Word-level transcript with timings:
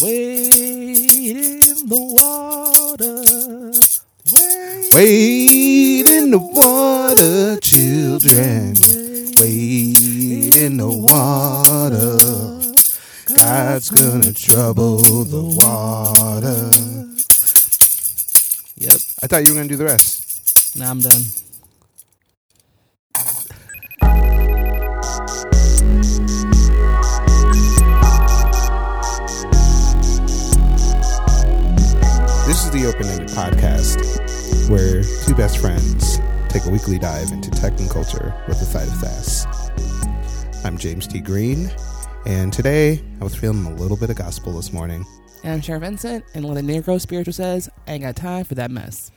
Wade 0.00 0.54
in 0.54 1.88
the 1.88 1.98
water. 1.98 3.24
Wade, 4.32 4.94
Wade 4.94 6.08
in 6.10 6.30
the 6.30 6.38
water, 6.38 7.58
children. 7.60 8.74
Wade 9.40 10.56
in 10.56 10.76
the 10.76 10.88
water. 10.88 12.18
God's 13.36 13.90
gonna 13.90 14.32
trouble 14.32 14.98
the 15.24 15.42
water. 15.42 16.70
Yep. 18.76 19.00
I 19.22 19.26
thought 19.26 19.46
you 19.46 19.54
were 19.54 19.58
gonna 19.58 19.68
do 19.68 19.76
the 19.76 19.84
rest. 19.84 20.76
Now 20.76 20.90
I'm 20.90 21.00
done. 21.00 21.22
Podcast, 33.58 34.70
where 34.70 35.02
two 35.26 35.34
best 35.34 35.58
friends 35.58 36.20
take 36.48 36.64
a 36.64 36.70
weekly 36.70 36.96
dive 36.96 37.32
into 37.32 37.50
tech 37.50 37.76
and 37.80 37.90
culture 37.90 38.32
with 38.46 38.60
a 38.62 38.64
side 38.64 38.86
of 38.86 38.94
sass. 38.94 39.46
I'm 40.64 40.78
James 40.78 41.08
T. 41.08 41.18
Green, 41.20 41.68
and 42.24 42.52
today 42.52 43.02
I 43.20 43.24
was 43.24 43.34
feeling 43.34 43.64
a 43.66 43.74
little 43.74 43.96
bit 43.96 44.10
of 44.10 44.16
gospel 44.16 44.52
this 44.52 44.72
morning. 44.72 45.04
And 45.42 45.54
I'm 45.54 45.60
Cher 45.60 45.80
Vincent, 45.80 46.24
and 46.34 46.44
what 46.44 46.54
the 46.54 46.60
Negro 46.60 47.00
spiritual 47.00 47.32
says, 47.32 47.68
I 47.88 47.92
ain't 47.94 48.02
got 48.04 48.14
time 48.14 48.44
for 48.44 48.54
that 48.54 48.70
mess. 48.70 49.10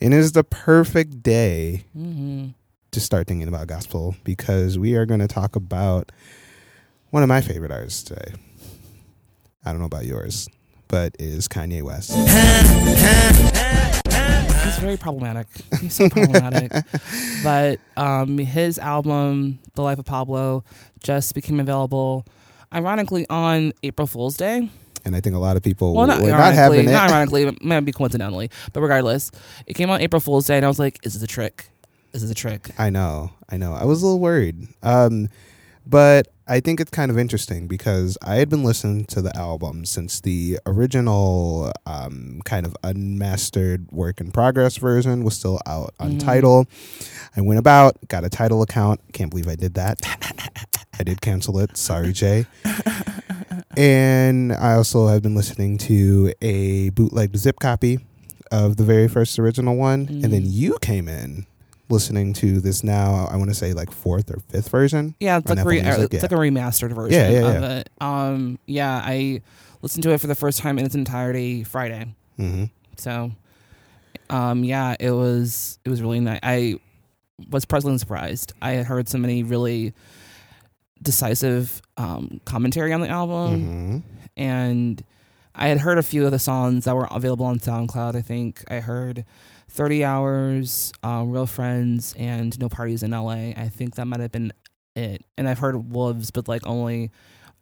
And 0.00 0.14
it 0.14 0.18
is 0.20 0.32
the 0.32 0.44
perfect 0.44 1.22
day 1.22 1.84
Mm-hmm. 1.96 2.48
to 2.92 3.00
start 3.00 3.26
thinking 3.26 3.46
about 3.48 3.66
gospel 3.66 4.16
because 4.24 4.78
we 4.78 4.94
are 4.94 5.04
going 5.04 5.20
to 5.20 5.28
talk 5.28 5.54
about 5.54 6.10
one 7.10 7.22
of 7.22 7.28
my 7.28 7.42
favorite 7.42 7.72
artists 7.72 8.02
today. 8.02 8.32
I 9.66 9.70
don't 9.72 9.80
know 9.80 9.86
about 9.86 10.06
yours, 10.06 10.48
but 10.88 11.14
it 11.18 11.24
is 11.26 11.46
Kanye 11.48 11.82
West. 11.82 12.12
He's 14.66 14.78
very 14.78 14.96
problematic. 15.06 15.46
He's 15.80 15.94
so 15.94 16.08
problematic. 16.08 16.72
but 17.44 17.78
um, 17.96 18.36
his 18.38 18.78
album, 18.78 19.58
The 19.74 19.82
Life 19.82 19.98
of 19.98 20.04
Pablo, 20.04 20.64
just 21.02 21.34
became 21.34 21.60
available, 21.60 22.26
ironically, 22.74 23.26
on 23.30 23.72
April 23.82 24.06
Fool's 24.06 24.36
Day. 24.36 24.68
And 25.04 25.14
I 25.14 25.20
think 25.20 25.36
a 25.36 25.38
lot 25.38 25.56
of 25.56 25.62
people 25.62 25.94
Well, 25.94 26.08
not 26.08 26.20
were 26.20 26.30
not 26.30 26.52
having 26.52 26.80
it. 26.88 26.92
not 26.92 27.10
ironically, 27.10 27.44
it 27.44 27.62
might 27.62 27.80
be 27.80 27.92
coincidentally, 27.92 28.50
but 28.72 28.80
regardless, 28.80 29.30
it 29.66 29.74
came 29.74 29.88
out 29.88 30.00
April 30.00 30.18
Fool's 30.20 30.46
Day, 30.48 30.56
and 30.56 30.64
I 30.64 30.68
was 30.68 30.80
like, 30.80 30.98
"Is 31.04 31.14
this 31.14 31.22
a 31.22 31.28
trick? 31.28 31.68
Is 32.12 32.22
this 32.22 32.30
a 32.30 32.34
trick?" 32.34 32.70
I 32.76 32.90
know, 32.90 33.30
I 33.48 33.56
know. 33.56 33.72
I 33.72 33.84
was 33.84 34.02
a 34.02 34.06
little 34.06 34.18
worried. 34.18 34.66
Um, 34.82 35.28
but 35.86 36.26
I 36.48 36.60
think 36.60 36.78
it's 36.80 36.92
kind 36.92 37.10
of 37.10 37.18
interesting 37.18 37.66
because 37.66 38.16
I 38.22 38.36
had 38.36 38.48
been 38.48 38.62
listening 38.62 39.04
to 39.06 39.20
the 39.20 39.36
album 39.36 39.84
since 39.84 40.20
the 40.20 40.60
original 40.64 41.72
um, 41.86 42.40
kind 42.44 42.64
of 42.64 42.76
unmastered 42.84 43.90
work 43.90 44.20
in 44.20 44.30
progress 44.30 44.76
version 44.76 45.24
was 45.24 45.34
still 45.36 45.58
out 45.66 45.92
on 45.98 46.12
Mhm. 46.12 46.20
Tidal. 46.20 46.66
I 47.36 47.40
went 47.40 47.58
about, 47.58 47.96
got 48.06 48.24
a 48.24 48.28
Tidal 48.30 48.62
account. 48.62 49.00
Can't 49.12 49.30
believe 49.30 49.48
I 49.48 49.56
did 49.56 49.74
that. 49.74 49.98
I 50.98 51.02
did 51.02 51.20
cancel 51.20 51.58
it. 51.58 51.76
Sorry, 51.76 52.12
Jay. 52.12 52.46
and 53.76 54.52
I 54.52 54.74
also 54.74 55.08
have 55.08 55.22
been 55.22 55.34
listening 55.34 55.78
to 55.78 56.32
a 56.40 56.90
bootleg 56.90 57.36
zip 57.36 57.58
copy 57.58 57.98
of 58.52 58.76
the 58.76 58.84
very 58.84 59.08
first 59.08 59.36
original 59.40 59.76
one, 59.76 60.06
and 60.08 60.32
then 60.32 60.42
Mm. 60.44 60.52
you 60.52 60.78
came 60.80 61.08
in 61.08 61.46
listening 61.88 62.32
to 62.34 62.60
this 62.60 62.82
now. 62.84 63.26
I 63.30 63.36
want 63.36 63.50
to 63.50 63.54
say 63.54 63.72
like 63.72 63.90
fourth 63.90 64.30
or 64.30 64.40
fifth 64.48 64.68
version. 64.70 65.14
Yeah, 65.20 65.38
it's 65.38 65.48
like, 65.48 65.64
re- 65.64 65.82
Music, 65.82 66.14
it's 66.14 66.22
like 66.22 66.32
a 66.32 66.36
remastered 66.36 66.92
version 66.92 67.18
Yeah, 67.20 67.30
yeah, 67.30 67.46
of 67.48 67.62
yeah. 67.62 67.78
it. 67.78 67.90
Um, 68.00 68.58
yeah, 68.66 69.00
I 69.04 69.42
listened 69.82 70.02
to 70.04 70.10
it 70.12 70.20
for 70.20 70.26
the 70.26 70.34
first 70.34 70.58
time 70.58 70.78
in 70.78 70.84
its 70.86 70.94
entirety 70.94 71.64
Friday. 71.64 72.06
Mm-hmm. 72.38 72.64
So, 72.96 73.30
um, 74.30 74.64
yeah, 74.64 74.96
it 74.98 75.10
was 75.12 75.78
it 75.84 75.90
was 75.90 76.02
really 76.02 76.20
nice. 76.20 76.40
I 76.42 76.76
was 77.50 77.64
pleasantly 77.64 77.98
surprised. 77.98 78.52
I 78.62 78.72
had 78.72 78.86
heard 78.86 79.08
so 79.08 79.18
many 79.18 79.42
really 79.42 79.92
decisive 81.02 81.82
um, 81.96 82.40
commentary 82.44 82.92
on 82.92 83.00
the 83.00 83.08
album, 83.08 83.60
Mm-hmm. 83.62 83.98
and 84.36 85.04
I 85.54 85.68
had 85.68 85.78
heard 85.78 85.98
a 85.98 86.02
few 86.02 86.24
of 86.26 86.32
the 86.32 86.38
songs 86.38 86.84
that 86.84 86.94
were 86.94 87.08
available 87.10 87.46
on 87.46 87.58
SoundCloud. 87.58 88.14
I 88.16 88.22
think 88.22 88.64
I 88.70 88.80
heard 88.80 89.24
30 89.76 90.04
Hours, 90.04 90.92
um, 91.02 91.30
Real 91.30 91.46
Friends, 91.46 92.14
and 92.18 92.58
No 92.58 92.68
Parties 92.68 93.02
in 93.02 93.10
LA. 93.12 93.52
I 93.56 93.70
think 93.72 93.94
that 93.96 94.06
might 94.06 94.20
have 94.20 94.32
been 94.32 94.52
it. 94.94 95.22
And 95.36 95.46
I've 95.48 95.58
heard 95.58 95.92
Wolves, 95.92 96.30
but 96.30 96.48
like 96.48 96.66
only 96.66 97.10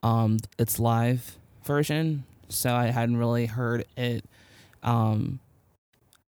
um, 0.05 0.39
its 0.59 0.79
live 0.79 1.37
version. 1.65 2.23
So 2.49 2.73
I 2.73 2.87
hadn't 2.87 3.17
really 3.17 3.47
heard 3.47 3.85
it. 3.97 4.25
Um, 4.85 5.41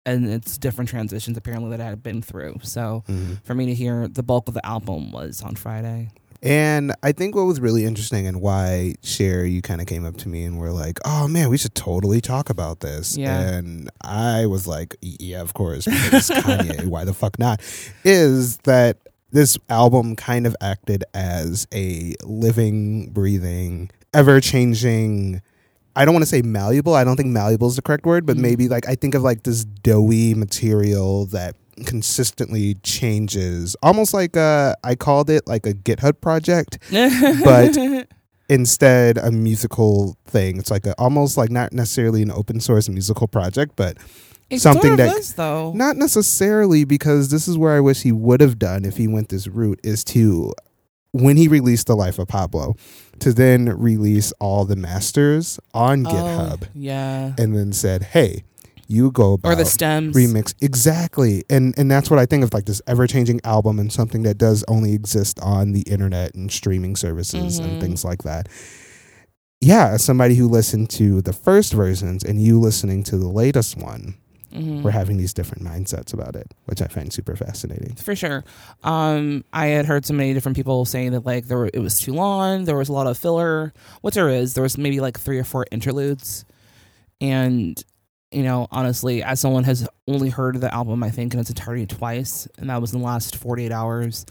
and 0.06 0.26
it's 0.26 0.56
different 0.58 0.88
transitions 0.90 1.36
apparently 1.36 1.70
that 1.70 1.80
I 1.80 1.84
had 1.86 2.02
been 2.02 2.22
through. 2.22 2.60
So 2.62 3.04
Mm-hmm. 3.08 3.34
for 3.44 3.54
me 3.54 3.66
to 3.66 3.74
hear 3.74 4.08
the 4.08 4.22
bulk 4.22 4.48
of 4.48 4.54
the 4.54 4.64
album 4.64 5.12
was 5.12 5.42
on 5.42 5.54
Friday. 5.54 6.10
And 6.44 6.92
I 7.02 7.12
think 7.12 7.34
what 7.34 7.46
was 7.46 7.58
really 7.58 7.86
interesting 7.86 8.26
and 8.26 8.40
why 8.42 8.96
Cher, 9.02 9.46
you 9.46 9.62
kind 9.62 9.80
of 9.80 9.86
came 9.86 10.04
up 10.04 10.18
to 10.18 10.28
me 10.28 10.44
and 10.44 10.58
were 10.58 10.72
like, 10.72 10.98
"Oh 11.04 11.26
man, 11.26 11.48
we 11.48 11.56
should 11.56 11.74
totally 11.74 12.20
talk 12.20 12.50
about 12.50 12.80
this." 12.80 13.16
Yeah. 13.16 13.40
And 13.40 13.90
I 14.02 14.44
was 14.44 14.66
like, 14.66 14.94
"Yeah, 15.00 15.40
of 15.40 15.54
course, 15.54 15.86
because 15.86 16.28
Kanye. 16.28 16.84
Why 16.94 17.04
the 17.04 17.14
fuck 17.14 17.38
not?" 17.38 17.60
Is 18.04 18.58
that 18.64 18.98
this 19.32 19.56
album 19.70 20.16
kind 20.16 20.46
of 20.46 20.54
acted 20.60 21.02
as 21.14 21.66
a 21.74 22.14
living, 22.22 23.08
breathing, 23.10 23.90
ever-changing. 24.12 25.40
I 25.96 26.04
don't 26.04 26.12
want 26.12 26.22
to 26.24 26.28
say 26.28 26.42
malleable. 26.42 26.94
I 26.94 27.04
don't 27.04 27.16
think 27.16 27.30
malleable 27.30 27.68
is 27.68 27.76
the 27.76 27.82
correct 27.82 28.04
word, 28.04 28.26
but 28.26 28.36
Mhm. 28.36 28.40
maybe 28.40 28.68
like 28.68 28.86
I 28.88 28.96
think 28.96 29.14
of 29.14 29.22
like 29.22 29.44
this 29.44 29.64
doughy 29.64 30.34
material 30.34 31.26
that 31.26 31.54
consistently 31.86 32.74
changes, 32.82 33.76
almost 33.82 34.14
like 34.14 34.36
uh, 34.36 34.74
I 34.84 34.94
called 34.94 35.30
it 35.30 35.46
like 35.46 35.66
a 35.66 35.72
GitHub 35.74 36.20
project. 36.20 36.78
But- 36.90 38.08
Instead, 38.50 39.16
a 39.16 39.30
musical 39.32 40.18
thing. 40.26 40.58
It's 40.58 40.70
like 40.70 40.84
a 40.86 40.92
almost 40.98 41.38
like 41.38 41.50
not 41.50 41.72
necessarily 41.72 42.20
an 42.20 42.30
open 42.30 42.60
source 42.60 42.90
musical 42.90 43.26
project, 43.26 43.72
but 43.74 43.96
It 44.50 44.60
something 44.60 44.82
sort 44.82 45.00
of 45.00 45.06
that- 45.06 45.16
is, 45.16 45.32
though. 45.32 45.72
not 45.72 45.96
necessarily 45.96 46.84
because 46.84 47.30
this 47.30 47.48
is 47.48 47.56
where 47.56 47.72
I 47.74 47.80
wish 47.80 48.02
he 48.02 48.12
would 48.12 48.42
have 48.42 48.58
done 48.58 48.84
if 48.84 48.98
he 48.98 49.08
went 49.08 49.30
this 49.30 49.46
route 49.48 49.80
is 49.82 50.04
to 50.04 50.52
when 51.12 51.38
he 51.38 51.48
released 51.48 51.86
the 51.86 51.96
life 51.96 52.18
of 52.18 52.28
Pablo 52.28 52.76
to 53.20 53.32
then 53.32 53.64
release 53.78 54.30
all 54.40 54.66
the 54.66 54.76
masters 54.76 55.58
on 55.72 56.06
Oh, 56.06 56.10
GitHub 56.10 56.68
yeah. 56.74 57.32
and 57.38 57.56
then 57.56 57.72
said, 57.72 58.02
"Hey, 58.02 58.44
you 58.88 59.10
go 59.10 59.32
about 59.34 59.52
Or 59.52 59.54
the 59.56 59.64
stems. 59.64 60.14
remix 60.16 60.54
exactly 60.60 61.44
and 61.50 61.74
and 61.78 61.90
that's 61.90 62.10
what 62.10 62.18
i 62.18 62.26
think 62.26 62.44
of 62.44 62.52
like 62.52 62.64
this 62.66 62.82
ever-changing 62.86 63.40
album 63.44 63.78
and 63.78 63.92
something 63.92 64.22
that 64.24 64.38
does 64.38 64.64
only 64.68 64.92
exist 64.94 65.38
on 65.40 65.72
the 65.72 65.82
internet 65.82 66.34
and 66.34 66.50
streaming 66.52 66.96
services 66.96 67.60
Mhm. 67.60 67.64
and 67.64 67.80
things 67.80 68.04
like 68.04 68.22
that 68.24 68.48
yeah 69.60 69.88
as 69.88 70.04
somebody 70.04 70.34
who 70.34 70.46
listened 70.48 70.90
to 70.90 71.22
the 71.22 71.32
first 71.32 71.72
versions 71.72 72.22
and 72.24 72.40
you 72.42 72.60
listening 72.60 73.02
to 73.04 73.16
the 73.16 73.28
latest 73.28 73.76
one 73.76 74.14
Mhm. 74.54 74.82
we're 74.82 74.92
having 74.92 75.16
these 75.16 75.34
different 75.34 75.64
mindsets 75.64 76.12
about 76.12 76.36
it 76.36 76.54
which 76.66 76.80
i 76.80 76.86
find 76.86 77.12
super 77.12 77.34
fascinating 77.34 77.94
For 77.96 78.14
sure. 78.14 78.44
Um, 78.84 79.44
I 79.52 79.66
had 79.66 79.86
heard 79.86 80.04
so 80.06 80.14
many 80.14 80.32
different 80.34 80.54
people 80.56 80.84
saying 80.84 81.10
that 81.12 81.24
like 81.26 81.46
there 81.48 81.58
were, 81.58 81.70
it 81.74 81.80
was 81.80 81.98
too 81.98 82.12
long. 82.12 82.64
There 82.64 82.76
was 82.76 82.88
a 82.88 82.92
lot 82.92 83.06
of 83.08 83.16
filler. 83.18 83.72
What 84.02 84.14
there 84.14 84.28
is, 84.28 84.54
there 84.54 84.62
was 84.62 84.76
maybe 84.78 85.00
like 85.00 85.18
three 85.18 85.38
or 85.38 85.44
four 85.44 85.66
interludes, 85.72 86.44
and 87.20 87.82
you 88.30 88.42
know, 88.42 88.66
honestly, 88.70 89.22
as 89.22 89.40
someone 89.40 89.64
has 89.64 89.88
only 90.08 90.28
heard 90.30 90.60
the 90.60 90.72
album, 90.74 91.02
I 91.02 91.10
think 91.10 91.34
in 91.34 91.40
its 91.40 91.50
entirety 91.50 91.86
twice, 91.86 92.48
and 92.58 92.70
that 92.70 92.80
was 92.80 92.92
in 92.92 93.00
the 93.00 93.04
last 93.04 93.36
forty 93.36 93.64
eight 93.64 93.72
hours. 93.72 94.26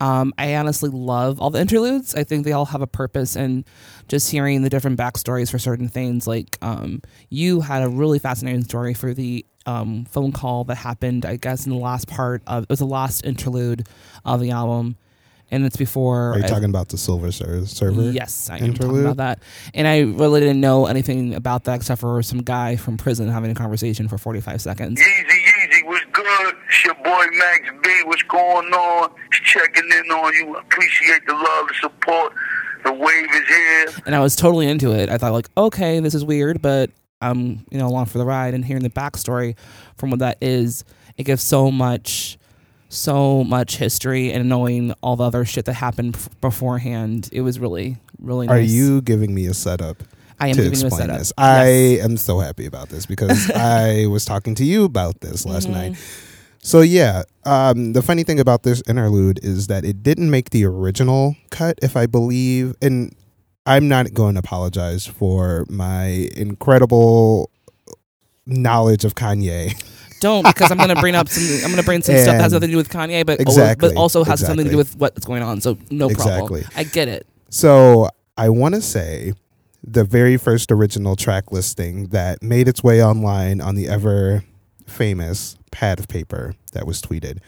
Um, 0.00 0.34
I 0.36 0.56
honestly 0.56 0.90
love 0.90 1.40
all 1.40 1.50
the 1.50 1.60
interludes. 1.60 2.14
I 2.16 2.24
think 2.24 2.44
they 2.44 2.52
all 2.52 2.66
have 2.66 2.82
a 2.82 2.86
purpose, 2.86 3.36
and 3.36 3.64
just 4.08 4.30
hearing 4.30 4.62
the 4.62 4.70
different 4.70 4.98
backstories 4.98 5.50
for 5.50 5.58
certain 5.58 5.88
things. 5.88 6.26
Like 6.26 6.58
um, 6.62 7.00
you 7.30 7.60
had 7.60 7.82
a 7.82 7.88
really 7.88 8.18
fascinating 8.18 8.64
story 8.64 8.92
for 8.94 9.14
the 9.14 9.46
um, 9.66 10.04
phone 10.06 10.32
call 10.32 10.64
that 10.64 10.76
happened, 10.76 11.24
I 11.24 11.36
guess, 11.36 11.64
in 11.64 11.72
the 11.72 11.78
last 11.78 12.08
part 12.08 12.42
of 12.46 12.64
it 12.64 12.68
was 12.68 12.80
the 12.80 12.86
last 12.86 13.24
interlude 13.24 13.88
of 14.24 14.40
the 14.40 14.50
album, 14.50 14.96
and 15.50 15.64
it's 15.64 15.76
before. 15.76 16.32
are 16.32 16.38
you 16.38 16.44
I- 16.44 16.48
talking 16.48 16.70
about 16.70 16.88
the 16.88 16.98
silver 16.98 17.30
ser- 17.32 17.66
server 17.66 18.10
Yes, 18.10 18.48
I 18.50 18.58
am 18.58 18.74
talking 18.74 19.00
about 19.00 19.16
that. 19.18 19.38
And 19.74 19.86
I 19.86 20.00
really 20.00 20.40
didn't 20.40 20.60
know 20.60 20.86
anything 20.86 21.34
about 21.34 21.64
that 21.64 21.76
except 21.76 22.00
for 22.00 22.22
some 22.22 22.38
guy 22.42 22.76
from 22.76 22.96
prison 22.96 23.28
having 23.28 23.50
a 23.50 23.54
conversation 23.54 24.08
for 24.08 24.18
45 24.18 24.60
seconds. 24.60 25.00
Yeezy, 25.00 25.24
Yeezy, 25.26 25.86
what's 25.86 26.04
good? 26.12 26.54
It's 26.68 26.84
your 26.84 26.94
boy 26.94 27.26
Max 27.32 27.68
B. 27.82 27.90
What's 28.04 28.22
going 28.22 28.72
on? 28.72 29.10
Just 29.32 29.44
checking 29.44 29.84
in 29.84 30.10
on 30.10 30.34
you. 30.34 30.56
Appreciate 30.56 31.26
the 31.26 31.34
love, 31.34 31.68
the 31.68 31.74
support. 31.80 32.32
The 32.84 32.92
wave 32.92 33.24
is 33.34 33.48
here. 33.48 33.86
And 34.06 34.14
I 34.14 34.20
was 34.20 34.36
totally 34.36 34.68
into 34.68 34.92
it. 34.92 35.08
I 35.08 35.16
thought, 35.16 35.32
like, 35.32 35.48
okay, 35.56 36.00
this 36.00 36.14
is 36.14 36.22
weird, 36.24 36.60
but 36.60 36.90
I'm, 37.22 37.64
you 37.70 37.78
know, 37.78 37.86
along 37.86 38.06
for 38.06 38.18
the 38.18 38.26
ride. 38.26 38.52
And 38.52 38.62
hearing 38.62 38.82
the 38.82 38.90
backstory 38.90 39.56
from 39.96 40.10
what 40.10 40.18
that 40.18 40.36
is, 40.42 40.84
it 41.16 41.22
gives 41.24 41.42
so 41.42 41.70
much, 41.70 42.36
so 42.94 43.44
much 43.44 43.76
history 43.76 44.32
and 44.32 44.48
knowing 44.48 44.92
all 45.02 45.16
the 45.16 45.24
other 45.24 45.44
shit 45.44 45.64
that 45.66 45.74
happened 45.74 46.16
f- 46.16 46.28
beforehand. 46.40 47.28
It 47.32 47.40
was 47.42 47.58
really, 47.58 47.96
really 48.20 48.46
nice. 48.46 48.56
are 48.56 48.60
you 48.62 49.00
giving 49.02 49.34
me 49.34 49.46
a 49.46 49.54
setup 49.54 50.02
I 50.40 50.48
am 50.48 50.56
to 50.56 50.62
giving 50.62 50.78
you 50.78 50.84
a 50.84 50.86
explain 50.88 51.08
setup. 51.08 51.18
this. 51.18 51.32
I 51.38 51.66
am 52.02 52.16
so 52.16 52.38
happy 52.40 52.66
about 52.66 52.88
this 52.88 53.06
because 53.06 53.50
I 53.54 54.06
was 54.06 54.24
talking 54.24 54.54
to 54.56 54.64
you 54.64 54.84
about 54.84 55.20
this 55.20 55.44
last 55.46 55.68
Mhm. 55.68 55.72
night. 55.72 55.96
So 56.60 56.80
yeah, 56.80 57.24
um, 57.44 57.92
the 57.92 58.00
funny 58.02 58.22
thing 58.22 58.40
about 58.40 58.62
this 58.62 58.82
interlude 58.88 59.38
is 59.42 59.66
that 59.66 59.84
it 59.84 60.02
didn't 60.02 60.30
make 60.30 60.50
the 60.50 60.64
original 60.64 61.36
cut, 61.50 61.78
if 61.82 61.94
I 61.96 62.06
believe, 62.06 62.74
and 62.80 63.14
I'm 63.66 63.86
not 63.88 64.14
going 64.14 64.34
to 64.34 64.38
apologize 64.40 65.06
for 65.06 65.66
my 65.68 66.28
incredible 66.36 67.50
knowledge 68.46 69.04
of 69.04 69.14
Kanye. 69.14 69.72
Don't 70.24 70.46
because 70.46 70.70
I'm 70.70 70.78
gonna 70.78 70.98
bring 71.02 71.14
up 71.14 71.28
some. 71.28 71.64
I'm 71.64 71.70
gonna 71.70 71.82
bring 71.82 72.00
some 72.00 72.16
stuff 72.16 72.36
that 72.36 72.40
has 72.40 72.54
nothing 72.54 72.68
to 72.68 72.72
do 72.72 72.76
with 72.78 72.88
Kanye, 72.88 73.26
but 73.26 73.40
Exactly, 73.40 73.90
but 73.90 73.96
also 73.98 74.24
has 74.24 74.40
something 74.40 74.64
to 74.64 74.70
do 74.70 74.78
with 74.78 74.96
what's 74.96 75.26
going 75.26 75.42
on. 75.42 75.60
So 75.60 75.76
no 75.90 76.08
problem. 76.08 76.64
I 76.74 76.84
get 76.84 77.08
it. 77.08 77.26
So 77.50 78.08
I 78.38 78.48
want 78.48 78.74
to 78.74 78.80
say 78.80 79.34
the 79.86 80.02
very 80.02 80.38
first 80.38 80.72
original 80.72 81.14
track 81.14 81.52
listing 81.52 82.06
that 82.06 82.42
made 82.42 82.68
its 82.68 82.82
way 82.82 83.04
online 83.04 83.60
on 83.60 83.74
the 83.74 83.86
ever 83.86 84.44
famous 84.86 85.58
pad 85.70 85.98
of 85.98 86.08
paper 86.08 86.54
that 86.72 86.86
was 86.86 87.02
tweeted, 87.02 87.40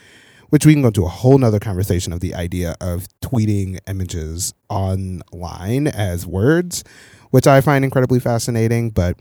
which 0.51 0.67
we 0.67 0.75
can 0.75 0.83
go 0.83 0.89
into 0.89 1.07
a 1.07 1.09
whole 1.09 1.39
nother 1.39 1.59
conversation 1.59 2.13
of 2.13 2.21
the 2.21 2.35
idea 2.35 2.77
of 2.83 3.07
tweeting 3.23 3.79
images 3.89 4.53
online 4.69 5.87
as 5.87 6.27
words, 6.27 6.85
which 7.31 7.47
I 7.47 7.63
find 7.63 7.87
incredibly 7.87 8.21
fascinating, 8.21 8.91
but 8.91 9.19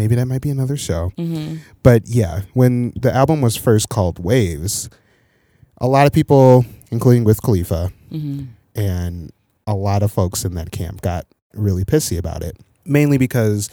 maybe 0.00 0.14
that 0.14 0.26
might 0.26 0.40
be 0.40 0.48
another 0.50 0.76
show. 0.78 1.12
hmm 1.16 1.56
But 1.82 2.02
yeah, 2.06 2.42
when 2.54 2.92
the 2.96 3.14
album 3.14 3.42
was 3.42 3.54
first 3.56 3.88
called 3.90 4.18
Waves, 4.18 4.88
a 5.78 5.86
lot 5.86 6.06
of 6.06 6.12
people, 6.12 6.64
including 6.90 7.24
Wiz 7.24 7.38
Khalifa, 7.40 7.92
hmm 8.10 8.44
and 8.74 9.30
a 9.66 9.74
lot 9.74 10.02
of 10.02 10.10
folks 10.12 10.44
in 10.44 10.54
that 10.54 10.70
camp 10.70 11.02
got 11.02 11.26
really 11.54 11.84
pissy 11.84 12.16
about 12.16 12.42
it. 12.42 12.56
Mainly 12.86 13.18
because 13.18 13.68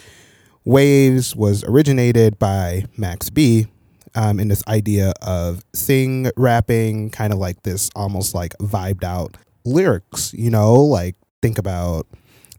Waves 0.66 1.36
was 1.36 1.64
originated 1.64 2.38
by 2.40 2.86
Max 2.98 3.30
B 3.30 3.68
um, 4.16 4.40
in 4.40 4.48
this 4.50 4.64
idea 4.68 5.14
of 5.22 5.64
sing 5.74 6.30
rapping, 6.36 7.10
kind 7.12 7.32
of 7.32 7.40
like 7.40 7.62
this 7.64 7.90
almost 7.96 8.34
like 8.36 8.54
vibed 8.60 9.04
out 9.04 9.38
lyrics, 9.66 10.34
you 10.34 10.50
know, 10.50 10.74
like 10.76 11.16
think 11.42 11.58
about 11.58 12.08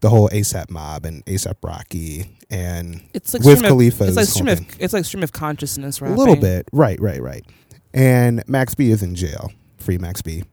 the 0.01 0.09
whole 0.09 0.29
ASAP 0.29 0.69
mob 0.69 1.05
and 1.05 1.25
ASAP 1.25 1.55
Rocky 1.63 2.37
and 2.49 3.01
It's 3.13 3.33
like 3.33 3.43
Wiz 3.43 3.61
Khalifa's 3.61 4.09
It's 4.09 4.17
like 4.17 4.27
stream 4.27 4.47
of. 4.47 4.81
It's 4.81 4.93
like 4.93 5.05
stream 5.05 5.23
of 5.23 5.31
consciousness. 5.31 6.01
Right? 6.01 6.11
A 6.11 6.15
little 6.15 6.35
bit. 6.35 6.67
Right, 6.71 6.99
right, 7.01 7.21
right. 7.21 7.45
And 7.93 8.43
Max 8.47 8.75
B 8.75 8.91
is 8.91 9.03
in 9.03 9.15
jail. 9.15 9.51
Free 9.77 9.97
Max 9.97 10.21
B. 10.21 10.43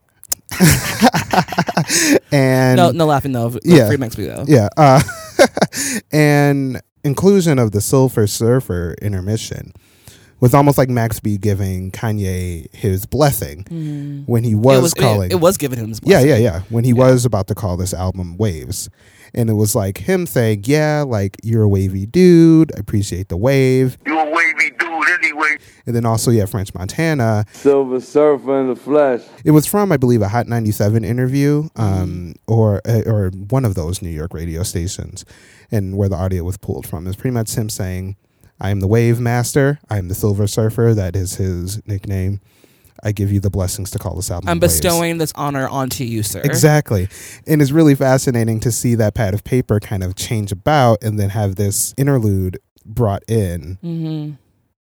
and 2.33 2.77
No, 2.77 2.91
no 2.93 3.07
laughing 3.07 3.33
though. 3.33 3.59
Yeah. 3.65 3.89
Free 3.89 3.97
Max 3.97 4.15
B 4.17 4.27
though. 4.27 4.45
yeah, 4.47 4.69
uh, 4.77 5.01
and 6.13 6.81
inclusion 7.05 7.59
of 7.59 7.73
the 7.73 7.81
Silver 7.81 8.27
Surfer 8.27 8.95
intermission 9.03 9.73
was 10.41 10.53
almost 10.55 10.77
like 10.77 10.89
Max 10.91 11.19
B 11.21 11.39
giving 11.39 11.91
Kanye 11.91 12.73
his 12.75 13.07
blessing 13.07 13.65
Mhm. 13.65 14.25
when 14.29 14.45
he 14.45 14.53
it 14.53 14.57
was, 14.57 14.83
was 14.83 14.95
calling. 14.95 15.31
It, 15.31 15.35
it 15.35 15.41
was 15.41 15.57
giving 15.57 15.79
him. 15.79 15.89
His 15.89 16.01
yeah, 16.05 16.21
yeah, 16.21 16.37
yeah. 16.37 16.61
When 16.69 16.85
he 16.85 16.91
Yeah. 16.91 16.97
was 16.97 17.25
about 17.25 17.47
to 17.49 17.55
call 17.55 17.77
this 17.77 17.95
album 17.95 18.37
Waves. 18.37 18.89
And 19.37 19.51
it 19.51 19.55
was 19.55 19.75
like 19.75 19.99
him 19.99 20.27
saying, 20.27 20.65
Yeah, 20.65 21.05
like 21.07 21.37
you're 21.43 21.63
a 21.63 21.69
wavy 21.69 22.07
dude. 22.07 22.73
I 22.75 22.81
appreciate 22.81 23.29
the 23.29 23.37
wave. 23.37 23.99
You're 24.07 24.27
a 24.27 24.31
wavy 24.31 24.71
dude 24.71 25.09
anyway. 25.23 25.57
And 25.87 25.95
then 25.95 26.07
also, 26.07 26.31
yeah, 26.31 26.47
French 26.47 26.75
Montana. 26.75 27.45
Silver 27.53 28.01
Surfer 28.01 28.61
in 28.61 28.69
the 28.69 28.77
flesh. 28.77 29.21
It 29.45 29.51
was 29.51 29.67
from, 29.67 29.93
I 29.93 29.99
believe, 29.99 30.23
a 30.23 30.29
Hot 30.29 30.49
97 30.49 31.05
interview, 31.05 31.69
um, 31.77 32.35
or 32.49 32.81
uh, 32.87 33.03
or 33.07 33.31
one 33.31 33.65
of 33.65 33.75
those 33.75 34.03
New 34.03 34.09
York 34.11 34.33
radio 34.35 34.63
stations, 34.63 35.25
and 35.71 35.97
where 35.97 36.09
the 36.09 36.17
audio 36.17 36.43
was 36.43 36.57
pulled 36.57 36.87
from. 36.87 37.07
is 37.07 37.15
pretty 37.15 37.35
much 37.35 37.55
him 37.55 37.69
saying, 37.69 38.17
"I 38.61 38.71
am 38.71 38.81
the 38.81 38.89
Wave 38.89 39.21
Master. 39.21 39.79
I 39.91 39.99
am 39.99 40.09
the 40.09 40.15
Silver 40.15 40.47
Surfer. 40.47 40.95
That 40.95 41.15
is 41.15 41.35
his 41.37 41.87
nickname. 41.87 42.41
I 43.03 43.13
give 43.13 43.33
you 43.33 43.41
the 43.41 43.51
blessings 43.51 43.91
to 43.93 43.99
call 43.99 44.15
this 44.15 44.31
album. 44.31 44.49
I'm 44.49 44.61
Waves." 44.61 44.75
bestowing 44.75 45.19
this 45.19 45.33
honor 45.35 45.69
onto 45.69 46.05
you, 46.05 46.23
sir. 46.23 46.41
Exactly. 46.45 47.09
And 47.47 47.63
it's 47.63 47.71
really 47.71 47.95
fascinating 47.95 48.61
to 48.61 48.73
see 48.73 48.95
that 48.97 49.15
pad 49.15 49.35
of 49.35 49.45
paper 49.45 49.81
kind 49.81 50.03
of 50.03 50.15
change 50.15 50.53
about 50.53 51.03
and 51.03 51.19
then 51.19 51.31
have 51.31 51.57
this 51.57 51.95
interlude 51.97 52.59
brought 52.85 53.23
in 53.29 53.79
hmm 53.81 54.33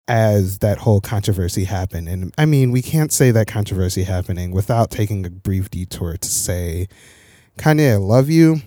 as 0.08 0.60
that 0.60 0.78
whole 0.78 1.00
controversy 1.00 1.64
happened. 1.64 2.08
And 2.08 2.32
I 2.38 2.46
mean, 2.46 2.70
we 2.70 2.82
can't 2.82 3.12
say 3.12 3.30
that 3.32 3.48
controversy 3.48 4.04
happening 4.04 4.52
without 4.52 4.90
taking 4.90 5.26
a 5.26 5.30
brief 5.30 5.68
detour 5.70 6.16
to 6.16 6.28
say, 6.28 6.86
Kanye, 7.58 7.94
I 7.94 7.96
love 7.96 8.30
you, 8.30 8.60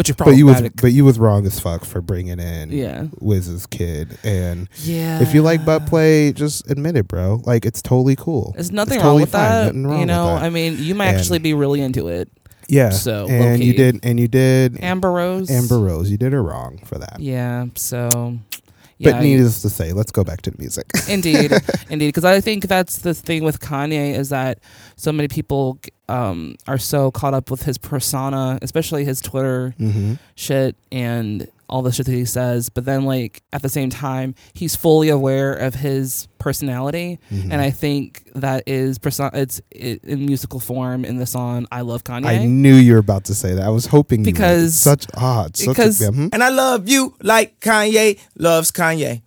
But 0.00 0.08
you're 0.08 0.14
but 0.16 0.30
you 0.36 0.46
was 0.46 0.62
but 0.80 0.92
you 0.92 1.04
was 1.04 1.18
wrong 1.18 1.46
as 1.46 1.60
fuck 1.60 1.84
for 1.84 2.00
bringing 2.00 2.40
in 2.40 2.70
yeah. 2.70 3.06
Wiz's 3.20 3.66
kid. 3.66 4.18
And 4.24 4.68
Yeah. 4.82 5.20
if 5.20 5.34
you 5.34 5.42
like 5.42 5.64
butt 5.64 5.86
play, 5.86 6.32
just 6.32 6.70
admit 6.70 6.96
it, 6.96 7.06
bro. 7.08 7.42
Like 7.44 7.66
it's 7.66 7.82
totally 7.82 8.16
cool. 8.16 8.52
There's 8.54 8.72
nothing 8.72 8.94
It's 8.96 9.04
wrong 9.04 9.12
totally 9.18 9.22
with 9.24 9.32
that. 9.32 9.74
Wrong 9.74 10.00
you 10.00 10.06
know, 10.06 10.26
that. 10.26 10.42
I 10.42 10.50
mean, 10.50 10.76
you 10.78 10.94
might 10.94 11.08
And- 11.08 11.16
actually 11.18 11.38
be 11.38 11.52
really 11.54 11.80
into 11.80 12.08
it. 12.08 12.28
Yeah. 12.68 12.90
So, 12.90 13.26
and 13.28 13.62
you 13.62 13.74
did 13.74 13.98
and 14.04 14.20
you 14.20 14.28
did 14.28 14.78
Amber 14.82 15.10
Rose. 15.10 15.50
Amber 15.50 15.78
Rose. 15.80 16.08
You 16.10 16.16
did 16.16 16.32
her 16.32 16.42
wrong 16.42 16.80
for 16.84 16.98
that. 16.98 17.16
Yeah. 17.18 17.66
So. 17.74 18.38
But 19.00 19.22
needless 19.22 19.62
to 19.62 19.70
say, 19.70 19.92
let's 19.92 20.12
go 20.12 20.24
back 20.24 20.42
to 20.42 20.50
the 20.50 20.58
music. 20.58 20.86
indeed 21.08 21.52
indeed 21.88 22.08
because 22.08 22.24
i 22.24 22.40
think 22.40 22.68
that's 22.68 22.98
the 22.98 23.14
thing 23.14 23.42
with 23.42 23.58
kanye 23.60 24.14
is 24.14 24.28
that 24.28 24.58
so 24.96 25.10
many 25.10 25.28
people 25.28 25.78
um, 26.08 26.56
are 26.66 26.78
so 26.78 27.10
caught 27.10 27.34
up 27.34 27.50
with 27.50 27.62
his 27.62 27.78
persona 27.78 28.58
especially 28.62 29.04
his 29.04 29.20
twitter 29.20 29.74
hmm 29.78 30.14
shit 30.34 30.76
and 30.92 31.48
all 31.70 31.80
the 31.82 31.90
shit 31.92 32.04
that 32.06 32.12
he 32.12 32.24
says 32.24 32.68
but 32.68 32.84
then 32.84 33.04
like 33.04 33.42
at 33.52 33.62
the 33.62 33.68
same 33.68 33.88
time 33.88 34.34
he's 34.54 34.76
fully 34.76 35.08
aware 35.08 35.54
of 35.54 35.74
his 35.76 36.26
personality 36.38 37.18
Mm-hmm. 37.30 37.52
and 37.52 37.60
i 37.60 37.70
think 37.70 38.28
that 38.34 38.64
is 38.66 38.98
person 38.98 39.30
it's 39.34 39.60
it, 39.70 40.02
in 40.04 40.26
musical 40.26 40.58
form 40.60 41.04
in 41.04 41.16
the 41.16 41.26
song 41.26 41.66
i 41.72 41.80
love 41.80 42.02
kanye 42.04 42.26
I 42.26 42.44
knew 42.44 42.74
you 42.74 42.92
were 42.94 42.98
about 42.98 43.24
to 43.26 43.34
say 43.34 43.54
that. 43.54 43.64
I 43.64 43.68
was 43.70 43.86
hoping 43.86 44.20
you 44.20 44.26
would. 44.26 44.34
Because- 44.34 44.74
It's 44.74 44.80
such 44.92 45.06
ah, 45.16 45.46
it's 45.46 45.64
such 45.64 45.76
because- 45.76 46.00
a, 46.02 46.10
mhm. 46.12 46.30
And 46.32 46.42
I 46.42 46.48
love 46.50 46.88
you 46.88 47.14
like 47.22 47.60
Kanye 47.60 48.18
loves 48.38 48.70
Kanye. 48.72 49.22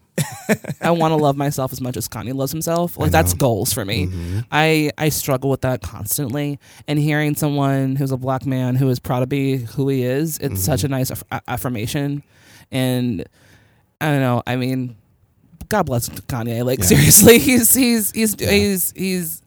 I 0.81 0.92
want 0.92 1.12
to 1.12 1.15
love 1.15 1.36
myself 1.38 1.71
as 1.71 1.81
much 1.81 1.98
as 1.98 2.07
Kanye 2.07 2.33
loves 2.33 2.51
himself. 2.51 2.98
Like 2.98 3.12
that's 3.12 3.33
goals 3.33 3.74
for 3.74 3.83
me. 3.86 4.07
Mhm. 4.07 4.45
I 4.51 4.92
I 4.98 5.10
struggle 5.10 5.50
with 5.50 5.62
that 5.62 5.81
constantly, 5.81 6.60
and 6.88 7.00
hearing 7.00 7.36
someone 7.36 7.95
who's 7.95 8.12
a 8.12 8.18
black 8.18 8.45
man 8.45 8.75
who 8.75 8.89
is 8.89 9.00
proud 9.00 9.21
to 9.21 9.27
be 9.27 9.57
who 9.57 9.88
he 9.89 10.04
is, 10.04 10.38
it's 10.39 10.56
Mhm. 10.56 10.65
such 10.65 10.83
a 10.83 10.88
nice 10.88 11.10
aff- 11.12 11.24
affirmation. 11.48 12.24
And 12.71 13.24
I 14.01 14.12
don't 14.12 14.19
know. 14.21 14.44
I 14.45 14.56
mean, 14.56 14.95
God 15.70 15.84
bless 15.86 16.10
Kanye. 16.10 16.63
Like 16.65 16.79
Yeah. 16.79 16.86
seriously, 16.86 17.39
he's 17.39 17.74
he's 17.74 18.12
he's 18.12 18.36
Yeah. 18.39 18.51
he's 18.51 18.93
he's 18.96 19.41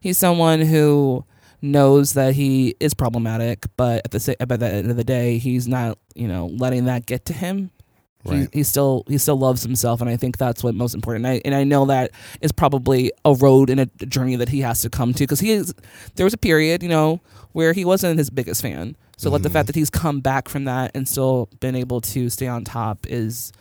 he's 0.00 0.18
someone 0.18 0.60
who 0.60 1.24
knows 1.62 2.12
that 2.12 2.34
he 2.34 2.74
is 2.78 2.92
problematic, 2.94 3.66
but 3.76 4.02
at 4.04 4.10
the 4.10 4.36
but 4.40 4.52
at 4.52 4.60
the 4.60 4.68
end 4.72 4.90
of 4.90 4.96
the 4.96 5.04
day, 5.04 5.38
he's 5.38 5.66
not 5.66 5.98
you 6.14 6.28
know 6.28 6.46
letting 6.58 6.84
that 6.84 7.06
get 7.06 7.24
to 7.26 7.32
him 7.32 7.70
Right. 8.26 8.48
he, 8.52 8.58
he 8.60 8.62
still 8.62 9.04
he 9.08 9.18
still 9.18 9.36
loves 9.38 9.62
himself 9.62 10.00
and 10.00 10.08
i 10.08 10.16
think 10.16 10.38
that's 10.38 10.62
what 10.64 10.74
most 10.74 10.94
important 10.94 11.26
and 11.26 11.34
I, 11.34 11.42
and 11.44 11.54
I 11.54 11.64
know 11.64 11.84
that 11.86 12.10
is 12.40 12.52
probably 12.52 13.12
a 13.24 13.34
road 13.34 13.68
and 13.70 13.80
a 13.80 13.86
journey 14.06 14.36
that 14.36 14.48
he 14.48 14.60
has 14.62 14.80
to 14.82 14.88
come 14.90 15.12
to 15.14 15.24
because 15.24 15.40
he 15.40 15.50
is 15.52 15.74
there 16.14 16.24
was 16.24 16.32
a 16.34 16.38
period 16.38 16.82
you 16.82 16.88
know 16.88 17.20
where 17.52 17.72
he 17.74 17.84
wasn't 17.84 18.18
his 18.18 18.30
biggest 18.30 18.62
fan 18.62 18.96
so 19.16 19.30
like 19.30 19.42
the 19.42 19.48
Mhm. 19.48 19.52
fact 19.52 19.66
that 19.68 19.76
he's 19.76 19.90
come 19.90 20.20
back 20.20 20.48
from 20.48 20.64
that 20.64 20.90
and 20.94 21.06
still 21.08 21.48
been 21.60 21.74
able 21.76 22.00
to 22.00 22.28
stay 22.30 22.46
on 22.48 22.64
top 22.64 23.06
is 23.08 23.52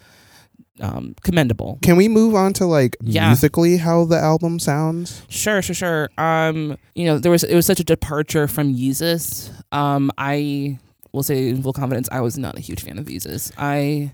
um, 0.79 1.13
commendable 1.23 1.77
Can 1.83 1.97
we 1.97 2.07
move 2.07 2.33
on 2.33 2.53
to 2.53 2.65
like 2.65 2.97
Yeah. 3.01 3.27
musically 3.27 3.77
how 3.77 4.05
the 4.05 4.17
album 4.17 4.59
sounds? 4.59 5.21
Sure, 5.29 5.61
sure, 5.61 5.75
sure. 5.75 6.09
Um, 6.17 6.77
you 6.95 7.05
know, 7.05 7.19
there 7.19 7.31
was 7.31 7.43
it 7.43 7.53
was 7.55 7.65
such 7.67 7.79
a 7.79 7.83
departure 7.83 8.47
from 8.47 8.73
Yeezus. 8.73 9.51
Um, 9.71 10.09
I 10.17 10.79
will 11.11 11.21
say 11.21 11.49
in 11.49 11.61
full 11.61 11.73
confidence, 11.73 12.09
I 12.11 12.21
was 12.21 12.39
not 12.39 12.57
a 12.57 12.59
huge 12.59 12.81
fan 12.81 12.97
of 12.97 13.05
Yeezus. 13.05 13.51
I 13.55 14.13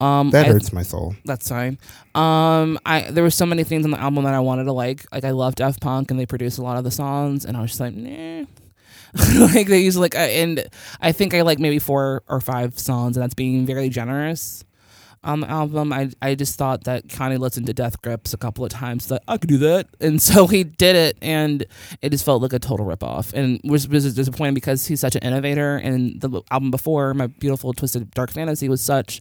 um 0.00 0.30
That 0.30 0.46
I- 0.46 0.48
hurts 0.50 0.72
my 0.72 0.82
soul. 0.82 1.14
That's 1.24 1.48
fine. 1.48 1.78
Um, 2.14 2.78
I 2.84 3.08
there 3.10 3.24
were 3.24 3.30
so 3.30 3.46
many 3.46 3.64
things 3.64 3.84
on 3.84 3.90
the 3.90 4.00
album 4.00 4.24
that 4.24 4.34
I 4.34 4.40
wanted 4.40 4.64
to 4.64 4.72
like. 4.72 5.06
Like 5.12 5.24
I 5.24 5.30
love 5.30 5.54
Daft 5.54 5.80
Punk, 5.80 6.10
and 6.10 6.20
they 6.20 6.26
produced 6.26 6.58
a 6.58 6.62
lot 6.62 6.76
of 6.76 6.84
the 6.84 6.90
songs, 6.90 7.44
and 7.44 7.56
I 7.56 7.60
was 7.62 7.70
just 7.70 7.80
like, 7.80 7.94
nah. 7.94 8.44
like 9.54 9.66
they 9.68 9.80
use 9.80 9.96
like, 9.96 10.14
uh, 10.14 10.18
and 10.18 10.68
I 11.00 11.12
think 11.12 11.32
I 11.32 11.40
like 11.42 11.58
maybe 11.58 11.78
four 11.78 12.22
or 12.28 12.40
five 12.40 12.78
songs, 12.78 13.16
and 13.16 13.22
that's 13.22 13.34
being 13.34 13.64
very 13.64 13.88
generous. 13.88 14.62
On 15.24 15.40
the 15.40 15.50
album, 15.50 15.92
I 15.92 16.10
I 16.20 16.34
just 16.34 16.56
thought 16.56 16.84
that 16.84 17.08
Kanye 17.08 17.38
listened 17.38 17.66
to 17.66 17.72
Death 17.72 18.00
Grips 18.02 18.34
a 18.34 18.36
couple 18.36 18.64
of 18.64 18.70
times. 18.70 19.08
That 19.08 19.22
I 19.26 19.38
could 19.38 19.48
do 19.48 19.58
that, 19.58 19.88
and 20.00 20.20
so 20.20 20.46
he 20.46 20.62
did 20.64 20.94
it, 20.94 21.16
and 21.22 21.64
it 22.02 22.10
just 22.10 22.24
felt 22.24 22.42
like 22.42 22.52
a 22.52 22.58
total 22.58 22.84
ripoff, 22.86 23.32
and 23.32 23.58
was 23.64 23.88
was 23.88 24.14
disappointing 24.14 24.54
because 24.54 24.86
he's 24.86 25.00
such 25.00 25.16
an 25.16 25.22
innovator. 25.22 25.76
And 25.76 26.20
the 26.20 26.42
album 26.50 26.70
before, 26.70 27.14
my 27.14 27.26
beautiful 27.28 27.72
twisted 27.72 28.10
dark 28.12 28.30
fantasy, 28.30 28.68
was 28.68 28.82
such 28.82 29.20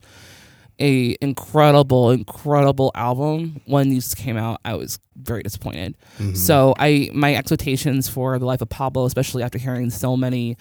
a 0.79 1.15
incredible, 1.21 2.11
incredible 2.11 2.91
album. 2.95 3.61
When 3.65 3.89
these 3.89 4.13
came 4.13 4.37
out, 4.37 4.59
I 4.65 4.75
was 4.75 4.99
very 5.15 5.43
disappointed. 5.43 5.95
Mhm. 6.19 6.35
So 6.35 6.73
I 6.77 7.09
my 7.13 7.35
expectations 7.35 8.07
for 8.09 8.37
the 8.39 8.45
life 8.45 8.61
of 8.61 8.69
Pablo, 8.69 9.05
especially 9.05 9.43
after 9.43 9.57
hearing 9.57 9.89
so 9.89 10.17
many 10.17 10.57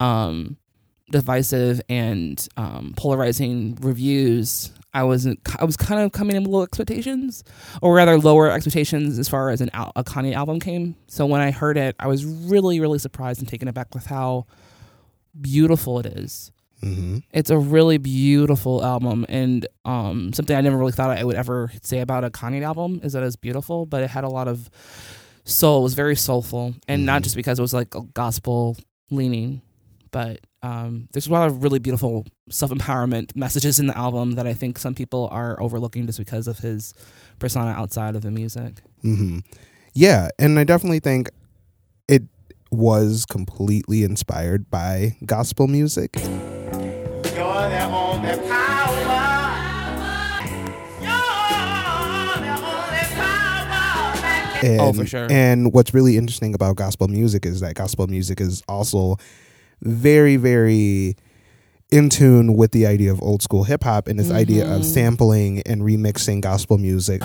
um, 0.00 0.56
divisive 1.10 1.80
and 1.88 2.46
um, 2.56 2.94
polarizing 2.96 3.78
reviews, 3.80 4.72
I 4.92 5.02
wasn't. 5.04 5.40
I 5.58 5.64
was 5.64 5.76
kind 5.76 6.00
of 6.02 6.12
coming 6.12 6.36
in 6.36 6.42
with 6.44 6.52
low 6.52 6.62
expectations, 6.62 7.42
or 7.82 7.94
rather 7.94 8.18
lower 8.18 8.50
expectations 8.50 9.18
as 9.18 9.28
far 9.28 9.50
as 9.50 9.60
an 9.60 9.70
al- 9.72 9.92
a 9.96 10.04
Kanye 10.04 10.34
album 10.34 10.60
came. 10.60 10.94
So 11.08 11.26
when 11.26 11.40
I 11.40 11.50
heard 11.50 11.76
it, 11.76 11.96
I 11.98 12.06
was 12.06 12.24
really, 12.24 12.80
really 12.80 12.98
surprised 12.98 13.40
and 13.40 13.48
taken 13.48 13.68
aback 13.68 13.94
with 13.94 14.06
how 14.06 14.46
beautiful 15.40 15.98
it 15.98 16.06
is. 16.06 16.52
Hmm 16.84 17.18
It's 17.32 17.50
a 17.50 17.58
really 17.58 17.98
beautiful 17.98 18.84
album, 18.84 19.24
and 19.28 19.66
um, 19.84 20.32
something 20.32 20.54
I 20.56 20.60
never 20.60 20.76
really 20.76 20.92
thought 20.92 21.10
I 21.16 21.24
would 21.24 21.36
ever 21.36 21.70
say 21.82 22.00
about 22.00 22.24
a 22.24 22.30
Kanye 22.30 22.62
album 22.62 23.00
is 23.02 23.14
that 23.14 23.22
it's 23.22 23.36
beautiful, 23.36 23.86
but 23.86 24.02
it 24.02 24.10
had 24.10 24.24
a 24.24 24.28
lot 24.28 24.48
of 24.48 24.68
soul. 25.44 25.80
It 25.80 25.84
was 25.84 25.94
very 25.94 26.16
soulful, 26.16 26.74
and 26.86 27.04
not 27.06 27.20
Mhm. 27.20 27.24
just 27.24 27.36
because 27.36 27.58
it 27.58 27.62
was 27.62 27.72
like 27.74 27.94
a 27.94 28.02
gospel 28.14 28.76
leaning, 29.10 29.62
but 30.10 30.40
um, 30.62 31.08
there's 31.12 31.26
a 31.26 31.32
lot 31.32 31.46
of 31.48 31.62
really 31.62 31.78
beautiful 31.78 32.26
self 32.50 32.70
empowerment 32.70 33.34
messages 33.36 33.78
in 33.78 33.86
the 33.86 33.96
album 33.96 34.32
that 34.32 34.46
I 34.46 34.54
think 34.54 34.78
some 34.78 34.94
people 34.94 35.28
are 35.32 35.60
overlooking 35.62 36.06
just 36.06 36.18
because 36.18 36.46
of 36.48 36.58
his 36.58 36.94
persona 37.38 37.70
outside 37.70 38.14
of 38.16 38.22
the 38.22 38.30
music. 38.30 38.82
hmm 39.02 39.38
Yeah, 39.94 40.28
and 40.38 40.58
I 40.58 40.64
definitely 40.64 41.00
think 41.00 41.30
it 42.08 42.22
was 42.70 43.24
completely 43.26 44.02
inspired 44.04 44.68
by 44.70 45.16
gospel 45.26 45.66
music. 45.68 46.16
You're 47.34 47.68
the 47.68 47.84
only 47.84 48.48
power. 48.48 48.98
You're 51.00 51.10
the 52.40 52.54
only 52.62 53.04
power 53.14 54.12
that 54.14 54.58
can 54.60 54.70
And, 54.70 54.80
Oh, 54.80 54.92
for 54.92 55.04
sure. 55.06 55.26
And 55.30 55.72
what's 55.72 55.92
really 55.92 56.16
interesting 56.16 56.54
about 56.54 56.76
gospel 56.76 57.08
music 57.08 57.44
is 57.44 57.60
that 57.60 57.74
gospel 57.74 58.06
music 58.06 58.40
is 58.40 58.62
also 58.68 59.16
very, 59.82 60.36
very 60.36 61.16
in 61.90 62.08
tune 62.08 62.54
with 62.56 62.72
the 62.72 62.86
idea 62.86 63.10
of 63.12 63.20
old 63.22 63.42
school 63.42 63.64
hip 63.64 63.84
hop 63.84 64.08
and 64.08 64.18
this 64.18 64.30
idea 64.30 64.64
Mm-hmm. 64.64 64.72
of 64.74 64.84
sampling 64.86 65.60
and 65.62 65.82
remixing 65.82 66.40
gospel 66.40 66.78
music. 66.78 67.20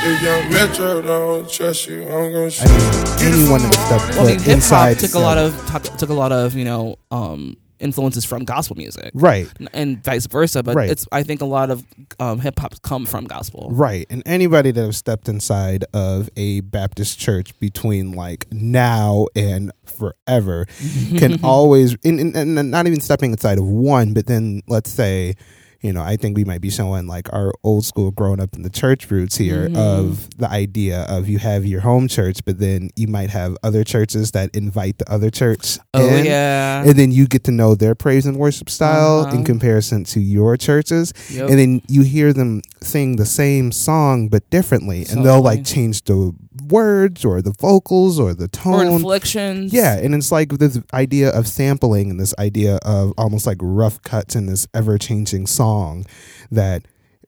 If 0.00 0.22
young 0.22 0.50
Metro 0.52 1.02
don't 1.02 1.48
trust 1.50 1.88
you, 1.88 2.02
I'm 2.04 2.32
gonna 2.32 2.50
shoot. 2.50 2.68
I 2.68 3.22
mean, 3.24 3.34
anyone 3.34 3.62
that 3.62 3.74
stepped 3.74 4.16
Well, 4.16 4.26
I 4.26 4.30
mean, 4.30 4.38
hip 4.38 4.46
hop 4.46 4.54
inside 4.54 4.98
took 5.00 5.14
a 5.14 5.18
lot 5.18 5.38
of 5.38 5.56
took, 5.70 5.96
took 5.96 6.10
a 6.10 6.14
lot 6.14 6.30
of 6.32 6.54
you 6.54 6.64
know 6.64 6.96
um, 7.10 7.56
influences 7.80 8.24
from 8.24 8.44
gospel 8.44 8.76
music. 8.76 9.10
right, 9.14 9.48
and 9.72 10.02
vice 10.04 10.26
versa. 10.26 10.62
But 10.62 10.76
Right. 10.76 10.90
it's 10.90 11.06
I 11.12 11.22
think 11.22 11.40
a 11.40 11.44
lot 11.46 11.70
of 11.70 11.84
um, 12.18 12.40
hip 12.40 12.58
hop 12.58 12.80
come 12.82 13.06
from 13.06 13.24
gospel. 13.26 13.68
right, 13.72 14.06
and 14.10 14.22
anybody 14.26 14.70
that 14.70 14.80
has 14.84 14.96
stepped 14.96 15.28
inside 15.28 15.84
of 15.94 16.28
a 16.36 16.60
Baptist 16.60 17.18
church 17.18 17.58
between 17.60 18.12
like 18.12 18.46
now 18.52 19.26
and 19.36 19.72
forever 19.84 20.66
can 21.16 21.40
always, 21.44 21.96
and, 22.04 22.20
and, 22.20 22.58
and 22.58 22.70
not 22.70 22.86
even 22.86 23.00
stepping 23.00 23.32
inside 23.32 23.58
of 23.58 23.64
one, 23.64 24.12
but 24.12 24.26
then 24.26 24.62
let's 24.68 24.90
say, 24.90 25.34
you 25.80 25.92
know, 25.92 26.02
I 26.02 26.16
think 26.16 26.36
we 26.36 26.44
might 26.44 26.60
be 26.60 26.70
showing 26.70 27.06
like 27.06 27.32
our 27.32 27.52
old 27.62 27.84
school 27.84 28.10
growing 28.10 28.40
up 28.40 28.56
in 28.56 28.62
the 28.62 28.70
church 28.70 29.10
roots 29.10 29.36
here 29.36 29.68
Mhm. 29.68 29.76
of 29.76 30.28
the 30.36 30.50
idea 30.50 31.02
of 31.02 31.28
you 31.28 31.38
have 31.38 31.64
your 31.64 31.80
home 31.82 32.08
church, 32.08 32.38
but 32.44 32.58
then 32.58 32.90
you 32.96 33.06
might 33.06 33.30
have 33.30 33.56
other 33.62 33.84
churches 33.84 34.32
that 34.32 34.50
invite 34.56 34.98
the 34.98 35.08
other 35.10 35.30
church. 35.30 35.78
Oh 35.94 36.08
in, 36.08 36.24
yeah, 36.26 36.82
And 36.84 36.98
then 36.98 37.12
you 37.12 37.26
get 37.28 37.44
to 37.44 37.52
know 37.52 37.74
their 37.76 37.94
praise 37.94 38.26
and 38.26 38.36
worship 38.36 38.68
style 38.68 39.20
Uh-huh. 39.20 39.36
in 39.36 39.44
comparison 39.44 40.02
to 40.04 40.20
your 40.20 40.56
churches. 40.56 41.12
Yep. 41.30 41.50
And 41.50 41.58
then 41.58 41.82
you 41.88 42.02
hear 42.02 42.32
them 42.32 42.62
sing 42.82 43.16
the 43.16 43.26
same 43.26 43.72
song 43.72 44.28
but 44.28 44.48
differently. 44.50 45.04
And 45.10 45.24
they'll 45.24 45.42
like 45.42 45.64
change 45.64 46.02
the 46.04 46.32
words 46.68 47.24
or 47.24 47.40
the 47.42 47.54
vocals 47.58 48.18
or 48.20 48.34
the 48.34 48.48
tone 48.48 48.86
or 48.86 48.96
inflections. 48.96 49.72
Yeah, 49.72 49.96
and 49.96 50.14
it's 50.14 50.30
like 50.32 50.50
this 50.58 50.78
idea 50.92 51.30
of 51.30 51.46
sampling 51.46 52.10
and 52.10 52.18
this 52.20 52.34
idea 52.38 52.76
of 52.84 53.12
almost 53.16 53.46
like 53.46 53.58
rough 53.60 54.02
cuts 54.02 54.34
in 54.36 54.46
this 54.46 54.66
ever 54.74 54.98
changing 54.98 55.46
song 55.46 56.04
that 56.50 56.82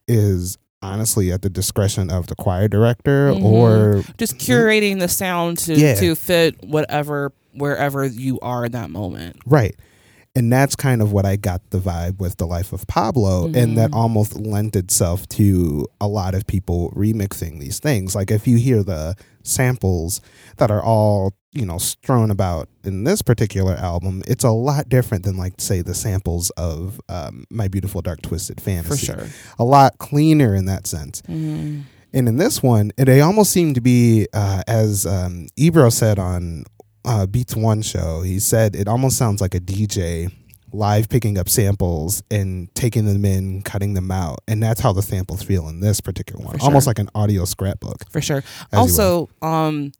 is 0.08 0.58
honestly 0.82 1.30
at 1.30 1.42
the 1.42 1.50
discretion 1.50 2.10
of 2.10 2.26
the 2.28 2.34
choir 2.34 2.66
director 2.66 3.32
Mhm. 3.32 3.42
or 3.42 4.02
just 4.18 4.38
curating 4.38 4.98
the 4.98 5.08
sound 5.08 5.58
to 5.58 5.74
Yeah. 5.74 5.94
to 5.96 6.14
fit 6.14 6.56
whatever 6.64 7.32
wherever 7.54 8.04
you 8.06 8.38
are 8.40 8.64
in 8.66 8.72
that 8.72 8.90
moment. 8.90 9.36
right. 9.44 9.74
And 10.36 10.52
that's 10.52 10.76
kind 10.76 11.02
of 11.02 11.10
what 11.12 11.26
I 11.26 11.34
got 11.34 11.60
the 11.70 11.78
vibe 11.80 12.20
with 12.20 12.36
the 12.36 12.46
life 12.46 12.72
of 12.72 12.86
Pablo, 12.86 13.46
and 13.46 13.76
that 13.76 13.90
Mhm. 13.90 13.96
almost 13.96 14.36
lent 14.38 14.76
itself 14.76 15.28
to 15.30 15.86
a 16.00 16.06
lot 16.06 16.34
of 16.36 16.46
people 16.46 16.92
remixing 16.94 17.58
these 17.58 17.80
things. 17.80 18.14
Like 18.14 18.30
if 18.30 18.46
you 18.46 18.56
hear 18.56 18.84
the 18.84 19.16
samples 19.42 20.20
that 20.58 20.70
are 20.70 20.82
all 20.82 21.32
you 21.52 21.66
know 21.66 21.78
strewn 21.78 22.30
about 22.30 22.68
in 22.84 23.02
this 23.02 23.22
particular 23.22 23.74
album, 23.74 24.22
it's 24.28 24.44
a 24.44 24.50
lot 24.52 24.88
different 24.88 25.24
than 25.24 25.36
like 25.36 25.54
say 25.58 25.82
the 25.82 25.94
samples 25.96 26.50
of 26.50 27.00
um, 27.08 27.42
My 27.50 27.66
Beautiful 27.66 28.00
Dark 28.00 28.22
Twisted 28.22 28.60
Fantasy. 28.60 29.06
For 29.08 29.12
sure. 29.18 29.26
a 29.58 29.64
lot 29.64 29.98
cleaner 29.98 30.54
in 30.54 30.66
that 30.66 30.86
sense. 30.86 31.22
Mhm. 31.28 31.82
And 32.12 32.28
in 32.28 32.36
this 32.36 32.62
one, 32.62 32.92
it, 32.96 33.06
they 33.06 33.20
almost 33.20 33.50
seem 33.52 33.74
to 33.74 33.80
be, 33.80 34.26
uh, 34.32 34.62
as 34.68 35.06
um, 35.06 35.46
Ebro 35.56 35.90
said 35.90 36.18
on 36.20 36.62
uh, 37.04 37.26
Beats 37.26 37.56
One 37.56 37.82
show, 37.82 38.22
he 38.22 38.38
said 38.38 38.76
it 38.76 38.88
almost 38.88 39.16
sounds 39.16 39.40
like 39.40 39.54
a 39.54 39.60
DJ 39.60 40.32
live 40.72 41.08
picking 41.08 41.36
up 41.38 41.48
samples 41.48 42.22
and 42.30 42.72
taking 42.74 43.04
them 43.04 43.24
in, 43.24 43.62
cutting 43.62 43.94
them 43.94 44.10
out. 44.10 44.40
And 44.46 44.62
that's 44.62 44.80
how 44.80 44.92
the 44.92 45.02
samples 45.02 45.42
feel 45.42 45.68
in 45.68 45.80
this 45.80 46.00
particular 46.00 46.44
one. 46.44 46.58
For 46.58 46.64
Almost 46.64 46.86
like 46.86 46.98
an 46.98 47.08
audio 47.14 47.44
scrapbook. 47.44 48.08
For 48.10 48.20
sure. 48.20 48.44
Also, 48.72 49.28
um, 49.42 49.92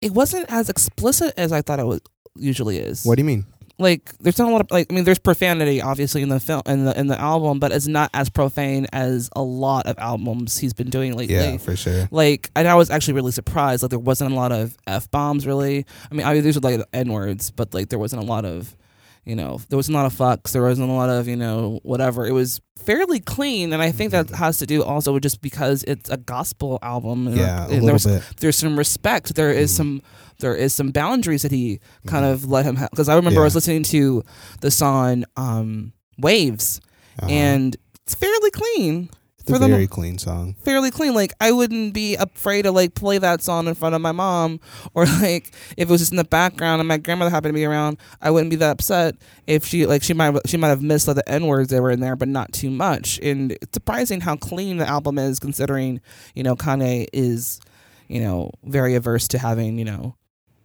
it 0.00 0.12
wasn't 0.12 0.46
as 0.50 0.68
explicit 0.68 1.34
as 1.36 1.52
I 1.52 1.62
thought 1.62 1.78
it 1.78 1.86
was 1.86 2.00
usually 2.34 2.78
is. 2.78 3.04
What 3.04 3.16
do 3.16 3.20
you 3.20 3.26
mean? 3.26 3.46
Like 3.78 4.16
there's 4.18 4.38
not 4.38 4.48
a 4.48 4.52
lot 4.52 4.60
of 4.60 4.70
like 4.70 4.86
I 4.90 4.94
mean 4.94 5.04
there's 5.04 5.18
profanity 5.18 5.80
obviously 5.80 6.22
in 6.22 6.28
the 6.28 6.40
film 6.40 6.62
in 6.66 6.84
the 6.84 6.98
in 6.98 7.06
the 7.06 7.20
album, 7.20 7.58
but 7.58 7.72
it's 7.72 7.86
not 7.86 8.10
as 8.14 8.28
profane 8.30 8.86
as 8.92 9.30
a 9.34 9.42
lot 9.42 9.86
of 9.86 9.98
albums 9.98 10.58
he's 10.58 10.72
been 10.72 10.90
doing 10.90 11.16
lately. 11.16 11.34
Yeah, 11.34 11.56
for 11.56 11.76
sure. 11.76 12.08
Like, 12.10 12.50
and 12.54 12.68
I 12.68 12.74
was 12.74 12.90
actually 12.90 13.14
really 13.14 13.32
surprised. 13.32 13.82
Like, 13.82 13.90
there 13.90 13.98
wasn't 13.98 14.32
a 14.32 14.34
lot 14.34 14.52
of 14.52 14.76
f 14.86 15.10
bombs. 15.10 15.46
Really, 15.46 15.86
I 16.10 16.14
mean, 16.14 16.26
I 16.26 16.34
mean, 16.34 16.42
these 16.42 16.60
were 16.60 16.68
like 16.68 16.80
n 16.92 17.12
words, 17.12 17.50
but 17.50 17.74
like, 17.74 17.88
there 17.88 17.98
wasn't 17.98 18.22
a 18.22 18.26
lot 18.26 18.44
of, 18.44 18.76
you 19.24 19.34
know, 19.34 19.60
there 19.68 19.76
wasn't 19.76 19.96
a 19.96 20.00
lot 20.02 20.06
of 20.06 20.14
fucks. 20.14 20.52
There 20.52 20.62
wasn't 20.62 20.90
a 20.90 20.92
lot 20.92 21.08
of, 21.08 21.26
you 21.28 21.36
know, 21.36 21.80
whatever. 21.82 22.26
It 22.26 22.32
was 22.32 22.60
fairly 22.76 23.20
clean, 23.20 23.72
and 23.72 23.82
I 23.82 23.90
think 23.92 24.10
that 24.12 24.26
mm-hmm. 24.26 24.34
has 24.36 24.58
to 24.58 24.66
do 24.66 24.82
also 24.82 25.18
just 25.18 25.40
because 25.40 25.84
it's 25.84 26.10
a 26.10 26.16
gospel 26.16 26.78
album. 26.82 27.26
and, 27.26 27.36
Yeah, 27.36 27.62
a 27.62 27.70
and 27.70 27.70
little 27.70 27.86
there's 27.86 28.06
bit. 28.06 28.22
there's 28.38 28.56
some 28.56 28.78
respect. 28.78 29.34
There 29.34 29.50
is 29.50 29.70
mm-hmm. 29.72 29.76
some 29.76 30.02
there 30.42 30.54
is 30.54 30.74
some 30.74 30.90
boundaries 30.90 31.40
that 31.42 31.50
he 31.52 31.80
kind 32.06 32.26
of 32.26 32.44
let 32.44 32.66
him 32.66 32.76
have. 32.76 32.90
Because 32.90 33.08
I 33.08 33.16
remember 33.16 33.40
I 33.40 33.44
was 33.44 33.54
listening 33.54 33.82
to 33.84 34.22
the 34.60 34.70
song 34.70 35.24
um, 35.36 35.92
"Waves," 36.18 36.80
Uh-huh. 37.18 37.30
and 37.30 37.76
it's 38.04 38.14
fairly 38.14 38.50
clean 38.50 39.08
it's 39.42 39.50
a 39.50 39.54
for 39.54 39.58
the 39.58 39.66
very 39.66 39.88
clean 39.88 40.18
song. 40.18 40.54
fairly 40.62 40.90
clean. 40.92 41.14
Like 41.14 41.32
I 41.40 41.50
wouldn't 41.50 41.94
be 41.94 42.14
afraid 42.14 42.62
to 42.62 42.70
like 42.70 42.94
play 42.94 43.18
that 43.18 43.42
song 43.42 43.66
in 43.66 43.74
front 43.74 43.94
of 43.94 44.00
my 44.00 44.12
mom, 44.12 44.60
or 44.94 45.04
like 45.04 45.52
if 45.76 45.88
it 45.88 45.90
was 45.90 46.00
just 46.00 46.12
in 46.12 46.16
the 46.16 46.24
background 46.24 46.80
and 46.80 46.86
my 46.86 46.96
grandmother 46.96 47.30
happened 47.30 47.50
to 47.52 47.58
be 47.58 47.64
around, 47.64 47.98
I 48.20 48.30
wouldn't 48.30 48.50
be 48.50 48.56
that 48.56 48.70
upset 48.70 49.16
if 49.48 49.64
she 49.66 49.84
like 49.86 50.02
she 50.04 50.14
might 50.14 50.36
she 50.46 50.56
might 50.56 50.68
have 50.68 50.82
missed 50.82 51.08
like, 51.08 51.16
the 51.16 51.28
n 51.28 51.46
words 51.46 51.70
that 51.70 51.82
were 51.82 51.90
in 51.90 52.00
there, 52.00 52.14
but 52.16 52.28
not 52.28 52.52
too 52.52 52.70
much. 52.70 53.18
And 53.20 53.52
it's 53.52 53.72
surprising 53.74 54.20
how 54.20 54.36
clean 54.36 54.76
the 54.76 54.88
album 54.88 55.18
is, 55.18 55.40
considering 55.40 56.00
you 56.34 56.44
know 56.44 56.54
Kanye 56.54 57.06
is 57.12 57.60
you 58.08 58.20
know 58.20 58.52
very 58.64 58.94
averse 58.94 59.26
to 59.28 59.38
having 59.38 59.76
you 59.78 59.84
know 59.84 60.14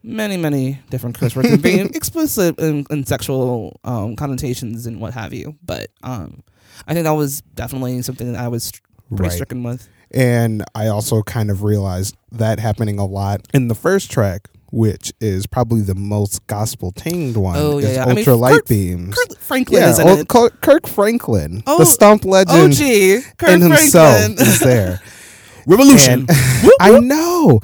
many 0.03 0.37
many 0.37 0.79
different 0.89 1.17
curse 1.17 1.35
words 1.35 1.49
and 1.49 1.61
being 1.61 1.87
explicit 1.95 2.57
in, 2.59 2.85
in 2.89 3.05
sexual 3.05 3.79
um, 3.83 4.15
connotations 4.15 4.85
and 4.85 4.99
what 5.01 5.13
have 5.13 5.33
you. 5.33 5.55
But 5.63 5.87
um, 6.03 6.43
I 6.87 6.93
think 6.93 7.03
that 7.05 7.11
was 7.11 7.41
definitely 7.55 8.01
something 8.01 8.31
that 8.33 8.39
I 8.41 8.47
was 8.47 8.71
pretty 9.09 9.23
Right. 9.23 9.31
stricken 9.31 9.63
with. 9.63 9.87
And 10.11 10.63
I 10.75 10.87
also 10.87 11.21
kind 11.23 11.49
of 11.51 11.63
realized 11.63 12.15
that 12.31 12.59
happening 12.59 12.97
a 12.99 13.05
lot 13.05 13.41
in 13.53 13.67
the 13.67 13.75
first 13.75 14.09
track, 14.11 14.47
which 14.71 15.11
is 15.19 15.47
probably 15.47 15.81
the 15.81 15.95
most 15.95 16.45
gospel 16.47 16.91
tinged 16.93 17.35
one. 17.35 17.55
Oh, 17.57 17.77
yeah, 17.79 17.87
is 17.87 17.95
yeah. 17.95 18.03
I 18.03 18.07
mean, 18.09 18.17
Ultra 18.19 18.35
Light 18.35 18.53
Kirk- 18.53 18.67
Beams. 18.67 19.15
Kirk 19.15 19.37
Franklin 19.39 19.81
yeah, 19.81 20.01
in 20.01 20.07
oh, 20.07 20.17
it. 20.19 20.27
Kirk- 20.29 20.61
Kirk 20.61 20.87
Franklin, 20.87 21.61
Oh, 21.67 21.77
the 21.79 21.85
stomp 21.85 22.23
legend 22.23 22.73
OG, 22.73 23.37
Kirk 23.37 23.49
in 23.49 23.61
himself 23.61 24.17
Franklin. 24.17 24.47
is 24.47 24.59
there. 24.59 25.01
Revolution. 25.67 26.25
And 26.29 26.29
I 26.79 26.99
know. 26.99 27.59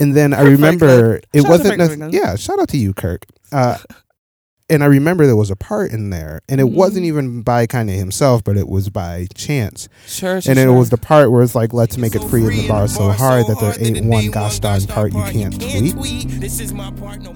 And 0.00 0.14
then 0.16 0.32
I 0.34 0.42
remember 0.42 1.16
it 1.32 1.42
Shout 1.42 1.48
wasn't. 1.50 1.98
Nec- 1.98 2.12
yeah, 2.12 2.36
shout 2.36 2.60
out 2.60 2.68
to 2.68 2.76
you, 2.78 2.94
Kirk. 2.94 3.26
Uh, 3.50 3.78
and 4.70 4.82
I 4.84 4.86
remember 4.86 5.24
there 5.26 5.34
was 5.34 5.50
a 5.50 5.56
part 5.56 5.90
in 5.92 6.10
there, 6.10 6.40
and 6.48 6.60
it 6.60 6.66
Mhm. 6.66 6.74
wasn't 6.74 7.06
even 7.06 7.40
by 7.42 7.66
Kanye 7.66 7.96
himself, 7.96 8.44
but 8.44 8.56
it 8.58 8.68
was 8.68 8.90
by 8.90 9.26
Chance. 9.34 9.88
Sure, 10.06 10.40
sure, 10.40 10.50
and 10.52 10.58
sure. 10.58 10.68
it 10.68 10.78
was 10.78 10.90
the 10.90 10.98
part 10.98 11.32
where 11.32 11.42
it's 11.42 11.54
like, 11.54 11.72
let's 11.72 11.96
make 11.96 12.14
it 12.14 12.22
free 12.24 12.42
in 12.42 12.48
the 12.50 12.68
bar 12.68 12.86
so 12.86 13.10
hard 13.10 13.46
that 13.46 13.58
there 13.60 13.74
ain't 13.80 14.04
one 14.04 14.30
gosh 14.30 14.58
darn 14.60 14.82
part 14.84 15.12
you 15.14 15.22
can't 15.22 15.54
tweet. 15.58 15.96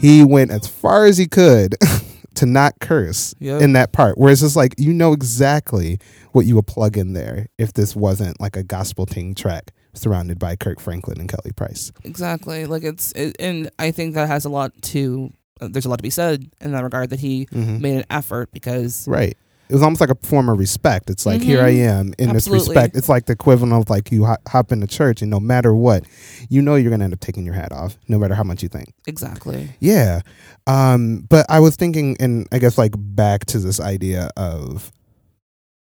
He 0.01 0.23
went 0.25 0.51
as 0.51 0.67
far 0.67 1.07
as 1.07 1.17
he 1.19 1.27
could 1.27 1.75
to 2.35 2.47
not 2.47 2.75
curse 2.81 3.35
Yep. 3.41 3.63
in 3.63 3.73
that 3.75 3.93
part. 3.93 4.19
Whereas 4.19 4.43
it's 4.43 4.55
like 4.57 4.75
you 4.79 4.93
know 4.93 5.13
exactly 5.13 5.99
what 6.33 6.47
you 6.47 6.55
would 6.57 6.67
plug 6.67 6.97
in 6.97 7.13
there 7.15 7.49
if 7.59 7.73
this 7.73 7.97
wasn't 7.97 8.41
like 8.41 8.57
a 8.57 8.63
gospel 8.63 9.07
ting 9.07 9.35
track 9.35 9.73
surrounded 9.95 10.39
by 10.39 10.57
Kirk 10.57 10.81
Franklin 10.81 11.21
and 11.21 11.29
Kelly 11.29 11.53
Price. 11.55 11.93
exactly 12.05 12.67
like 12.67 12.83
it's 12.85 13.13
it, 13.13 13.37
and 13.39 13.71
I 13.79 13.91
think 13.91 14.15
that 14.15 14.29
has 14.29 14.45
a 14.45 14.49
lot 14.49 14.73
to 14.83 15.33
uh, 15.61 15.69
there's 15.71 15.85
a 15.85 15.89
lot 15.89 15.97
to 15.97 16.03
be 16.03 16.11
said 16.11 16.51
in 16.61 16.73
that 16.73 16.83
regard 16.83 17.11
that 17.11 17.21
he 17.21 17.47
Mhm. 17.47 17.81
made 17.81 17.97
an 17.97 18.05
effort 18.11 18.51
because 18.53 19.07
Right. 19.07 19.37
It 19.69 19.75
was 19.77 19.83
almost 19.83 20.03
like 20.03 20.11
a 20.11 20.17
form 20.27 20.51
of 20.51 20.59
respect. 20.59 21.09
It's 21.09 21.25
like 21.25 21.41
here 21.41 21.63
I 21.63 21.71
am 21.71 22.13
in 22.19 22.35
this 22.35 22.45
Mm-hmm. 22.45 22.55
Respect. 22.55 22.95
It's 22.97 23.09
like 23.09 23.25
the 23.25 23.33
equivalent 23.33 23.73
of 23.73 23.89
like 23.89 24.13
you 24.13 24.27
hop, 24.27 24.47
hop 24.47 24.71
into 24.71 24.87
church 24.87 25.23
and 25.23 25.31
no 25.31 25.41
matter 25.41 25.75
what, 25.75 26.05
you 26.51 26.61
know 26.61 26.75
you're 26.75 26.91
gonna 26.91 27.05
end 27.05 27.15
up 27.15 27.21
taking 27.21 27.47
your 27.47 27.55
hat 27.55 27.73
off, 27.73 27.97
no 28.07 28.19
matter 28.19 28.35
how 28.35 28.43
much 28.43 28.63
you 28.63 28.69
think. 28.69 28.93
exactly. 29.07 29.71
Yeah. 29.81 30.21
Um, 30.67 31.27
but 31.31 31.47
I 31.49 31.61
was 31.61 31.77
thinking, 31.77 32.17
and 32.21 32.47
I 32.53 32.59
guess 32.59 32.77
like 32.77 32.93
back 32.97 33.47
to 33.47 33.59
this 33.59 33.81
idea 33.81 34.31
of 34.37 34.93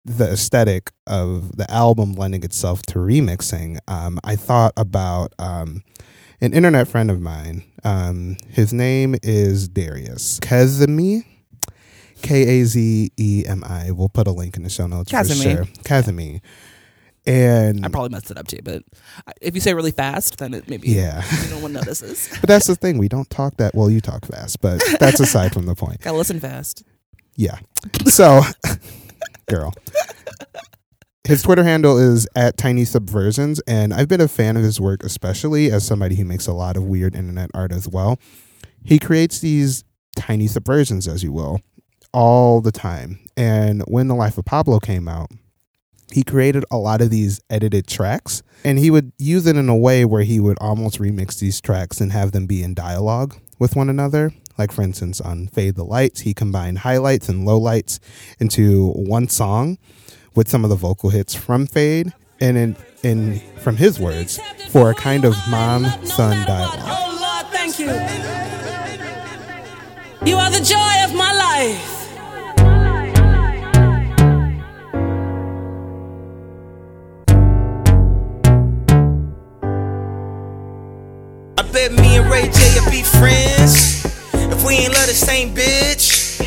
the 0.06 0.32
aesthetic 0.32 0.92
of 1.08 1.56
the 1.58 1.70
album 1.70 2.14
lending 2.14 2.44
itself 2.44 2.82
to 2.84 3.00
remixing. 3.00 3.78
Um, 3.88 4.20
I 4.24 4.36
thought 4.36 4.74
about 4.78 5.34
um, 5.38 5.84
an 6.40 6.54
internet 6.54 6.88
friend 6.88 7.12
of 7.12 7.22
mine. 7.22 7.64
Um, 7.84 8.38
his 8.50 8.74
name 8.74 9.16
is 9.24 9.68
Darius 9.68 10.40
Kazemi. 10.40 11.26
K 12.22 12.62
A 12.62 12.66
Z 12.66 13.12
E 13.18 13.44
M 13.48 13.64
I. 13.64 13.92
We'll 13.92 14.10
put 14.10 14.28
a 14.28 14.32
link 14.32 14.56
in 14.56 14.64
the 14.64 14.70
show 14.70 14.86
notes 14.88 15.12
for 15.12 15.24
sure. 15.24 15.66
Kazemi. 15.84 16.42
And 17.26 17.86
I 17.86 17.90
probably 17.90 18.10
messed 18.10 18.32
it 18.32 18.38
up 18.38 18.48
too, 18.48 18.60
but 18.64 18.82
if 19.42 19.54
you 19.54 19.62
say 19.62 19.76
really 19.76 19.92
fast, 19.92 20.40
then 20.40 20.56
it 20.56 20.68
maybe 20.68 20.90
yeah. 20.90 21.24
no 21.52 21.60
one 21.60 21.72
notices. 21.72 22.28
but 22.42 22.48
that's 22.48 22.66
the 22.66 22.76
thing. 22.76 22.98
We 22.98 23.08
don't 23.08 23.30
talk 23.30 23.58
that 23.58 23.76
well, 23.76 23.92
you 23.92 24.02
talk 24.02 24.26
fast, 24.26 24.60
but 24.60 24.82
that's 25.00 25.20
aside 25.20 25.54
from 25.54 25.68
the 25.68 25.76
point. 25.76 26.00
Gotta 26.02 26.18
listen 26.18 26.40
fast. 26.40 26.84
Yeah. 27.36 27.60
So, 28.08 28.42
girl. 29.52 29.74
His 31.24 31.44
Twitter 31.44 31.64
handle 31.64 32.00
is 32.00 32.28
at 32.36 32.58
Tiny 32.58 32.84
Subversions, 32.84 33.60
and 33.68 33.94
I've 33.94 34.08
been 34.08 34.22
a 34.22 34.28
fan 34.28 34.58
of 34.58 34.64
his 34.64 34.82
work, 34.82 35.04
especially 35.04 35.72
as 35.72 35.86
somebody 35.86 36.16
who 36.16 36.26
makes 36.26 36.48
a 36.48 36.54
lot 36.54 36.78
of 36.78 36.84
weird 36.84 37.16
internet 37.16 37.52
art 37.54 37.72
as 37.72 37.88
well. 37.88 38.18
He 38.84 38.98
creates 38.98 39.40
these 39.40 39.84
tiny 40.16 40.48
subversions, 40.48 41.08
as 41.08 41.22
you 41.24 41.32
will, 41.32 41.62
all 42.12 42.60
the 42.60 42.72
time. 42.72 43.20
And 43.38 43.84
when 43.84 44.08
The 44.08 44.16
Life 44.16 44.38
of 44.38 44.46
Pablo 44.46 44.80
came 44.80 45.08
out, 45.08 45.30
he 46.12 46.24
created 46.24 46.66
a 46.72 46.78
lot 46.78 47.02
of 47.02 47.10
these 47.12 47.40
edited 47.50 47.88
tracks, 47.88 48.42
and 48.66 48.80
he 48.80 48.90
would 48.90 49.12
use 49.18 49.46
it 49.46 49.56
in 49.56 49.70
a 49.70 49.78
way 49.78 50.06
where 50.06 50.24
he 50.24 50.40
would 50.40 50.58
almost 50.60 51.00
remix 51.00 51.40
these 51.40 51.62
tracks 51.62 52.02
and 52.02 52.12
have 52.12 52.32
them 52.32 52.48
be 52.48 52.64
in 52.64 52.74
dialogue 52.74 53.38
with 53.60 53.76
one 53.76 53.90
another. 53.90 54.34
Like, 54.58 54.72
for 54.72 54.82
instance, 54.82 55.20
on 55.22 55.48
Fade 55.48 55.76
the 55.76 55.84
Lights, 55.84 56.22
he 56.22 56.34
combined 56.34 56.80
highlights 56.80 57.30
and 57.30 57.48
lowlights 57.48 58.00
into 58.40 58.92
one 58.92 59.28
song 59.28 59.78
with 60.36 60.48
some 60.48 60.64
of 60.64 60.70
the 60.70 60.76
vocal 60.76 61.10
hits 61.10 61.34
from 61.36 61.68
Fade, 61.68 62.14
and 62.40 62.58
in, 62.58 62.76
in 63.04 63.40
from 63.58 63.78
his 63.78 64.00
words, 64.00 64.40
for 64.70 64.90
a 64.90 64.96
kind 64.96 65.26
of 65.26 65.36
mom 65.50 65.86
son 66.06 66.46
dialogue. 66.48 66.80
Oh 66.82 67.18
Lord, 67.22 67.48
thank 67.54 67.80
you. 67.80 67.88
You 70.26 70.38
are 70.38 70.52
the 70.52 70.64
joy 70.64 71.04
of 71.04 71.16
my 71.16 71.34
life. 71.34 71.98
I 81.58 81.64
bet 81.72 81.92
me 81.92 82.18
and 82.18 82.30
Ray 82.32 82.50
J 82.52 82.71
ain't 84.82 84.94
love 84.94 85.08
the 85.08 85.14
same 85.14 85.54
bitch. 85.54 86.40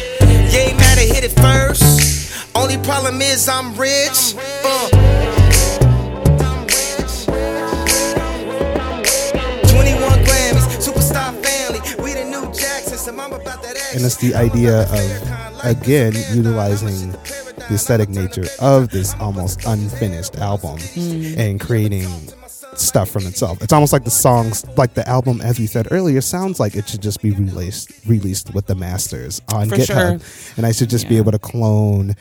Yeah, 0.52 0.68
ain't 0.68 0.76
matter, 0.78 1.02
hit 1.02 1.24
it 1.24 1.32
first. 1.40 2.56
Only 2.56 2.78
problem 2.78 3.20
is 3.22 3.48
I'm 3.48 3.76
rich. 3.76 4.34
Uh. 4.64 4.88
21 9.70 10.18
Grammys, 10.24 10.66
superstar 10.82 11.32
family. 11.44 11.80
We 12.02 12.14
the 12.14 12.24
new 12.24 12.52
Jackson, 12.52 12.98
so 12.98 13.12
I'm 13.12 13.32
about 13.32 13.62
that 13.62 13.76
action. 13.76 13.96
And 13.96 14.04
it's 14.04 14.16
the 14.16 14.34
idea 14.34 14.82
of, 14.82 15.64
again, 15.64 16.14
utilizing 16.32 17.12
the 17.12 17.74
aesthetic 17.74 18.08
nature 18.08 18.46
of 18.60 18.90
this 18.90 19.14
almost 19.20 19.64
unfinished 19.64 20.36
album 20.36 20.78
and 21.36 21.60
creating 21.60 22.08
stuff 22.78 23.10
from 23.10 23.26
itself. 23.26 23.62
It's 23.62 23.72
almost 23.72 23.92
like 23.92 24.04
the 24.04 24.10
songs, 24.10 24.64
like 24.76 24.94
the 24.94 25.08
album, 25.08 25.40
as 25.40 25.58
we 25.58 25.66
said 25.66 25.88
earlier, 25.90 26.20
sounds 26.20 26.60
like 26.60 26.74
it 26.74 26.88
should 26.88 27.02
just 27.02 27.22
be 27.22 27.30
released 27.32 27.90
released 28.06 28.54
with 28.54 28.66
the 28.66 28.74
masters 28.74 29.40
on 29.52 29.68
For 29.68 29.76
GitHub, 29.76 30.20
sure. 30.20 30.54
and 30.56 30.66
I 30.66 30.72
should 30.72 30.90
just 30.90 31.08
be 31.08 31.16
able 31.16 31.32
to 31.32 31.38
clone 31.38 32.14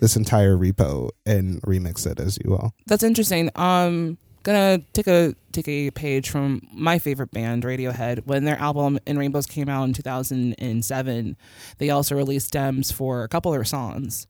this 0.00 0.16
entire 0.16 0.56
repo 0.56 1.10
and 1.26 1.60
remix 1.62 2.06
it 2.06 2.20
as 2.20 2.38
you 2.44 2.50
will. 2.50 2.72
That's 2.86 3.02
interesting. 3.02 3.50
Um, 3.56 4.18
gonna 4.42 4.78
take 4.92 5.06
a 5.06 5.34
take 5.52 5.68
a 5.68 5.90
page 5.90 6.30
from 6.30 6.62
my 6.72 6.98
favorite 6.98 7.30
band, 7.30 7.64
Radiohead. 7.64 8.26
When 8.26 8.44
their 8.44 8.58
album 8.58 8.98
In 9.06 9.18
Rainbows 9.18 9.46
came 9.46 9.68
out 9.68 9.84
in 9.84 9.92
2007, 9.92 11.36
they 11.78 11.90
also 11.90 12.14
released 12.14 12.48
stems 12.48 12.90
for 12.90 13.24
a 13.24 13.28
couple 13.28 13.52
of 13.52 13.58
their 13.58 13.64
songs. 13.64 14.26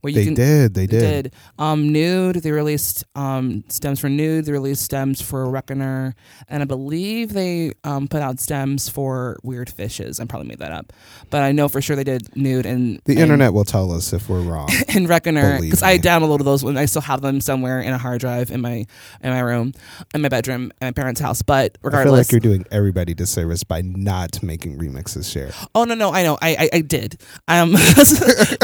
Where 0.00 0.10
you 0.12 0.16
They 0.20 0.24
can, 0.24 0.34
did, 0.34 0.74
they 0.74 0.86
They 0.86 0.98
did. 0.98 1.22
did. 1.24 1.34
Um, 1.58 1.92
Nude. 1.92 2.36
They 2.36 2.50
released 2.52 3.04
um, 3.14 3.64
stems 3.68 3.98
for 4.00 4.08
Nude. 4.08 4.44
They 4.44 4.52
released 4.52 4.82
stems 4.82 5.20
for 5.20 5.48
Reckoner, 5.50 6.14
and 6.48 6.62
I 6.62 6.66
believe 6.66 7.32
they 7.32 7.72
um, 7.84 8.06
put 8.08 8.22
out 8.22 8.38
stems 8.40 8.88
for 8.88 9.38
Weird 9.42 9.70
Fishes. 9.70 10.20
I 10.20 10.24
probably 10.26 10.48
made 10.48 10.58
that 10.58 10.72
up, 10.72 10.92
but 11.30 11.42
I 11.42 11.52
know 11.52 11.68
for 11.68 11.80
sure 11.80 11.96
they 11.96 12.04
did 12.04 12.34
Nude 12.36 12.66
and 12.66 13.00
The 13.04 13.12
and- 13.14 13.22
internet 13.22 13.52
will 13.52 13.64
tell 13.64 13.90
us 13.92 14.12
if 14.12 14.28
we're 14.28 14.40
wrong. 14.40 14.68
and 14.94 15.08
Reckoner 15.08 15.60
because 15.60 15.82
I 15.82 15.98
downloaded 15.98 16.44
those 16.44 16.62
when 16.64 16.76
I 16.76 16.84
still 16.86 17.02
have 17.02 17.20
them 17.22 17.40
somewhere 17.40 17.80
in 17.80 17.92
a 17.92 17.98
hard 17.98 18.20
drive 18.20 18.50
in 18.50 18.60
my 18.60 18.86
in 19.22 19.30
my 19.30 19.40
room, 19.40 19.72
in 20.14 20.22
my 20.22 20.28
bedroom, 20.28 20.72
at 20.80 20.86
my 20.88 20.92
parents' 20.92 21.20
house. 21.20 21.42
But 21.42 21.56
I 21.56 21.80
feel 21.80 21.90
regardless, 21.90 22.26
like 22.28 22.32
you're 22.32 22.40
doing 22.40 22.64
everybody 22.70 23.14
disservice 23.14 23.64
by 23.64 23.82
not 23.82 24.42
making 24.42 24.78
remixes 24.78 25.30
share. 25.32 25.50
oh 25.74 25.84
no 25.84 25.94
no 25.94 26.12
I 26.12 26.22
know 26.22 26.38
I 26.42 26.56
I, 26.56 26.68
I 26.78 26.80
did 26.80 27.20
um 27.48 27.72
that's, 27.96 28.20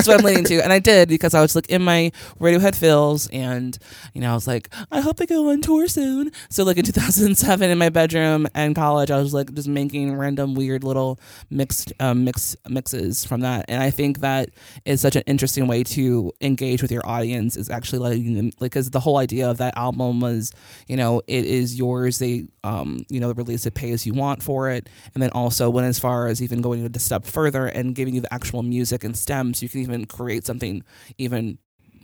what 0.06 0.18
I'm 0.20 0.24
leading 0.24 0.44
to, 0.44 0.60
and 0.62 0.72
I 0.72 0.78
did 0.78 1.08
because 1.22 1.34
I 1.34 1.40
was 1.40 1.54
like 1.54 1.70
in 1.70 1.82
my 1.82 2.10
Radiohead 2.40 2.74
fills, 2.74 3.28
and 3.28 3.78
you 4.12 4.20
know 4.20 4.32
I 4.32 4.34
was 4.34 4.48
like 4.48 4.68
I 4.90 5.00
hope 5.00 5.18
they 5.18 5.26
go 5.26 5.50
on 5.50 5.60
tour 5.60 5.86
soon. 5.86 6.32
So 6.50 6.64
like 6.64 6.76
in 6.76 6.84
2007 6.84 7.70
in 7.70 7.78
my 7.78 7.88
bedroom 7.88 8.48
and 8.54 8.74
college, 8.74 9.10
I 9.10 9.18
was 9.18 9.32
like 9.32 9.54
just 9.54 9.68
making 9.68 10.16
random 10.16 10.54
weird 10.54 10.82
little 10.82 11.20
mixed 11.48 11.92
um, 12.00 12.24
mix 12.24 12.56
mixes 12.68 13.24
from 13.24 13.40
that, 13.42 13.66
and 13.68 13.80
I 13.80 13.90
think 13.90 14.18
that 14.20 14.50
is 14.84 15.00
such 15.00 15.14
an 15.14 15.22
interesting 15.26 15.68
way 15.68 15.84
to 15.84 16.32
engage 16.40 16.82
with 16.82 16.90
your 16.90 17.06
audience 17.06 17.56
is 17.56 17.70
actually 17.70 18.00
letting 18.00 18.34
them 18.34 18.50
like 18.58 18.72
because 18.72 18.90
the 18.90 19.00
whole 19.00 19.18
idea 19.18 19.48
of 19.48 19.58
that 19.58 19.76
album 19.76 20.20
was 20.20 20.52
you 20.88 20.96
know 20.96 21.22
it 21.28 21.44
is 21.44 21.78
yours. 21.78 22.18
They 22.18 22.46
um 22.64 23.04
you 23.08 23.20
know 23.20 23.28
the 23.28 23.34
release 23.34 23.64
it 23.64 23.74
pay 23.74 23.92
as 23.92 24.04
you 24.06 24.12
want 24.12 24.42
for 24.42 24.70
it. 24.70 24.88
And 25.14 25.22
then 25.22 25.30
also 25.30 25.70
went 25.70 25.86
as 25.86 26.00
far 26.00 26.26
as 26.26 26.42
even 26.42 26.62
going 26.62 26.84
a 26.84 26.98
step 26.98 27.24
further 27.24 27.66
and 27.66 27.94
giving 27.94 28.14
you 28.14 28.20
the 28.20 28.34
actual 28.34 28.62
music 28.62 29.04
and 29.04 29.16
stems 29.16 29.62
you 29.62 29.68
can 29.68 29.80
even 29.80 30.04
create 30.06 30.44
something 30.44 30.82
even 31.22 31.58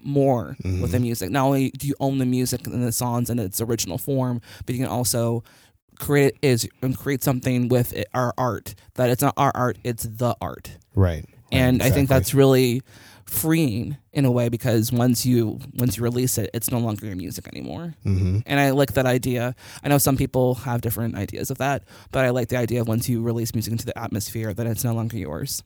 more 0.05 0.57
with 0.83 0.93
the 0.93 1.01
music 1.01 1.29
not 1.31 1.45
only 1.45 1.71
do 1.71 1.87
you 1.87 1.95
own 2.01 2.19
the 2.19 2.25
music 2.27 2.67
and 2.67 2.83
the 2.83 2.93
songs 2.93 3.29
in 3.31 3.39
its 3.39 3.61
original 3.61 3.99
form 3.99 4.41
but 4.65 4.75
you 4.75 4.81
can 4.85 4.89
also 4.99 5.43
create 5.99 6.35
is 6.41 6.69
and 6.83 6.97
create 6.97 7.23
something 7.25 7.69
with 7.69 7.93
it, 7.93 8.07
our 8.15 8.33
art 8.39 8.75
that 8.95 9.11
it's 9.11 9.21
not 9.23 9.35
our 9.37 9.51
art 9.55 9.77
it's 9.83 10.05
the 10.05 10.35
art 10.41 10.79
Right. 10.95 11.25
and 11.51 11.83
I 11.83 11.91
think 11.91 12.09
that's 12.09 12.33
really 12.33 12.83
freeing 13.25 13.97
in 14.13 14.25
a 14.25 14.31
way 14.31 14.49
because 14.49 14.91
once 14.93 15.27
you 15.27 15.59
once 15.75 15.97
you 15.99 16.03
release 16.05 16.39
it, 16.39 16.49
it's 16.55 16.71
no 16.71 16.79
longer 16.79 17.05
your 17.05 17.15
music 17.17 17.47
anymore. 17.49 17.95
Mhm. 18.07 18.43
And 18.47 18.59
I 18.59 18.71
like 18.71 18.93
that 18.95 19.05
idea. 19.05 19.55
I 19.85 19.89
know 19.91 19.99
some 19.99 20.17
people 20.17 20.55
have 20.67 20.81
different 20.81 21.15
ideas 21.15 21.51
of 21.51 21.59
that, 21.59 21.83
but 22.11 22.25
I 22.25 22.31
like 22.31 22.49
the 22.49 22.57
idea 22.57 22.81
of 22.81 22.89
once 22.89 23.07
you 23.07 23.21
release 23.21 23.53
music 23.55 23.73
into 23.73 23.85
the 23.85 23.97
atmosphere, 23.99 24.55
that 24.55 24.67
it's 24.67 24.83
no 24.85 24.95
longer 24.95 25.19
yours. 25.19 25.63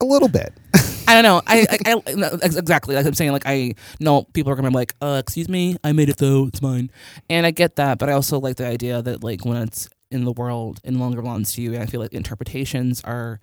a 0.00 0.04
little 0.04 0.28
bit. 0.28 0.52
I 1.08 1.14
don't 1.14 1.22
know. 1.22 1.42
I, 1.46 1.66
I, 1.70 2.02
I 2.06 2.14
no, 2.14 2.28
exactly 2.42 2.94
like 2.94 3.06
I'm 3.06 3.14
saying. 3.14 3.32
Like 3.32 3.46
I 3.46 3.74
know 4.00 4.24
people 4.32 4.52
are 4.52 4.56
gonna 4.56 4.70
be 4.70 4.74
like, 4.74 4.94
uh, 5.00 5.20
"Excuse 5.24 5.48
me, 5.48 5.76
I 5.84 5.92
made 5.92 6.08
it 6.08 6.16
though. 6.16 6.46
It's 6.46 6.62
mine," 6.62 6.90
and 7.30 7.46
I 7.46 7.50
get 7.50 7.76
that. 7.76 7.98
But 7.98 8.08
I 8.08 8.12
also 8.12 8.40
like 8.40 8.56
the 8.56 8.66
idea 8.66 9.02
that 9.02 9.22
like 9.22 9.44
when 9.44 9.56
it's 9.58 9.88
in 10.10 10.24
the 10.24 10.32
world, 10.32 10.80
and 10.84 11.00
longer 11.00 11.20
belongs 11.20 11.52
to 11.54 11.62
you. 11.62 11.74
And 11.74 11.82
I 11.82 11.86
feel 11.86 12.00
like 12.00 12.12
interpretations 12.12 13.02
are 13.04 13.40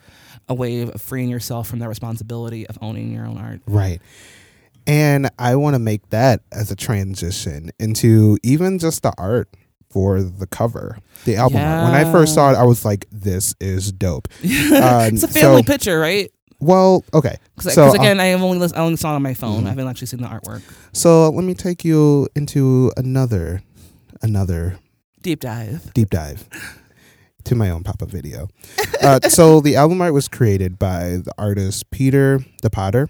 a 0.47 0.53
way 0.53 0.81
of 0.81 1.01
freeing 1.01 1.29
yourself 1.29 1.67
from 1.67 1.79
the 1.79 1.87
responsibility 1.87 2.65
of 2.67 2.77
owning 2.81 3.13
your 3.13 3.25
own 3.25 3.37
art. 3.37 3.61
Right. 3.67 4.01
And 4.85 5.29
I 5.39 5.55
want 5.55 5.75
to 5.75 5.79
make 5.79 6.09
that 6.09 6.41
as 6.51 6.71
a 6.71 6.75
transition 6.75 7.71
into 7.79 8.37
even 8.43 8.79
just 8.79 9.03
the 9.03 9.13
art 9.17 9.49
for 9.89 10.21
the 10.21 10.47
cover, 10.47 10.97
the 11.25 11.35
album 11.37 11.61
art. 11.61 11.83
When 11.83 11.93
I 11.93 12.11
first 12.11 12.33
saw 12.33 12.51
it, 12.51 12.55
I 12.55 12.63
was 12.63 12.83
like, 12.83 13.05
"This 13.11 13.53
is 13.61 13.91
dope." 13.91 14.27
Um, 14.41 14.41
it's 14.43 15.23
a 15.23 15.27
family 15.27 15.63
so- 15.63 15.71
picture, 15.71 15.99
right? 15.99 16.31
Well, 16.63 17.03
okay. 17.13 17.35
Because 17.55 17.73
So, 17.73 17.87
uh, 17.89 17.93
again, 17.93 18.19
I 18.19 18.25
have 18.27 18.41
only 18.41 18.57
lis- 18.59 18.73
I 18.73 18.79
only 18.79 18.97
saw 18.97 19.11
it 19.13 19.15
on 19.15 19.21
my 19.21 19.33
phone. 19.33 19.63
Mhm. 19.63 19.67
I 19.67 19.69
haven't 19.69 19.87
actually 19.87 20.07
seen 20.07 20.21
the 20.21 20.27
artwork. 20.27 20.61
so 20.93 21.29
let 21.29 21.43
me 21.43 21.53
take 21.53 21.83
you 21.85 22.27
into 22.35 22.91
another, 22.97 23.61
another 24.21 24.77
Deep 25.21 25.39
dive. 25.39 25.91
deep 25.93 26.09
dive 26.09 26.47
to 27.45 27.55
my 27.55 27.69
own 27.69 27.83
pop-up 27.83 28.09
video. 28.09 28.47
Uh, 29.01 29.19
so 29.29 29.59
the 29.61 29.75
album 29.75 30.01
art 30.01 30.13
was 30.13 30.27
created 30.27 30.79
by 30.79 31.17
the 31.23 31.31
artist 31.37 31.89
Peter 31.91 32.39
De 32.61 32.69
Potter. 32.69 33.09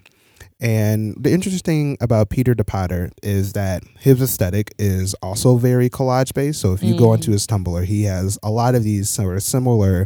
And 0.59 1.15
the 1.19 1.31
interesting 1.33 1.97
about 1.99 2.29
Peter 2.29 2.53
De 2.55 2.63
Potter 2.63 3.11
is 3.21 3.51
that 3.53 3.83
his 3.99 4.21
aesthetic 4.21 4.73
is 4.79 5.13
also 5.15 5.57
very 5.57 5.89
collage 5.89 6.33
based. 6.33 6.61
So 6.61 6.71
if 6.73 6.81
you 6.81 6.97
go 6.97 7.07
Mm. 7.07 7.13
onto 7.13 7.31
his 7.31 7.45
Tumblr, 7.45 7.83
he 7.83 8.03
has 8.03 8.39
a 8.41 8.49
lot 8.49 8.73
of 8.73 8.83
these 8.83 9.09
sort 9.09 9.35
of 9.35 9.43
similar 9.43 10.05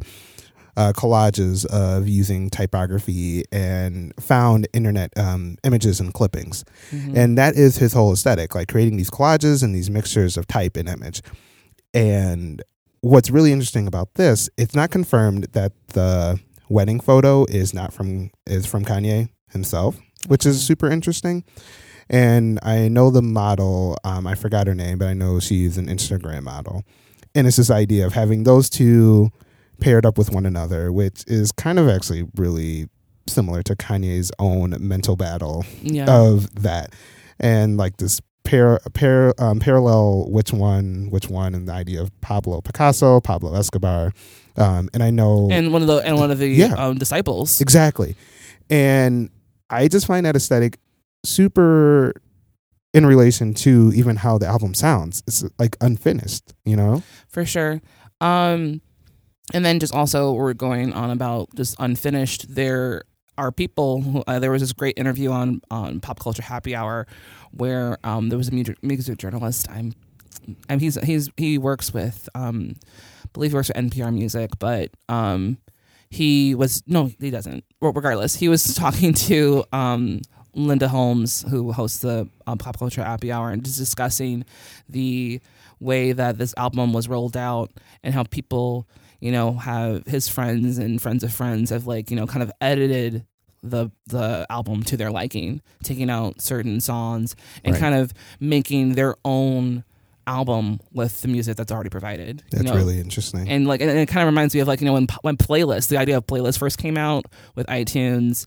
uh, 0.77 0.93
collages 0.93 1.65
of 1.65 2.07
using 2.07 2.49
typography 2.49 3.43
and 3.51 4.13
found 4.19 4.67
internet 4.73 5.11
um, 5.17 5.57
images 5.63 5.99
and 5.99 6.13
clippings. 6.13 6.63
Mm-hmm. 6.91 7.17
And 7.17 7.37
that 7.37 7.55
is 7.55 7.77
his 7.77 7.93
whole 7.93 8.13
aesthetic, 8.13 8.53
like 8.53 8.69
creating 8.69 8.95
these 8.95 9.09
collages 9.09 9.63
and 9.63 9.73
these 9.73 9.89
mixtures 9.89 10.37
of 10.37 10.45
type 10.47 10.77
and 10.77 10.87
image. 10.87 11.21
And 11.93 12.61
what's 13.01 13.31
really 13.31 13.51
interesting 13.51 13.87
about 13.87 14.13
this, 14.13 14.49
it's 14.55 14.75
not 14.75 14.91
confirmed 14.91 15.45
that 15.53 15.73
the 15.89 16.39
wedding 16.69 16.99
photo 16.99 17.45
is 17.45 17.73
not 17.73 17.91
from 17.91 18.29
is 18.45 18.67
from 18.67 18.85
Kanye 18.85 19.29
himself, 19.49 19.99
which 20.27 20.45
is 20.45 20.61
super 20.61 20.89
interesting. 20.91 21.43
And 22.09 22.59
I 22.61 22.87
know 22.87 23.09
the 23.09 23.21
model, 23.21 23.97
um, 24.05 24.27
I 24.27 24.35
forgot 24.35 24.67
her 24.67 24.75
name, 24.75 24.99
but 24.99 25.07
I 25.07 25.13
know 25.13 25.39
she's 25.39 25.77
an 25.77 25.87
Instagram 25.87 26.43
model. 26.43 26.83
And 27.35 27.47
it's 27.47 27.57
this 27.57 27.69
idea 27.69 28.05
of 28.05 28.13
having 28.13 28.43
those 28.43 28.69
two 28.69 29.31
paired 29.79 30.05
up 30.05 30.17
with 30.17 30.31
one 30.31 30.45
another, 30.45 30.91
which 30.91 31.23
is 31.27 31.51
kind 31.51 31.79
of 31.79 31.87
actually 31.89 32.25
really 32.35 32.87
similar 33.27 33.61
to 33.63 33.75
Kanye's 33.75 34.31
own 34.39 34.75
mental 34.79 35.15
battle 35.15 35.65
Yeah. 35.81 36.05
of 36.09 36.53
that, 36.63 36.93
and 37.39 37.77
like 37.77 37.97
this 37.97 38.19
pair, 38.43 38.79
pair 38.93 39.33
um, 39.41 39.59
parallel 39.59 40.29
which 40.31 40.53
one, 40.53 41.07
which 41.09 41.29
one, 41.29 41.53
and 41.53 41.67
the 41.67 41.73
idea 41.73 42.01
of 42.01 42.09
Pablo 42.21 42.61
Picasso, 42.61 43.19
Pablo 43.19 43.53
Escobar, 43.55 44.13
um, 44.55 44.89
and 44.93 45.03
I 45.03 45.09
know 45.11 45.49
and 45.51 45.73
one 45.73 45.81
of 45.81 45.87
the 45.89 45.97
and 45.97 46.17
one 46.17 46.31
of 46.31 46.37
the 46.39 46.47
Yeah. 46.47 46.73
um, 46.75 46.97
disciples. 46.97 47.59
exactly, 47.61 48.15
and 48.69 49.29
I 49.69 49.87
just 49.89 50.07
find 50.07 50.25
that 50.25 50.35
aesthetic 50.35 50.79
super 51.25 52.13
in 52.93 53.05
relation 53.05 53.53
to 53.53 53.91
even 53.93 54.15
how 54.15 54.37
the 54.37 54.47
album 54.47 54.73
sounds. 54.73 55.21
It's 55.27 55.43
like 55.59 55.75
unfinished, 55.81 56.53
you 56.65 56.75
know. 56.77 57.03
for 57.27 57.43
sure. 57.45 57.81
Um, 58.21 58.81
and 59.53 59.63
then 59.65 59.79
just 59.79 59.93
also 59.93 60.33
we're 60.33 60.53
going 60.53 60.93
on 60.93 61.09
about 61.09 61.49
just 61.55 61.75
unfinished. 61.79 62.53
There 62.53 63.03
are 63.37 63.51
people. 63.51 64.01
Who, 64.01 64.23
uh, 64.27 64.39
there 64.39 64.51
was 64.51 64.61
this 64.61 64.73
great 64.73 64.97
interview 64.97 65.31
on 65.31 65.61
on 65.71 65.99
Pop 65.99 66.19
Culture 66.19 66.43
Happy 66.43 66.75
Hour 66.75 67.07
where 67.51 67.97
um, 68.03 68.29
there 68.29 68.37
was 68.37 68.49
a 68.49 68.53
music, 68.53 68.81
music 68.83 69.17
journalist. 69.17 69.69
I'm, 69.69 69.93
I'm 70.69 70.79
he's 70.79 70.95
he's 71.03 71.29
he 71.37 71.57
works 71.57 71.93
with 71.93 72.27
um, 72.35 72.75
I 73.23 73.29
believe 73.33 73.51
he 73.51 73.55
works 73.55 73.69
with 73.69 73.77
NPR 73.77 74.13
Music, 74.13 74.51
but 74.59 74.91
um, 75.09 75.57
he 76.09 76.55
was 76.55 76.83
no, 76.87 77.11
he 77.19 77.29
doesn't. 77.29 77.63
Well, 77.81 77.93
regardless, 77.93 78.35
he 78.35 78.49
was 78.49 78.63
talking 78.75 79.13
to 79.13 79.63
um, 79.71 80.21
Linda 80.53 80.87
Holmes, 80.87 81.45
who 81.49 81.71
hosts 81.71 81.99
the 81.99 82.29
um, 82.47 82.57
Pop 82.57 82.79
Culture 82.79 83.03
Happy 83.03 83.31
Hour, 83.31 83.51
and 83.51 83.63
just 83.63 83.77
discussing 83.77 84.45
the 84.89 85.39
way 85.79 86.11
that 86.11 86.37
this 86.37 86.53
album 86.57 86.93
was 86.93 87.07
rolled 87.07 87.37
out 87.37 87.71
and 88.03 88.13
how 88.13 88.23
people, 88.23 88.87
you 89.19 89.31
know, 89.31 89.53
have 89.53 90.05
his 90.05 90.27
friends 90.27 90.77
and 90.77 91.01
friends 91.01 91.23
of 91.23 91.33
friends 91.33 91.71
have 91.71 91.87
like, 91.87 92.11
you 92.11 92.15
know, 92.15 92.27
kind 92.27 92.43
of 92.43 92.51
edited 92.61 93.25
the 93.63 93.89
the 94.07 94.45
album 94.49 94.83
to 94.83 94.95
their 94.97 95.09
liking, 95.11 95.61
taking 95.83 96.09
out 96.09 96.41
certain 96.41 96.79
songs 96.79 97.35
and 97.63 97.73
Right. 97.73 97.79
kind 97.81 97.95
of 97.95 98.13
making 98.39 98.93
their 98.93 99.15
own 99.25 99.83
album 100.27 100.79
with 100.91 101.21
the 101.21 101.27
music 101.29 101.55
that's 101.55 101.71
already 101.71 101.89
provided. 101.89 102.43
you 102.51 102.59
That's 102.59 102.63
know? 102.65 102.75
really 102.75 102.99
interesting. 102.99 103.47
and 103.49 103.65
like 103.65 103.79
and 103.81 103.89
it 103.89 104.07
kind 104.09 104.27
of 104.27 104.31
reminds 104.31 104.53
me 104.53 104.59
of 104.59 104.67
like 104.67 104.81
you 104.81 104.85
know 104.85 104.93
when 104.93 105.07
when 105.21 105.37
playlists 105.37 105.87
the 105.87 105.97
idea 105.97 106.17
of 106.17 106.27
playlists 106.27 106.59
first 106.59 106.77
came 106.77 106.97
out 106.97 107.25
with 107.55 107.65
iTunes 107.67 108.45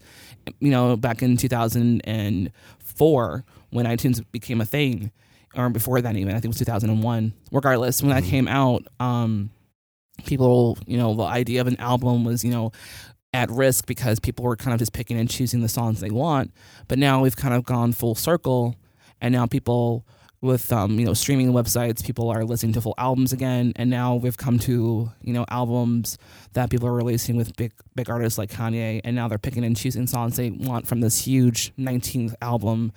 you 0.61 0.71
know 0.71 0.95
back 0.97 1.23
in 1.23 1.37
2004 1.39 3.45
when 3.71 3.87
iTunes 3.87 4.23
became 4.33 4.61
a 4.61 4.67
thing 4.67 5.11
or 5.55 5.69
before 5.71 6.01
that 6.01 6.17
even 6.17 6.31
I 6.31 6.35
think 6.35 6.47
it 6.47 6.49
was 6.49 6.59
2001 6.59 7.33
regardless 7.53 8.03
when 8.03 8.11
that 8.11 8.25
came 8.25 8.49
out 8.49 8.85
um 9.01 9.51
people 10.25 10.79
you 10.87 10.97
know 10.97 11.15
the 11.15 11.25
idea 11.25 11.61
of 11.61 11.67
an 11.67 11.79
album 11.81 12.25
was 12.25 12.45
you 12.45 12.51
know 12.51 12.73
at 13.33 13.51
risk 13.51 13.87
because 13.87 14.19
people 14.19 14.45
were 14.45 14.57
kind 14.57 14.73
of 14.75 14.79
just 14.79 14.93
picking 14.93 15.19
and 15.19 15.31
choosing 15.31 15.61
the 15.61 15.69
songs 15.69 16.01
they 16.01 16.11
want. 16.11 16.53
But 16.89 16.99
now 16.99 17.23
we've 17.23 17.37
kind 17.37 17.55
of 17.55 17.65
gone 17.65 17.93
full 17.93 18.17
circle 18.17 18.75
and 19.21 19.33
now 19.33 19.47
people 19.47 20.05
with 20.43 20.73
um, 20.73 20.99
you 20.99 21.05
know 21.05 21.13
streaming 21.13 21.53
websites 21.53 22.05
people 22.05 22.31
are 22.31 22.45
listening 22.45 22.73
to 22.73 22.81
full 22.81 22.95
albums 22.99 23.33
again. 23.33 23.73
And 23.77 23.91
now 23.91 24.15
we've 24.15 24.37
come 24.37 24.59
to 24.61 25.11
you 25.23 25.33
know 25.33 25.45
albums 25.49 26.19
that 26.55 26.71
people 26.71 26.89
are 26.89 26.95
releasing 26.95 27.37
with 27.37 27.55
big 27.57 27.73
big 27.95 28.09
artists 28.09 28.39
like 28.39 28.51
Kanye. 28.51 29.01
And 29.05 29.15
now 29.15 29.29
they're 29.29 29.39
picking 29.39 29.65
and 29.65 29.77
choosing 29.77 30.07
songs 30.07 30.37
they 30.37 30.51
want 30.51 30.87
from 30.87 31.01
this 31.01 31.25
huge 31.25 31.75
19th 31.77 32.35
album 32.41 32.93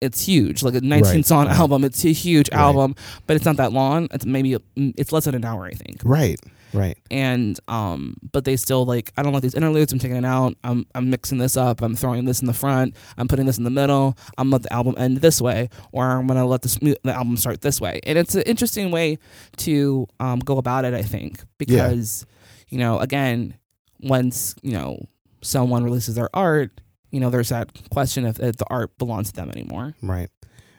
it's 0.00 0.26
huge 0.26 0.62
like 0.62 0.74
a 0.74 0.80
19 0.80 1.02
Right, 1.14 1.24
song 1.26 1.46
right. 1.46 1.56
album 1.58 1.84
it's 1.84 2.04
a 2.04 2.12
huge 2.12 2.50
Right. 2.52 2.60
album 2.60 2.94
but 3.26 3.36
it's 3.36 3.44
not 3.46 3.56
that 3.56 3.72
long 3.72 4.08
it's 4.12 4.26
maybe 4.26 4.56
it's 4.76 5.10
less 5.12 5.24
than 5.24 5.34
an 5.34 5.44
hour 5.44 5.64
i 5.64 5.70
think 5.72 6.00
right, 6.04 6.38
right. 6.74 6.98
and 7.10 7.58
um 7.68 8.14
but 8.32 8.44
they 8.44 8.56
still 8.56 8.84
like 8.84 9.10
i 9.16 9.22
don't 9.22 9.32
like 9.32 9.42
these 9.42 9.54
interludes 9.54 9.92
i'm 9.94 9.98
taking 9.98 10.18
it 10.18 10.24
out 10.24 10.54
i'm 10.64 10.84
i'm 10.94 11.08
mixing 11.08 11.38
this 11.38 11.56
up 11.56 11.80
i'm 11.80 11.96
throwing 11.96 12.26
this 12.26 12.40
in 12.40 12.46
the 12.46 12.52
front 12.52 12.94
i'm 13.16 13.26
putting 13.26 13.46
this 13.46 13.56
in 13.56 13.64
the 13.64 13.70
middle 13.70 14.16
i'm 14.36 14.50
let 14.50 14.62
the 14.62 14.72
album 14.72 14.94
end 14.98 15.16
this 15.18 15.40
way 15.40 15.70
or 15.92 16.04
i'm 16.04 16.26
gonna 16.26 16.46
let 16.46 16.60
this 16.60 16.74
the 16.76 16.98
album 17.06 17.36
start 17.38 17.62
this 17.62 17.80
way 17.80 17.98
and 18.04 18.18
it's 18.18 18.34
an 18.34 18.42
interesting 18.42 18.90
way 18.90 19.16
to 19.56 20.06
um 20.20 20.38
go 20.40 20.58
about 20.58 20.84
it 20.84 20.92
i 20.92 21.02
think 21.02 21.40
because 21.56 22.26
you 22.68 22.76
know 22.78 22.98
again 22.98 23.54
once 24.00 24.54
you 24.62 24.72
know 24.72 24.98
someone 25.42 25.82
releases 25.84 26.14
their 26.16 26.28
art 26.34 26.80
you 27.16 27.20
know 27.22 27.30
there's 27.30 27.48
that 27.48 27.68
question 27.90 28.26
if, 28.26 28.38
if 28.40 28.56
the 28.62 28.66
art 28.68 28.90
belongs 28.98 29.28
to 29.32 29.36
them 29.40 29.48
anymore 29.50 29.94
Right. 30.02 30.28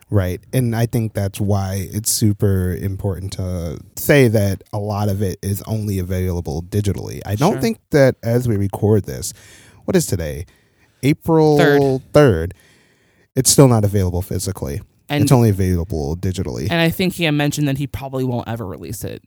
Right. 0.10 0.40
And 0.54 0.74
I 0.74 0.86
think 0.86 1.12
that's 1.14 1.42
why 1.42 1.88
it's 1.92 2.10
super 2.10 2.74
important 2.74 3.34
to 3.34 3.78
say 3.98 4.30
that 4.30 4.64
a 4.72 4.80
lot 4.80 5.10
of 5.10 5.22
it 5.22 5.38
is 5.42 5.62
only 5.64 6.00
available 6.00 6.64
digitally. 6.64 7.20
I 7.26 7.36
don't 7.36 7.56
Sure. 7.56 7.62
think 7.62 7.80
that 7.92 8.16
as 8.24 8.48
we 8.48 8.56
record 8.56 9.04
this, 9.04 9.34
what 9.84 9.98
is 9.98 10.06
today? 10.06 10.46
April 11.04 11.58
Third. 11.58 11.82
3rd. 12.14 12.52
It's 13.36 13.50
still 13.50 13.68
not 13.68 13.84
available 13.84 14.22
physically. 14.22 14.80
and 15.10 15.24
it's 15.24 15.32
only 15.32 15.50
available 15.50 16.16
digitally. 16.18 16.68
and 16.72 16.80
i 16.82 16.90
think 16.90 17.14
he 17.14 17.24
had 17.26 17.34
mentioned 17.34 17.68
that 17.68 17.78
he 17.78 17.88
probably 17.88 18.24
won't 18.26 18.48
ever 18.48 18.66
release 18.66 19.04
it 19.04 19.22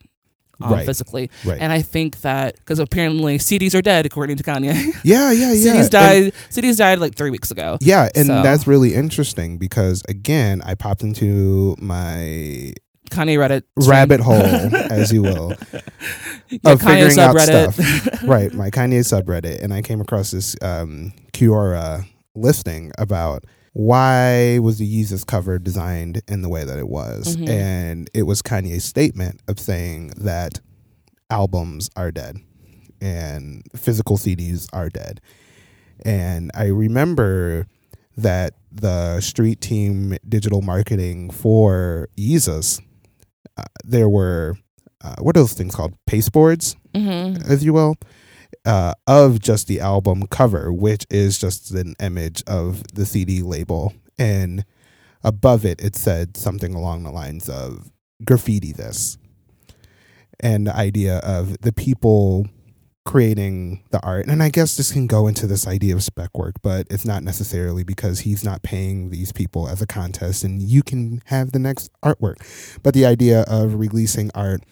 um, 0.60 0.72
Right. 0.72 0.86
physically 0.86 1.30
Right. 1.44 1.58
And 1.60 1.72
I 1.72 1.82
think 1.82 2.20
that 2.22 2.56
because 2.56 2.78
apparently 2.78 3.38
CDs 3.38 3.74
are 3.74 3.82
dead, 3.82 4.06
according 4.06 4.36
to 4.36 4.42
Kanye. 4.42 4.94
yeah, 5.04 5.30
yeah, 5.32 5.52
yeah. 5.52 5.72
CDs 5.74 5.80
And- 5.82 5.90
died. 5.90 6.32
CDs 6.50 6.76
died 6.78 6.98
like 6.98 7.14
three 7.14 7.30
weeks 7.30 7.50
ago. 7.50 7.78
yeah, 7.80 8.08
and 8.14 8.26
So- 8.26 8.42
that's 8.42 8.66
really 8.66 8.94
interesting 8.94 9.58
because 9.58 10.02
again, 10.08 10.62
I 10.64 10.74
popped 10.74 11.02
into 11.02 11.76
my 11.80 12.72
Kanye 13.10 13.36
Reddit 13.38 13.62
stream. 13.80 13.90
rabbit 13.90 14.20
hole, 14.20 14.36
as 14.92 15.12
you 15.12 15.22
will, 15.22 15.54
Yeah, 16.48 16.60
of 16.64 16.80
Kanye 16.80 17.08
figuring 17.10 17.18
out 17.18 17.40
stuff. 17.40 18.22
right, 18.22 18.52
my 18.54 18.70
Kanye 18.70 19.00
subreddit, 19.00 19.62
and 19.62 19.74
I 19.74 19.82
came 19.82 20.00
across 20.00 20.30
this 20.30 20.54
um, 20.62 21.12
listing 22.36 22.92
about 22.98 23.44
why 23.72 24.58
was 24.58 24.78
the 24.78 24.86
Yeezus 25.02 25.24
cover 25.26 25.58
designed 25.58 26.22
in 26.28 26.42
the 26.42 26.48
way 26.48 26.64
that 26.64 26.78
it 26.78 26.88
was, 26.88 27.36
Mhm. 27.36 27.48
and 27.48 28.10
it 28.14 28.24
was 28.24 28.42
Kanye's 28.42 28.84
statement 28.84 29.40
of 29.48 29.58
saying 29.60 30.12
that 30.16 30.60
albums 31.30 31.88
are 31.96 32.10
dead 32.10 32.38
and 33.00 33.62
physical 33.74 34.16
CDs 34.16 34.66
are 34.72 34.88
dead, 34.88 35.20
and 36.04 36.50
I 36.54 36.66
remember 36.66 37.66
that 38.16 38.54
the 38.72 39.20
street 39.20 39.60
team 39.60 40.16
digital 40.28 40.62
marketing 40.62 41.30
for 41.30 42.08
Yeezus, 42.16 42.80
uh, 43.56 43.64
there 43.84 44.08
were 44.08 44.56
uh, 45.02 45.14
what 45.20 45.34
are 45.34 45.40
those 45.40 45.54
things 45.54 45.74
called 45.74 45.94
pasteboards 46.06 46.76
Mhm. 46.94 47.42
as 47.48 47.64
you 47.64 47.72
will, 47.72 47.94
uh, 48.64 48.94
of 49.06 49.40
just 49.40 49.66
the 49.66 49.80
album 49.80 50.26
cover, 50.26 50.72
which 50.72 51.06
is 51.10 51.38
just 51.38 51.70
an 51.72 51.94
image 52.00 52.42
of 52.46 52.82
the 52.94 53.06
CD 53.06 53.42
label. 53.42 53.94
And 54.18 54.64
above 55.22 55.64
it, 55.64 55.80
it 55.80 55.96
said 55.96 56.36
something 56.36 56.74
along 56.74 57.02
the 57.02 57.10
lines 57.10 57.48
of 57.48 57.90
graffiti 58.24 58.72
this. 58.72 59.18
And 60.38 60.66
the 60.66 60.76
idea 60.76 61.18
of 61.18 61.60
the 61.60 61.72
people 61.72 62.46
creating 63.04 63.82
the 63.90 64.00
art. 64.04 64.26
And 64.26 64.42
I 64.42 64.50
guess 64.50 64.76
this 64.76 64.92
can 64.92 65.06
go 65.06 65.26
into 65.26 65.46
this 65.46 65.66
idea 65.66 65.94
of 65.94 66.02
spec 66.02 66.36
work, 66.36 66.56
but 66.62 66.86
it's 66.90 67.04
not 67.04 67.22
necessarily 67.22 67.82
because 67.82 68.20
he's 68.20 68.44
not 68.44 68.62
paying 68.62 69.10
these 69.10 69.32
people 69.32 69.68
as 69.68 69.80
a 69.82 69.86
contest 69.86 70.44
and 70.44 70.62
you 70.62 70.82
can 70.82 71.22
have 71.26 71.52
the 71.52 71.58
next 71.58 71.90
artwork. 72.04 72.36
But 72.82 72.94
the 72.94 73.06
idea 73.06 73.42
of 73.48 73.74
releasing 73.74 74.30
art 74.34 74.62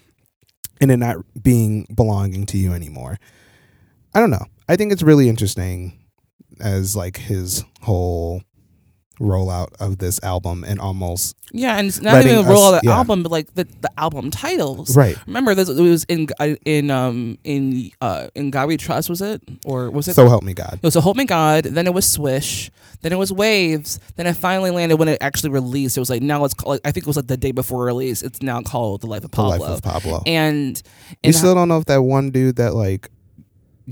and 0.81 0.91
it 0.91 0.99
not 0.99 1.17
being 1.43 1.87
belonging 1.95 2.47
to 2.47 2.59
you 2.59 2.73
anymore. 2.73 3.19
I 4.19 4.21
don't 4.21 4.31
know. 4.31 4.47
I 4.69 4.75
think 4.75 4.91
it's 4.91 5.05
really 5.05 5.29
interesting 5.29 5.97
as 6.59 6.97
like 6.97 7.17
his 7.17 7.65
whole 7.83 8.43
rollout 9.21 9.69
of 9.79 9.99
this 9.99 10.21
album 10.25 10.65
and 10.65 10.81
almost 10.81 11.37
Yeah, 11.53 11.79
and 11.79 11.87
it's 11.87 12.01
not 12.01 12.25
even 12.25 12.39
a 12.39 12.43
rollout 12.43 12.75
of 12.75 12.81
the 12.83 12.89
yeah. 12.89 12.97
album, 12.97 13.23
but 13.23 13.31
like 13.31 13.55
the, 13.55 13.63
the 13.63 13.91
album 13.97 14.33
titles. 14.33 14.97
right. 14.97 15.17
Remember, 15.29 15.55
this 15.55 15.69
it 15.69 15.81
was 15.81 16.03
in 16.09 16.27
uh, 16.41 16.57
in 16.65 16.91
um 16.91 17.39
in 17.45 17.93
uh 18.01 18.27
in 18.35 18.51
God 18.51 18.67
We 18.67 18.77
Trust 18.77 19.09
was 19.09 19.23
it 19.23 19.41
or 19.65 19.89
was 19.89 20.09
it? 20.09 20.15
So 20.15 20.29
help 20.29 20.43
me 20.43 20.53
God. 20.53 20.75
it 20.75 20.83
was 20.83 20.95
help 20.95 21.17
Me 21.17 21.25
God. 21.25 21.63
Then 21.63 21.87
it 21.87 21.95
was 21.95 22.05
Swish. 22.05 22.73
Then 23.03 23.13
it 23.13 23.19
was 23.19 23.33
Waves. 23.33 24.01
Then 24.17 24.27
it 24.27 24.35
finally 24.35 24.73
landed 24.73 24.97
when 24.97 25.07
it 25.07 25.19
actually 25.21 25.51
released. 25.51 25.97
It 25.97 26.01
was 26.01 26.11
like 26.11 26.23
now 26.23 26.45
it's 26.45 26.55
called. 26.55 26.81
I 26.85 26.91
think 26.91 27.05
it 27.05 27.07
was 27.07 27.17
like 27.17 27.29
the 27.29 27.37
day 27.37 27.53
before 27.53 27.85
release. 27.85 28.23
It's 28.23 28.43
now 28.43 28.63
called 28.63 29.03
The 29.03 29.07
Life 29.07 29.23
of 29.23 29.31
pablo, 29.31 29.59
The 29.59 29.63
life 29.63 29.71
of 29.75 29.83
Pablo. 29.83 30.23
And 30.27 30.83
you 31.11 31.17
and 31.23 31.35
still 31.37 31.55
don't 31.55 31.69
know 31.69 31.79
if 31.79 31.85
that 31.85 32.03
one 32.03 32.31
dude 32.31 32.57
that 32.57 32.75
like 32.75 33.11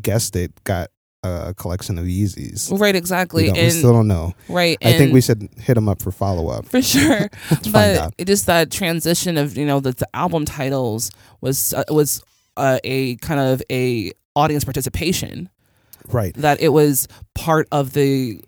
guessed 0.00 0.36
it, 0.36 0.52
got 0.64 0.90
a 1.22 1.54
collection 1.54 1.98
of 1.98 2.04
Yeezys. 2.04 2.78
Right, 2.78 2.94
exactly. 2.94 3.46
don't- 3.46 3.56
we 3.56 3.70
still 3.70 3.92
don't 3.92 4.06
know. 4.06 4.34
right, 4.48 4.78
I 4.84 4.92
think 4.92 5.12
we 5.12 5.20
should 5.20 5.48
hit 5.58 5.76
him 5.76 5.88
up 5.88 6.00
for 6.00 6.12
follow 6.12 6.48
up. 6.48 6.66
for 6.66 6.80
sure. 6.82 7.28
but 7.72 8.14
it 8.18 8.26
just 8.26 8.46
that 8.46 8.70
transition 8.70 9.36
of 9.36 9.56
you 9.56 9.66
know 9.66 9.80
the, 9.80 9.92
the 9.92 10.08
album 10.14 10.44
titles 10.44 11.10
was 11.40 11.72
uh, 11.74 11.82
was 11.90 12.22
uh, 12.56 12.78
a 12.84 13.16
kind 13.16 13.40
of 13.40 13.60
a 13.70 14.12
audience 14.36 14.64
participation 14.64 15.48
Right. 16.08 16.34
that 16.36 16.60
it 16.60 16.68
was 16.68 17.08
part 17.34 17.66
of 17.72 17.92
the 17.92 18.40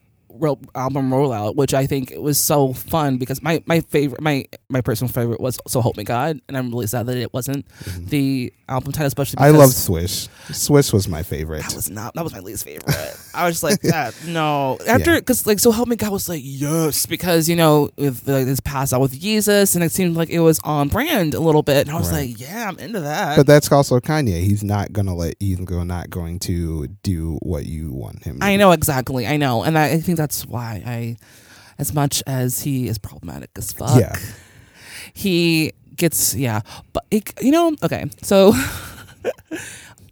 album 0.75 1.11
rollout, 1.11 1.57
which 1.57 1.75
I 1.75 1.87
think 1.87 2.11
it 2.11 2.21
was 2.23 2.39
so 2.39 2.73
fun 2.73 3.19
because 3.19 3.43
my 3.43 3.63
my 3.67 3.81
favorite 3.81 4.21
my 4.21 4.45
my 4.69 4.81
personal 4.81 5.13
favorite 5.13 5.41
was 5.41 5.59
"So 5.69 5.81
Help 5.83 5.97
Me 5.97 6.05
God," 6.05 6.41
and 6.49 6.57
I'm 6.57 6.71
really 6.71 6.87
sad 6.87 7.07
that 7.07 7.17
it 7.17 7.33
wasn't 7.33 7.67
the 8.11 8.53
album 8.69 8.93
title, 8.93 9.07
especially. 9.07 9.37
Mm-hmm. 9.37 9.55
I 9.55 9.59
love 9.59 9.73
Swish. 9.73 10.29
Swish 10.51 10.93
was 10.93 11.09
my 11.09 11.23
favorite. 11.23 11.63
that 11.63 11.75
was 11.75 11.91
not 11.91 12.15
that 12.15 12.25
was 12.25 12.33
my 12.33 12.41
least 12.41 12.65
favorite. 12.65 12.95
I 13.35 13.47
was 13.47 13.61
just 13.61 13.63
like 13.63 13.81
that. 13.83 14.15
No, 14.27 14.79
after 14.87 15.15
because 15.17 15.47
like 15.47 15.59
so 15.59 15.71
help 15.71 15.89
me 15.89 15.97
God 15.97 16.11
was 16.13 16.29
like 16.29 16.43
yes 16.45 17.07
because 17.07 17.49
you 17.49 17.57
know 17.57 17.91
with 17.97 18.27
like, 18.29 18.45
this 18.47 18.61
pass 18.61 18.93
out 18.93 19.01
with 19.01 19.19
Jesus 19.19 19.75
and 19.75 19.83
it 19.85 19.93
seemed 19.93 20.17
like 20.17 20.31
it 20.31 20.41
was 20.41 20.61
on 20.65 20.89
brand 20.89 21.35
a 21.35 21.41
little 21.41 21.63
bit 21.63 21.87
and 21.87 21.97
I 21.97 21.99
was 21.99 22.11
Right. 22.13 22.29
like 22.29 22.41
yeah 22.41 22.69
I'm 22.69 22.79
into 22.79 23.01
that. 23.01 23.37
But 23.37 23.47
that's 23.47 23.71
also 23.73 24.01
Kanye. 24.01 24.41
He's 24.43 24.63
not 24.65 24.93
gonna 24.93 25.15
let 25.15 25.35
you 25.41 25.57
go. 25.65 25.83
Not 25.83 26.11
going 26.11 26.39
to 26.41 26.87
do 27.03 27.39
what 27.43 27.65
you 27.67 27.93
want 27.93 28.23
him. 28.25 28.41
to 28.41 28.45
I 28.45 28.57
know 28.57 28.73
exactly 28.73 29.27
I 29.27 29.37
know 29.39 29.63
and 29.63 29.79
I, 29.79 29.87
I 29.93 30.01
think 30.01 30.19
that's 30.29 30.45
why 30.47 30.83
I 30.85 31.17
as 31.79 31.95
much 31.95 32.23
as 32.27 32.61
he 32.61 32.87
is 32.89 32.99
problematic 32.99 33.51
as 33.57 33.73
fuck 33.73 33.99
Yeah. 33.99 34.15
he 35.15 35.73
gets 35.97 36.35
yeah 36.35 36.61
but 36.93 37.07
it, 37.11 37.33
you 37.43 37.51
know 37.51 37.75
okay 37.83 38.05
so 38.23 38.53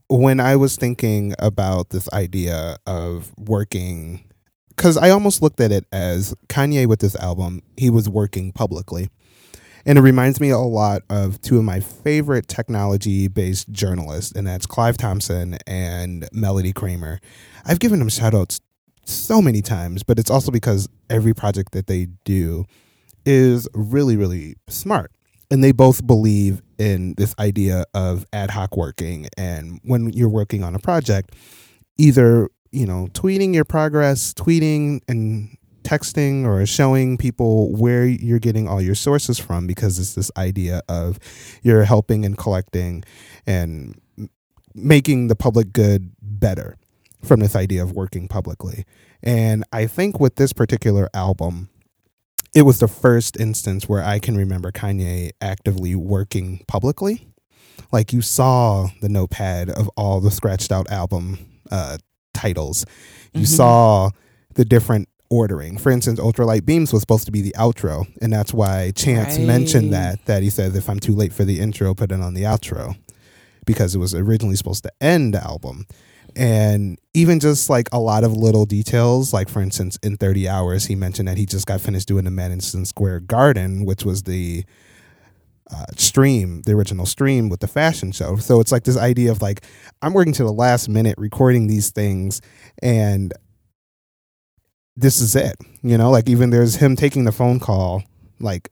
when 0.09 0.41
I 0.41 0.57
was 0.57 0.77
thinking 0.77 1.35
about 1.39 1.91
this 1.91 2.09
idea 2.13 2.79
of 2.87 3.33
working, 3.37 4.25
because 4.69 4.97
I 4.97 5.11
almost 5.11 5.43
looked 5.43 5.61
at 5.61 5.73
it 5.73 5.85
as 5.91 6.33
Kanye 6.49 6.87
with 6.87 7.01
this 7.01 7.17
album, 7.17 7.61
he 7.77 7.91
was 7.91 8.09
working 8.09 8.53
publicly. 8.53 9.09
And 9.85 9.99
it 9.99 10.03
reminds 10.03 10.41
me 10.41 10.51
a 10.51 10.59
lot 10.59 11.03
of 11.11 11.41
two 11.41 11.59
of 11.59 11.65
my 11.65 11.81
favorite 11.81 12.47
technology 12.49 13.27
based 13.29 13.71
journalists, 13.73 14.33
and 14.33 14.47
that's 14.47 14.67
Clive 14.67 14.97
Thompson 14.97 15.59
and 15.67 16.29
Melody 16.33 16.73
Kramer. 16.73 17.21
I've 17.65 17.79
given 17.81 17.99
them 17.99 18.09
shout 18.09 18.35
outs 18.35 18.61
so 19.09 19.41
many 19.41 19.63
times, 19.63 20.03
but 20.03 20.19
it's 20.19 20.31
also 20.31 20.51
because 20.51 20.89
every 21.09 21.35
project 21.35 21.73
that 21.73 21.87
they 21.87 22.07
do 22.25 22.65
is 23.25 23.69
really, 23.75 24.17
really 24.17 24.57
smart. 24.69 25.11
And 25.51 25.63
they 25.63 25.73
both 25.73 26.07
believe 26.07 26.63
in 26.79 27.15
this 27.17 27.35
idea 27.39 27.85
of 27.95 28.25
ad 28.33 28.51
hoc 28.51 28.77
working. 28.77 29.29
And 29.37 29.81
when 29.85 30.13
you're 30.13 30.29
working 30.29 30.65
on 30.65 30.75
a 30.75 30.79
project, 30.79 31.35
either, 31.99 32.49
you 32.73 32.87
know, 32.87 33.09
tweeting 33.13 33.55
your 33.55 33.65
progress, 33.65 34.35
tweeting 34.35 35.01
and 35.09 35.57
texting 35.85 36.45
or 36.45 36.67
showing 36.67 37.17
people 37.17 37.73
where 37.73 38.05
you're 38.05 38.41
getting 38.41 38.67
all 38.67 38.83
your 38.83 38.97
sources 38.97 39.39
from 39.39 39.69
because 39.69 40.01
it's 40.01 40.15
this 40.15 40.33
idea 40.37 40.83
of 40.89 41.21
you're 41.63 41.85
helping 41.85 42.25
and 42.25 42.37
collecting 42.37 43.05
and 43.47 44.01
making 44.75 45.29
the 45.29 45.37
public 45.37 45.73
good 45.73 46.11
better 46.21 46.77
from 47.27 47.41
this 47.41 47.57
idea 47.57 47.83
of 47.83 47.93
working 47.93 48.29
publicly. 48.29 48.85
And 49.23 49.65
I 49.73 49.87
think 49.87 50.21
with 50.21 50.37
this 50.37 50.53
particular 50.53 51.09
album, 51.15 51.69
it 52.55 52.63
was 52.63 52.79
the 52.79 52.89
first 52.89 53.39
instance 53.39 53.89
where 53.89 54.03
I 54.05 54.19
can 54.19 54.37
remember 54.37 54.71
Kanye 54.73 55.31
actively 55.41 55.95
working 55.95 56.63
publicly. 56.67 57.27
Like 57.93 58.13
you 58.13 58.23
saw 58.23 58.89
the 59.03 59.09
notepad 59.09 59.69
of 59.71 59.91
all 59.97 60.21
the 60.21 60.31
scratched 60.31 60.73
out 60.73 60.91
album 60.91 61.39
uh, 61.71 61.99
titles. 62.33 62.87
You 63.35 63.43
Mhm. 63.43 63.47
saw 63.57 64.11
the 64.55 64.65
different 64.65 65.09
ordering. 65.29 65.77
For 65.77 65.91
instance, 65.91 66.21
Ultralight 66.21 66.65
Beams 66.65 66.93
was 66.93 67.03
supposed 67.03 67.27
to 67.27 67.33
be 67.33 67.43
the 67.43 67.55
outro, 67.59 68.07
and 68.23 68.33
that's 68.33 68.55
why 68.55 68.93
Chance 68.93 69.39
mentioned 69.39 69.93
that. 69.93 70.25
That 70.27 70.43
he 70.45 70.51
says, 70.51 70.75
"If 70.77 70.89
I'm 70.89 71.01
too 71.01 71.15
late 71.15 71.33
for 71.33 71.45
the 71.45 71.59
intro, 71.61 71.93
put 71.95 72.13
it 72.13 72.21
on 72.21 72.35
the 72.35 72.45
outro," 72.45 72.97
because 73.67 73.95
it 73.95 73.99
was 73.99 74.15
originally 74.15 74.55
supposed 74.57 74.85
to 74.85 74.93
end 75.01 75.35
the 75.35 75.43
album 75.45 75.87
and 76.37 76.99
even 77.15 77.41
just 77.41 77.71
like 77.71 77.89
a 77.93 77.99
lot 77.99 78.23
of 78.23 78.33
little 78.33 78.67
details 78.67 79.33
like 79.33 79.49
for 79.49 79.61
instance 79.63 79.99
in 80.03 80.17
30 80.17 80.49
hours 80.49 80.85
he 80.85 80.95
mentioned 80.95 81.27
that 81.29 81.39
he 81.39 81.47
just 81.47 81.67
got 81.67 81.81
finished 81.81 82.07
doing 82.07 82.25
the 82.25 82.31
madison 82.31 82.85
square 82.85 83.21
garden 83.21 83.85
which 83.87 84.05
was 84.05 84.25
the 84.25 84.65
uh, 85.73 85.85
stream 85.97 86.63
the 86.67 86.73
original 86.73 87.07
stream 87.07 87.49
with 87.49 87.61
the 87.61 87.67
fashion 87.67 88.13
show 88.13 88.37
so 88.37 88.61
it's 88.61 88.71
like 88.71 88.85
this 88.85 88.99
idea 88.99 89.31
of 89.31 89.41
like 89.41 89.65
i'm 90.03 90.13
working 90.13 90.33
to 90.35 90.45
the 90.45 90.53
last 90.53 90.89
minute 90.89 91.15
recording 91.19 91.67
these 91.69 91.91
things 91.91 92.41
and 92.83 93.33
this 94.97 95.21
is 95.21 95.35
it 95.37 95.57
you 95.83 95.99
know 95.99 96.11
like 96.11 96.29
even 96.29 96.51
there's 96.51 96.77
him 96.77 96.97
taking 96.97 97.25
the 97.25 97.33
phone 97.33 97.59
call 97.59 98.03
like 98.41 98.71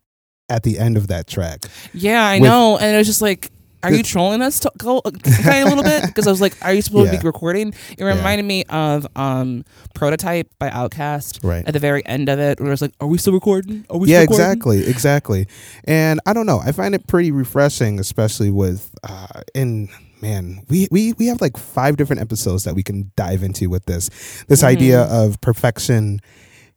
at 0.50 0.62
the 0.62 0.78
end 0.78 0.96
of 0.98 1.08
that 1.08 1.26
track 1.26 1.64
Yeah, 1.94 2.22
I 2.22 2.38
with- 2.38 2.48
know. 2.50 2.76
And 2.76 2.94
it 2.94 2.98
was 2.98 3.06
just 3.06 3.22
like, 3.22 3.50
are 3.84 3.92
you 3.92 4.02
trolling 4.02 4.42
us 4.42 4.60
to 4.60 4.72
go 4.78 5.00
a 5.04 5.64
little 5.64 5.82
bit? 5.84 6.04
Because 6.14 6.26
I 6.26 6.30
was 6.30 6.40
like, 6.40 6.54
are 6.62 6.72
you 6.72 6.82
supposed 6.82 7.12
to 7.12 7.18
be 7.18 7.26
recording? 7.26 7.74
It 7.98 8.04
reminded 8.04 8.44
me 8.44 8.64
of 8.64 9.06
um 9.16 9.64
Prototype 9.94 10.48
by 10.58 10.70
Outkast. 10.70 11.44
Right. 11.44 11.66
At 11.66 11.72
the 11.72 11.78
very 11.78 12.04
end 12.06 12.28
of 12.28 12.38
it, 12.38 12.60
where 12.60 12.68
I 12.68 12.70
was 12.70 12.82
like, 12.82 12.92
are 13.00 13.06
we 13.06 13.18
still 13.18 13.32
recording? 13.32 13.84
Are 13.90 13.98
we 13.98 14.08
yeah 14.08 14.24
still 14.24 14.38
recording? 14.38 14.52
exactly 14.52 14.86
exactly 14.90 15.46
and 15.84 16.20
i 16.26 16.32
don't 16.32 16.46
know 16.46 16.60
i 16.64 16.72
find 16.72 16.94
it 16.94 17.06
pretty 17.06 17.30
refreshing 17.30 17.98
especially 18.00 18.50
with 18.50 18.94
uh 19.02 19.40
in 19.54 19.88
man 20.20 20.60
we, 20.68 20.88
we 20.90 21.12
we 21.14 21.26
have 21.26 21.40
like 21.40 21.56
five 21.56 21.96
different 21.96 22.20
episodes 22.22 22.64
that 22.64 22.74
we 22.74 22.82
can 22.82 23.10
dive 23.16 23.42
into 23.42 23.68
with 23.68 23.84
this 23.86 24.08
this 24.48 24.62
idea 24.62 25.02
of 25.04 25.40
perfection 25.40 26.20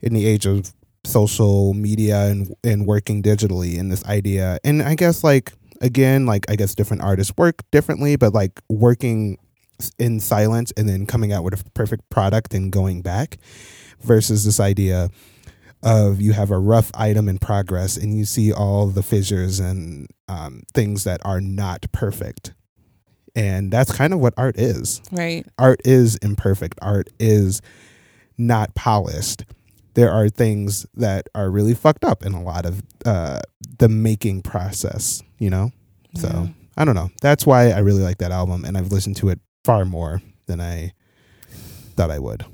in 0.02 0.14
the 0.14 0.26
age 0.26 0.46
of 0.46 0.74
social 1.06 1.74
media 1.74 2.26
and 2.28 2.54
and 2.64 2.86
working 2.86 3.22
digitally 3.24 3.80
and 3.80 3.92
this 3.92 4.04
idea 4.06 4.58
and 4.64 4.82
i 4.84 4.96
guess 4.96 5.24
like 5.24 5.54
again 5.82 6.26
like 6.26 6.50
i 6.50 6.56
guess 6.56 6.76
different 6.76 7.02
artists 7.02 7.34
work 7.38 7.62
differently 7.72 8.16
but 8.16 8.34
like 8.34 8.62
working 8.70 9.38
in 10.00 10.20
silence 10.20 10.74
and 10.76 10.90
then 10.90 11.06
coming 11.06 11.32
out 11.32 11.44
with 11.44 11.60
a 11.60 11.70
perfect 11.72 12.10
product 12.10 12.54
and 12.54 12.72
going 12.72 13.02
back 13.02 13.38
versus 14.02 14.44
this 14.46 14.60
idea 14.60 15.10
of 15.84 16.20
you 16.22 16.34
have 16.34 16.52
a 16.52 16.58
rough 16.58 16.92
item 16.96 17.30
in 17.30 17.38
progress 17.38 17.98
and 17.98 18.18
you 18.18 18.26
see 18.26 18.52
all 18.52 18.88
the 18.88 19.04
fissures 19.04 19.60
and 19.60 20.08
um, 20.28 20.64
things 20.74 21.04
that 21.04 21.22
are 21.24 21.42
not 21.42 21.86
perfect. 21.92 22.54
And 23.36 23.72
that's 23.72 23.92
kind 23.92 24.14
of 24.14 24.20
what 24.20 24.34
art 24.38 24.58
is. 24.58 25.02
Right. 25.12 25.46
art 25.60 25.80
is 25.86 26.16
imperfect. 26.18 26.80
Art 26.82 27.10
is 27.20 27.62
not 28.38 28.74
polished 28.74 29.46
there 29.98 30.12
are 30.12 30.30
things 30.30 30.86
that 30.94 31.28
are 31.34 31.50
really 31.50 31.74
fucked 31.74 32.04
up 32.06 32.24
in 32.24 32.34
a 32.34 32.42
lot 32.52 32.66
of 32.70 32.82
uh, 33.06 33.40
the 33.80 33.90
making 33.90 34.42
process 34.44 35.24
you 35.40 35.50
know? 35.50 35.72
So 36.16 36.28
Yeah. 36.30 36.48
i 36.78 36.86
don't 36.86 36.96
know. 36.96 37.10
That's 37.22 37.46
why 37.50 37.72
i 37.72 37.80
really 37.80 38.04
like 38.10 38.20
that 38.24 38.32
album 38.32 38.64
and 38.66 38.78
i've 38.78 38.92
listened 38.92 39.18
to 39.18 39.30
it 39.30 39.40
far 39.66 39.84
more 39.86 40.22
than 40.48 40.60
i 40.62 40.94
thought 41.96 42.12
i 42.12 42.20
would 42.20 42.46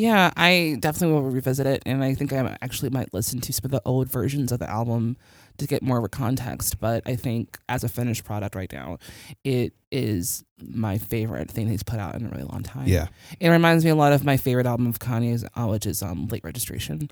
Yeah, 0.00 0.30
I 0.34 0.78
definitely 0.80 1.14
will 1.14 1.30
revisit 1.30 1.66
it, 1.66 1.82
and 1.84 2.02
I 2.02 2.14
think 2.14 2.32
I 2.32 2.56
actually 2.62 2.88
might 2.88 3.12
listen 3.12 3.38
to 3.42 3.52
some 3.52 3.66
of 3.66 3.70
the 3.70 3.82
old 3.84 4.08
versions 4.08 4.50
of 4.50 4.58
the 4.58 4.68
album 4.68 5.18
to 5.58 5.66
get 5.66 5.82
more 5.82 5.98
of 5.98 6.04
a 6.04 6.08
context. 6.08 6.80
But 6.80 7.02
I 7.04 7.16
think 7.16 7.58
as 7.68 7.84
a 7.84 7.88
finished 7.88 8.24
product 8.24 8.54
right 8.54 8.72
now, 8.72 8.96
it 9.44 9.74
is 9.92 10.42
my 10.58 10.96
favorite 10.96 11.50
thing 11.50 11.68
he's 11.68 11.82
put 11.82 11.98
out 11.98 12.14
in 12.14 12.24
a 12.24 12.30
really 12.30 12.44
long 12.44 12.62
time. 12.62 12.86
yeah 12.86 13.08
It 13.40 13.50
reminds 13.50 13.84
me 13.84 13.90
a 13.90 13.94
lot 13.94 14.14
of 14.14 14.24
my 14.24 14.38
favorite 14.38 14.66
album 14.66 14.86
of 14.86 15.00
Kanye's, 15.00 15.44
uh, 15.54 15.66
which 15.66 15.84
is 15.84 16.02
um, 16.02 16.28
Late 16.28 16.44
Registration. 16.44 17.10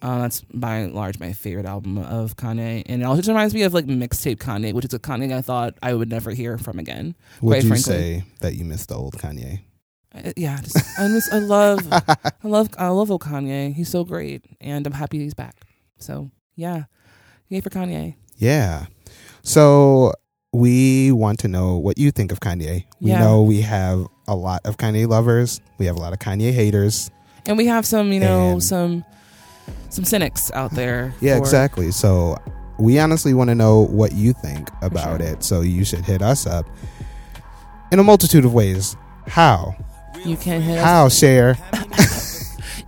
Uh, 0.00 0.20
that's 0.20 0.42
by 0.54 0.76
and 0.76 0.94
large 0.94 1.18
my 1.18 1.32
favorite 1.32 1.66
album 1.66 1.98
of 1.98 2.36
Kanye, 2.36 2.84
and 2.86 3.02
it 3.02 3.04
also 3.04 3.18
just 3.22 3.28
reminds 3.28 3.54
me 3.54 3.62
of 3.62 3.74
like 3.74 3.86
mixtape 3.86 4.36
Kanye, 4.36 4.72
which 4.72 4.84
is 4.84 4.94
a 4.94 5.00
Kanye 5.00 5.32
I 5.36 5.42
thought 5.42 5.74
I 5.82 5.94
would 5.94 6.08
never 6.08 6.30
hear 6.30 6.58
from 6.58 6.78
again. 6.78 7.16
would 7.40 7.54
quite 7.54 7.62
you 7.64 7.68
frankly. 7.70 7.92
say 7.92 8.24
that 8.38 8.54
you 8.54 8.64
missed 8.64 8.88
the 8.90 8.94
old 8.94 9.14
kanye 9.18 9.62
Uh, 10.14 10.18
I, 10.28 10.32
yeah, 10.36 10.60
just, 10.62 10.76
I 10.98 11.08
miss, 11.08 11.32
I 11.32 11.38
love, 11.38 11.86
I 11.90 12.04
love, 12.42 12.68
I 12.78 12.88
love 12.88 13.10
old 13.10 13.22
Kanye. 13.22 13.72
He's 13.74 13.88
so 13.88 14.04
great, 14.04 14.44
and 14.60 14.86
I'm 14.86 14.92
happy 14.92 15.18
he's 15.18 15.34
back. 15.34 15.56
So 15.98 16.30
yeah, 16.56 16.84
yay 17.48 17.60
for 17.60 17.70
Kanye. 17.70 18.14
Yeah. 18.36 18.86
So 19.42 20.12
we 20.52 21.12
want 21.12 21.38
to 21.40 21.48
know 21.48 21.76
what 21.76 21.96
you 21.98 22.10
think 22.10 22.32
of 22.32 22.40
Kanye. 22.40 22.84
We 23.00 23.10
Yeah. 23.10 23.20
know 23.20 23.42
we 23.42 23.60
have 23.60 24.06
a 24.26 24.34
lot 24.34 24.60
of 24.64 24.76
Kanye 24.78 25.06
lovers. 25.08 25.60
We 25.78 25.86
have 25.86 25.96
a 25.96 26.00
lot 26.00 26.12
of 26.12 26.18
Kanye 26.18 26.52
haters. 26.52 27.10
And 27.46 27.56
we 27.56 27.66
have 27.66 27.86
some, 27.86 28.12
you 28.12 28.20
know, 28.20 28.50
And- 28.52 28.62
some, 28.64 29.04
some 29.90 30.04
cynics 30.04 30.50
out 30.52 30.72
there. 30.72 31.14
Yeah, 31.20 31.36
for- 31.36 31.42
exactly. 31.42 31.90
So 31.92 32.36
we 32.78 32.98
honestly 32.98 33.32
want 33.34 33.48
to 33.50 33.54
know 33.54 33.80
what 33.86 34.12
you 34.12 34.32
think 34.32 34.68
about 34.82 35.20
sure. 35.20 35.28
it. 35.28 35.42
So 35.44 35.60
you 35.60 35.84
should 35.84 36.04
hit 36.04 36.20
us 36.22 36.46
up 36.46 36.66
in 37.92 37.98
a 37.98 38.02
multitude 38.04 38.44
of 38.44 38.52
ways. 38.54 38.96
How? 39.28 39.74
You 40.24 40.36
can 40.36 40.60
hit 40.62 40.78
us 40.78 40.84
How 40.84 41.08
share? 41.08 41.56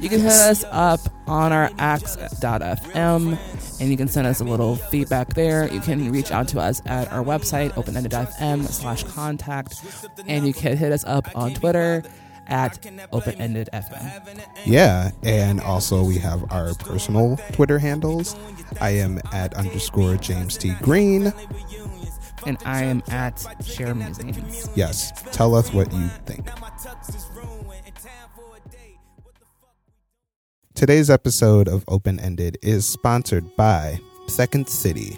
You 0.03 0.09
can 0.09 0.19
hit 0.21 0.33
us 0.33 0.65
up 0.73 0.99
on 1.29 1.53
our 1.53 1.71
axe.fm 1.79 3.39
and 3.81 3.89
you 3.89 3.97
can 3.97 4.09
send 4.09 4.27
us 4.27 4.41
a 4.41 4.45
little 4.45 4.75
feedback 4.75 5.29
there. 5.35 5.73
You 5.73 5.79
can 5.79 6.11
reach 6.11 6.33
out 6.33 6.49
to 6.49 6.61
us 6.61 6.83
at 6.87 7.13
our 7.13 7.23
website, 7.23 7.77
openended.fm 7.77 8.67
slash 8.67 9.05
contact, 9.05 9.81
and 10.27 10.45
you 10.45 10.53
can 10.53 10.77
hit 10.77 10.91
us 10.91 11.05
up 11.05 11.29
on 11.37 11.55
Twitter 11.55 12.03
at 12.49 12.83
openendedfm. 13.13 14.45
Yeah, 14.65 15.13
and 15.23 15.61
also 15.61 16.03
we 16.03 16.19
have 16.19 16.51
our 16.51 16.75
personal 16.75 17.37
Twitter 17.53 17.79
handles. 17.79 18.35
I 18.81 18.91
am 18.91 19.21
at 19.33 19.55
underscore 19.55 20.17
James 20.17 20.59
T. 20.59 20.75
Green. 20.83 21.33
And 22.47 22.59
I 22.65 22.85
am 22.85 23.03
at 23.09 23.45
Cher 23.65 23.95
Musings. 23.95 24.69
Yes, 24.75 25.13
tell 25.33 25.55
us 25.55 25.73
what 25.73 25.93
you 25.93 26.09
think. 26.27 26.49
Today's 30.75 31.11
episode 31.11 31.69
of 31.69 31.85
Open 31.87 32.19
Ended 32.19 32.59
is 32.63 32.87
sponsored 32.87 33.45
by 33.57 34.01
Second 34.27 34.69
City. 34.69 35.17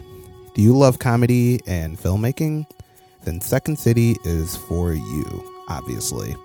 Do 0.55 0.63
you 0.63 0.77
love 0.77 0.99
comedy 0.99 1.61
and 1.67 1.99
filmmaking? 1.99 2.67
Then 3.25 3.41
Second 3.41 3.79
City 3.79 4.17
is 4.25 4.57
for 4.57 4.93
you, 4.93 5.65
obviously. 5.69 6.37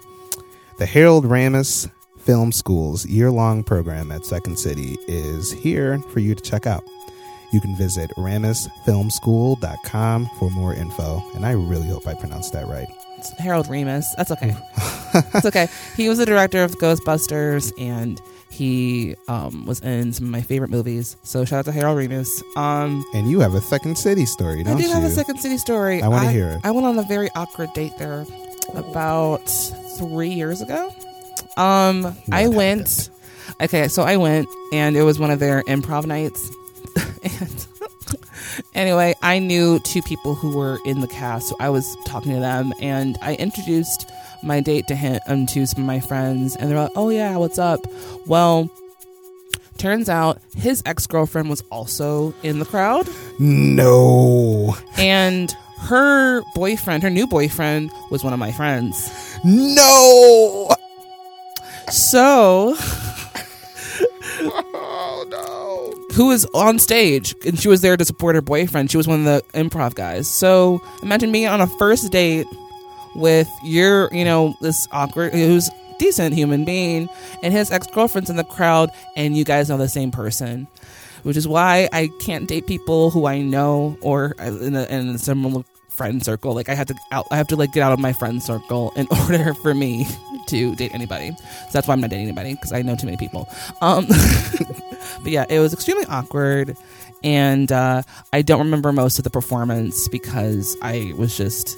The 0.78 0.86
Harold 0.86 1.26
Ramis 1.26 1.92
Film 2.20 2.52
School's 2.52 3.06
year 3.06 3.32
long 3.32 3.64
program 3.64 4.12
at 4.12 4.26
Second 4.26 4.58
City 4.58 4.98
is 5.08 5.52
here 5.52 6.00
for 6.14 6.20
you 6.20 6.36
to 6.36 6.42
check 6.42 6.66
out. 6.68 6.84
You 7.52 7.60
can 7.62 7.76
visit 7.76 8.12
ramisfilmschool.com 8.18 10.30
for 10.38 10.50
more 10.52 10.74
info, 10.74 11.24
and 11.36 11.46
I 11.46 11.52
really 11.54 11.88
hope 11.88 12.06
I 12.08 12.14
pronounced 12.14 12.52
that 12.54 12.68
right. 12.68 12.88
It's 13.18 13.32
Harold 13.40 13.68
Ramis. 13.68 14.06
That's 14.18 14.32
okay. 14.32 14.56
It's 15.34 15.46
okay. 15.48 15.68
He 15.98 16.08
was 16.08 16.20
the 16.20 16.26
director 16.28 16.64
of 16.64 16.78
Ghostbusters 16.78 17.74
and 17.80 18.22
he 18.52 19.16
um, 19.28 19.66
was 19.66 19.80
in 19.82 20.14
some 20.14 20.26
of 20.28 20.32
my 20.32 20.42
favorite 20.42 20.70
movies. 20.70 21.18
So 21.24 21.46
shout 21.46 21.58
out 21.60 21.66
to 21.66 21.72
Harold 21.72 21.98
Ramis. 21.98 22.44
Um, 22.56 23.04
And 23.16 23.28
you 23.28 23.40
have 23.40 23.56
a 23.56 23.62
Second 23.62 23.98
City 23.98 24.28
story, 24.28 24.60
I 24.60 24.64
don't 24.66 24.78
do 24.78 24.84
you? 24.84 24.94
have 24.94 25.04
a 25.04 25.10
Second 25.10 25.40
City 25.40 25.58
story. 25.58 26.04
I 26.04 26.08
wanna 26.10 26.32
hear 26.32 26.50
it. 26.50 26.62
I 26.64 26.70
went 26.70 26.86
on 26.86 27.00
a 27.00 27.04
very 27.04 27.28
awkward 27.36 27.74
date 27.74 27.94
there 27.98 28.24
about 28.76 29.48
three 29.98 30.30
years 30.30 30.62
ago. 30.62 30.94
Um, 31.58 32.16
I 32.32 32.48
went. 32.48 33.10
Okay, 33.60 33.88
so 33.88 34.04
I 34.04 34.18
went, 34.18 34.48
and 34.72 34.96
it 34.96 35.02
was 35.02 35.18
one 35.20 35.32
of 35.32 35.40
their 35.40 35.64
improv 35.64 36.06
nights. 36.06 36.52
And 37.24 37.68
anyway, 38.74 39.14
I 39.22 39.40
knew 39.40 39.80
two 39.80 40.02
people 40.02 40.36
who 40.36 40.56
were 40.56 40.80
in 40.86 41.02
the 41.02 41.08
cast, 41.08 41.50
so 41.50 41.56
I 41.60 41.70
was 41.70 41.96
talking 42.06 42.34
to 42.34 42.40
them, 42.40 42.74
and 42.82 43.18
I 43.22 43.36
introduced 43.36 44.10
my 44.44 44.60
date 44.62 44.88
to 44.88 44.96
him 44.96 45.20
um, 45.28 45.46
to 45.48 45.66
some 45.66 45.82
of 45.84 45.88
my 45.88 46.00
friends, 46.00 46.56
and 46.56 46.70
they're 46.70 46.78
like, 46.80 46.92
"Oh 46.96 47.10
yeah, 47.10 47.38
what's 47.38 47.60
up?" 47.60 47.82
Well. 48.26 48.70
Turns 49.78 50.10
out 50.10 50.42
his 50.58 50.84
ex 50.86 51.08
girlfriend 51.08 51.50
was 51.50 51.64
also 51.72 52.34
in 52.44 52.60
the 52.60 52.66
crowd 52.66 53.08
No. 53.40 54.76
and 54.98 55.56
her 55.80 56.42
boyfriend, 56.54 57.02
her 57.04 57.10
new 57.10 57.26
boyfriend, 57.26 57.90
was 58.12 58.22
one 58.22 58.34
of 58.34 58.40
my 58.40 58.52
friends. 58.52 59.10
No. 59.46 60.70
So. 61.90 62.76
who 66.20 66.28
was 66.28 66.44
on 66.54 66.78
stage, 66.78 67.34
and 67.46 67.58
she 67.58 67.70
was 67.70 67.80
there 67.80 67.96
to 67.96 68.04
support 68.04 68.36
her 68.36 68.42
boyfriend. 68.42 68.92
She 68.92 68.98
was 68.98 69.08
one 69.08 69.20
of 69.20 69.24
the 69.26 69.42
improv 69.58 69.96
guys. 69.96 70.30
So, 70.30 70.82
imagine 71.02 71.32
being 71.32 71.48
on 71.48 71.62
a 71.62 71.68
first 71.80 72.12
date 72.12 72.46
with 73.16 73.48
your, 73.64 74.14
you 74.14 74.26
know, 74.26 74.54
this 74.60 74.86
awkward, 74.92 75.32
who's 75.32 75.70
decent 75.98 76.36
human 76.36 76.66
being, 76.66 77.08
and 77.42 77.54
his 77.54 77.72
ex 77.72 77.88
girlfriend's 77.88 78.30
in 78.30 78.36
the 78.36 78.44
crowd, 78.44 78.90
and 79.16 79.38
you 79.38 79.46
guys 79.46 79.70
know 79.70 79.78
the 79.78 79.88
same 79.88 80.12
person. 80.12 80.68
Which 81.24 81.38
is 81.38 81.48
why 81.48 81.88
I 81.94 82.10
can't 82.20 82.50
date 82.50 82.68
people 82.68 83.12
who 83.12 83.26
I 83.26 83.40
know 83.40 83.98
or 84.02 84.36
in 84.40 84.76
a, 84.76 84.84
in 84.88 85.08
a 85.08 85.18
similar 85.18 85.64
friend 85.88 86.24
circle. 86.24 86.54
Like 86.54 86.68
I 86.68 86.76
have 86.76 86.88
to 86.88 86.96
out, 87.14 87.28
I 87.32 87.38
have 87.38 87.48
to 87.48 87.56
like 87.56 87.72
get 87.72 87.82
out 87.82 87.94
of 87.94 88.00
my 88.00 88.12
friend 88.12 88.44
circle 88.44 88.92
in 88.98 89.08
order 89.22 89.54
for 89.54 89.74
me 89.74 90.06
to 90.48 90.76
date 90.76 90.94
anybody. 90.94 91.32
So 91.32 91.70
that's 91.72 91.88
why 91.88 91.94
I'm 91.94 92.02
not 92.02 92.10
dating 92.10 92.26
anybody 92.26 92.56
because 92.56 92.74
I 92.74 92.82
know 92.82 92.98
too 92.98 93.06
many 93.06 93.18
people. 93.18 93.48
Um, 93.82 94.06
but 95.24 95.32
yeah, 95.32 95.46
it 95.50 95.60
was 95.60 95.74
extremely 95.74 96.06
awkward, 96.06 96.76
and 97.24 97.72
uh, 97.72 98.02
I 98.34 98.42
don't 98.42 98.60
remember 98.60 98.92
most 98.92 99.18
of 99.18 99.24
the 99.24 99.30
performance 99.30 100.08
because 100.08 100.78
I 100.82 101.14
was 101.18 101.38
just. 101.38 101.78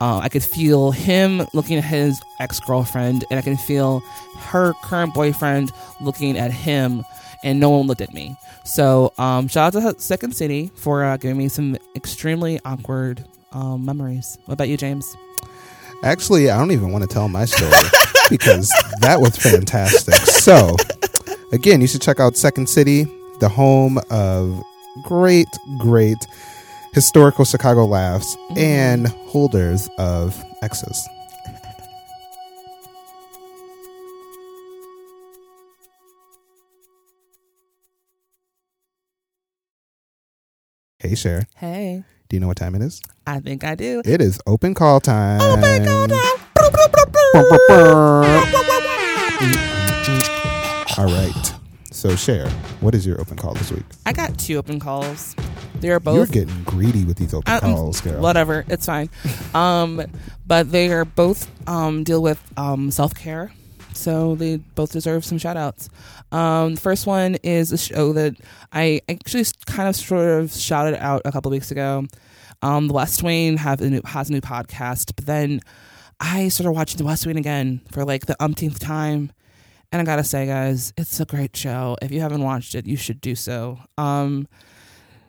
Uh, 0.00 0.18
I 0.18 0.28
could 0.28 0.42
feel 0.42 0.90
him 0.90 1.46
looking 1.54 1.78
at 1.78 1.84
his 1.84 2.20
ex 2.40 2.58
girlfriend, 2.60 3.24
and 3.30 3.38
I 3.38 3.42
can 3.42 3.56
feel 3.56 4.00
her 4.38 4.74
current 4.82 5.14
boyfriend 5.14 5.70
looking 6.00 6.36
at 6.36 6.50
him, 6.50 7.04
and 7.44 7.60
no 7.60 7.70
one 7.70 7.86
looked 7.86 8.00
at 8.00 8.12
me. 8.12 8.36
So, 8.64 9.12
um, 9.18 9.46
shout 9.46 9.74
out 9.74 9.94
to 9.94 10.00
Second 10.00 10.34
City 10.34 10.70
for 10.74 11.04
uh, 11.04 11.16
giving 11.16 11.38
me 11.38 11.48
some 11.48 11.78
extremely 11.94 12.58
awkward 12.64 13.24
um, 13.52 13.84
memories. 13.84 14.36
What 14.46 14.54
about 14.54 14.68
you, 14.68 14.76
James? 14.76 15.16
Actually, 16.02 16.50
I 16.50 16.58
don't 16.58 16.72
even 16.72 16.90
want 16.90 17.02
to 17.02 17.08
tell 17.08 17.28
my 17.28 17.44
story 17.44 17.70
because 18.30 18.70
that 19.00 19.20
was 19.20 19.36
fantastic. 19.36 20.14
So, 20.14 20.76
again, 21.54 21.80
you 21.80 21.86
should 21.86 22.02
check 22.02 22.20
out 22.20 22.36
Second 22.36 22.68
City, 22.68 23.06
the 23.38 23.48
home 23.48 23.98
of 24.10 24.62
great, 25.04 25.46
great 25.78 26.18
historical 26.92 27.44
Chicago 27.44 27.86
laughs 27.86 28.36
mm-hmm. 28.36 28.58
and 28.58 29.08
holders 29.08 29.88
of 29.98 30.42
X's. 30.62 31.08
Hey, 40.98 41.14
Cher. 41.14 41.46
Hey, 41.56 42.02
Do 42.28 42.36
you 42.36 42.40
know 42.40 42.46
what 42.46 42.56
time 42.56 42.74
it 42.74 42.80
is? 42.80 43.02
I 43.26 43.38
think 43.40 43.62
I 43.62 43.74
do. 43.74 44.00
It 44.06 44.22
is 44.22 44.40
open 44.46 44.74
call 44.74 45.00
time. 45.00 45.40
Open 45.42 45.84
call 45.84 46.08
time. 46.08 46.30
All 50.98 51.06
right. 51.06 51.52
So, 51.90 52.16
Cher. 52.16 52.48
what 52.80 52.94
is 52.94 53.06
your 53.06 53.20
open 53.20 53.36
call 53.36 53.54
this 53.54 53.70
week? 53.70 53.84
I 54.04 54.12
got 54.12 54.36
two 54.38 54.56
open 54.56 54.80
calls. 54.80 55.34
They 55.80 55.90
are 55.90 56.00
both. 56.00 56.16
You're 56.16 56.44
getting 56.44 56.64
greedy 56.64 57.04
with 57.04 57.16
these 57.18 57.32
open 57.34 57.52
Uh, 57.52 57.60
calls, 57.60 58.00
girl. 58.00 58.20
whatever. 58.20 58.64
It's 58.68 58.86
fine. 58.86 59.08
Um, 59.54 60.02
but 60.46 60.72
they 60.72 60.90
are 60.92 61.04
both 61.04 61.48
um, 61.68 62.02
deal 62.02 62.20
with 62.20 62.42
um, 62.56 62.90
self 62.90 63.14
care, 63.14 63.52
so 63.92 64.34
they 64.34 64.56
both 64.56 64.90
deserve 64.92 65.24
some 65.24 65.38
shout 65.38 65.56
outs. 65.56 65.88
Um, 66.32 66.74
the 66.74 66.80
first 66.80 67.06
one 67.06 67.36
is 67.44 67.70
a 67.70 67.78
show 67.78 68.12
that 68.14 68.34
I 68.72 69.00
actually 69.08 69.44
kind 69.66 69.88
of 69.88 69.94
sort 69.94 70.28
of 70.28 70.52
shouted 70.52 70.96
out 71.00 71.22
a 71.24 71.30
couple 71.30 71.52
weeks 71.52 71.70
ago. 71.70 72.06
Um, 72.62 72.88
the 72.88 72.94
West 72.94 73.22
Wing 73.22 73.56
have 73.58 73.80
a 73.80 73.88
new, 73.90 74.00
has 74.04 74.28
a 74.28 74.32
new 74.32 74.40
podcast, 74.40 75.12
but 75.14 75.26
then 75.26 75.60
I 76.18 76.48
started 76.48 76.72
watching 76.72 76.98
The 76.98 77.04
West 77.04 77.26
Wing 77.26 77.36
again 77.36 77.80
for 77.92 78.04
like 78.04 78.26
the 78.26 78.36
umpteenth 78.42 78.80
time. 78.80 79.30
And 79.94 80.00
I 80.00 80.04
gotta 80.04 80.24
say, 80.24 80.46
guys, 80.46 80.92
it's 80.96 81.20
a 81.20 81.24
great 81.24 81.56
show. 81.56 81.96
If 82.02 82.10
you 82.10 82.20
haven't 82.20 82.42
watched 82.42 82.74
it, 82.74 82.84
you 82.84 82.96
should 82.96 83.20
do 83.20 83.36
so. 83.36 83.78
Um, 83.96 84.48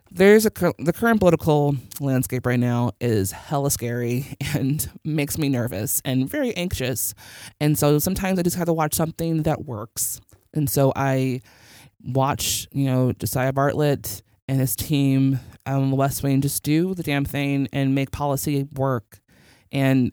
there's 0.09 0.47
a 0.47 0.49
the 0.79 0.91
current 0.91 1.19
political 1.19 1.75
landscape 1.99 2.47
right 2.47 2.59
now 2.59 2.93
is 2.99 3.31
hella 3.31 3.69
scary 3.69 4.25
and 4.55 4.89
makes 5.03 5.37
me 5.37 5.49
nervous 5.49 6.01
and 6.03 6.27
very 6.27 6.51
anxious. 6.57 7.13
And 7.61 7.77
so 7.77 7.99
sometimes 7.99 8.39
I 8.39 8.41
just 8.41 8.55
have 8.55 8.65
to 8.65 8.73
watch 8.73 8.95
something 8.95 9.43
that 9.43 9.65
works. 9.65 10.19
And 10.55 10.67
so 10.67 10.91
I 10.95 11.41
watch, 12.03 12.67
you 12.71 12.85
know, 12.85 13.11
Josiah 13.11 13.53
Bartlet 13.53 14.23
and 14.47 14.59
his 14.59 14.75
team 14.75 15.41
on 15.67 15.91
the 15.91 15.95
West 15.95 16.23
Wing 16.23 16.41
just 16.41 16.63
do 16.63 16.95
the 16.95 17.03
damn 17.03 17.23
thing 17.23 17.67
and 17.71 17.93
make 17.93 18.09
policy 18.09 18.67
work. 18.73 19.19
And 19.71 20.11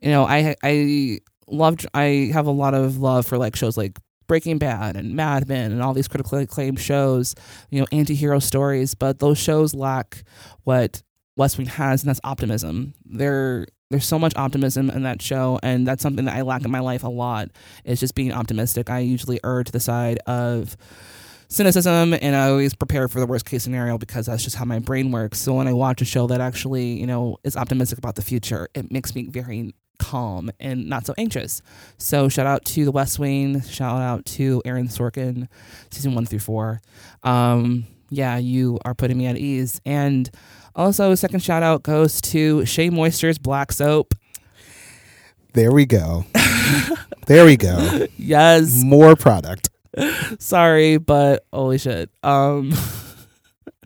you 0.00 0.08
know, 0.08 0.24
I 0.24 0.56
I 0.62 1.18
loved 1.48 1.86
I 1.94 2.30
have 2.32 2.46
a 2.46 2.50
lot 2.50 2.74
of 2.74 2.98
love 2.98 3.26
for 3.26 3.38
like 3.38 3.56
shows 3.56 3.76
like 3.76 3.98
Breaking 4.26 4.58
Bad 4.58 4.96
and 4.96 5.14
Mad 5.14 5.48
Men 5.48 5.72
and 5.72 5.82
all 5.82 5.92
these 5.94 6.08
critically 6.08 6.44
acclaimed 6.44 6.80
shows, 6.80 7.34
you 7.70 7.80
know, 7.80 7.86
anti-hero 7.92 8.38
stories, 8.38 8.94
but 8.94 9.18
those 9.18 9.38
shows 9.38 9.74
lack 9.74 10.24
what 10.64 11.02
West 11.36 11.58
Wing 11.58 11.66
has 11.66 12.02
and 12.02 12.08
that's 12.08 12.20
optimism. 12.24 12.94
There 13.04 13.66
there's 13.90 14.06
so 14.06 14.18
much 14.18 14.32
optimism 14.36 14.88
in 14.88 15.02
that 15.02 15.20
show 15.20 15.58
and 15.62 15.86
that's 15.86 16.02
something 16.02 16.24
that 16.24 16.34
I 16.34 16.42
lack 16.42 16.64
in 16.64 16.70
my 16.70 16.80
life 16.80 17.04
a 17.04 17.08
lot. 17.08 17.50
Is 17.84 18.00
just 18.00 18.14
being 18.14 18.32
optimistic. 18.32 18.88
I 18.88 19.00
usually 19.00 19.38
err 19.44 19.64
to 19.64 19.72
the 19.72 19.80
side 19.80 20.18
of 20.26 20.76
cynicism 21.48 22.14
and 22.14 22.34
I 22.34 22.48
always 22.48 22.74
prepare 22.74 23.08
for 23.08 23.20
the 23.20 23.26
worst 23.26 23.44
case 23.44 23.62
scenario 23.62 23.98
because 23.98 24.26
that's 24.26 24.44
just 24.44 24.56
how 24.56 24.64
my 24.64 24.78
brain 24.78 25.12
works. 25.12 25.38
So 25.38 25.52
when 25.52 25.68
I 25.68 25.74
watch 25.74 26.00
a 26.00 26.06
show 26.06 26.26
that 26.28 26.40
actually, 26.40 26.98
you 26.98 27.06
know, 27.06 27.36
is 27.44 27.56
optimistic 27.56 27.98
about 27.98 28.14
the 28.14 28.22
future, 28.22 28.68
it 28.74 28.90
makes 28.90 29.14
me 29.14 29.26
very 29.26 29.74
calm 30.02 30.50
and 30.58 30.88
not 30.88 31.06
so 31.06 31.14
anxious. 31.16 31.62
So 31.98 32.28
shout 32.28 32.46
out 32.46 32.64
to 32.66 32.84
The 32.84 32.92
West 32.92 33.18
Wing, 33.18 33.62
shout 33.62 34.00
out 34.02 34.24
to 34.26 34.60
Aaron 34.64 34.88
Sorkin, 34.88 35.48
season 35.90 36.14
one 36.14 36.26
through 36.26 36.40
four. 36.40 36.80
Um, 37.22 37.86
yeah, 38.10 38.36
you 38.36 38.78
are 38.84 38.94
putting 38.94 39.16
me 39.16 39.26
at 39.26 39.38
ease. 39.38 39.80
And 39.86 40.30
also, 40.74 41.12
a 41.12 41.16
second 41.16 41.40
shout 41.40 41.62
out 41.62 41.82
goes 41.82 42.20
to 42.22 42.64
Shea 42.66 42.90
Moisture's 42.90 43.38
Black 43.38 43.72
Soap. 43.72 44.14
There 45.54 45.72
we 45.72 45.86
go. 45.86 46.24
there 47.26 47.44
we 47.44 47.56
go. 47.56 48.06
Yes, 48.16 48.82
More 48.82 49.16
product. 49.16 49.70
Sorry, 50.38 50.96
but 50.96 51.44
holy 51.52 51.78
shit. 51.78 52.10
Um 52.22 52.72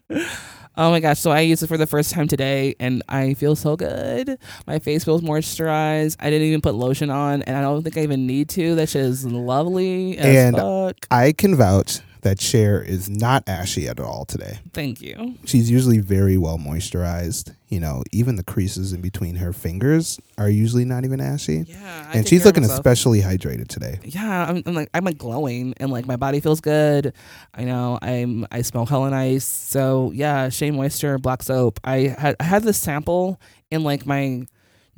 Oh 0.79 0.91
my 0.91 1.01
gosh, 1.01 1.19
so 1.21 1.31
I 1.31 1.41
used 1.41 1.63
it 1.63 1.69
for 1.69 1.79
the 1.79 1.87
first 1.87 2.11
time 2.13 2.29
today 2.29 2.75
and 2.79 3.03
I 3.09 3.33
feel 3.35 3.57
so 3.57 3.77
good. 3.77 4.39
My 4.67 4.79
face 4.79 5.05
feels 5.05 5.23
moisturized. 5.23 6.17
I 6.21 6.29
didn't 6.29 6.49
even 6.49 6.61
put 6.61 6.75
lotion 6.75 7.09
on 7.09 7.41
and 7.43 7.57
I 7.57 7.63
don't 7.63 7.83
think 7.83 7.97
I 7.97 8.03
even 8.03 8.27
need 8.27 8.51
to. 8.51 8.75
That 8.75 8.91
shit 8.91 9.03
is 9.03 9.25
lovely 9.25 10.19
as 10.19 10.37
And- 10.55 10.57
fuck. 10.57 10.97
I 11.11 11.33
can 11.33 11.55
vouch 11.57 12.01
that 12.27 12.41
Cher 12.41 12.83
is 12.83 13.09
not 13.09 13.45
ashy 13.49 13.87
at 13.87 14.01
all 14.01 14.25
today. 14.25 14.59
Thank 14.73 15.01
you. 15.01 15.37
She's 15.45 15.71
usually 15.71 15.99
very 15.99 16.37
well 16.37 16.59
moisturized. 16.59 17.55
You 17.69 17.79
know, 17.79 18.03
even 18.11 18.35
the 18.35 18.43
creases 18.43 18.93
in 18.93 19.01
between 19.01 19.37
her 19.37 19.53
fingers 19.53 20.19
are 20.37 20.49
usually 20.49 20.85
not 20.85 21.05
even 21.05 21.21
ashy. 21.21 21.67
Yeah. 21.69 22.09
I 22.13 22.19
and 22.19 22.27
she's 22.27 22.45
looking 22.45 22.65
especially 22.65 23.21
hydrated 23.21 23.69
today. 23.69 24.01
yeah, 24.03 24.47
I'm, 24.49 24.61
I'm 24.67 24.75
like 24.75 24.91
I'm 24.93 25.05
like 25.05 25.19
glowing 25.19 25.75
and 25.77 25.93
like 25.93 26.07
my 26.07 26.17
body 26.17 26.41
feels 26.41 26.61
good. 26.61 27.13
I 27.55 27.63
know 27.63 28.01
I'm 28.03 28.45
I 28.51 28.63
smell 28.63 28.87
hella 28.87 29.11
nice. 29.11 29.45
So 29.45 30.11
yeah, 30.13 30.49
Shea 30.49 30.73
Moisture 30.73 31.19
black 31.19 31.45
soap. 31.45 31.79
I 31.85 32.15
had 32.19 32.35
I 32.41 32.45
had 32.45 32.65
this 32.65 32.77
sample 32.77 33.41
in 33.71 33.85
like 33.85 34.05
my 34.05 34.47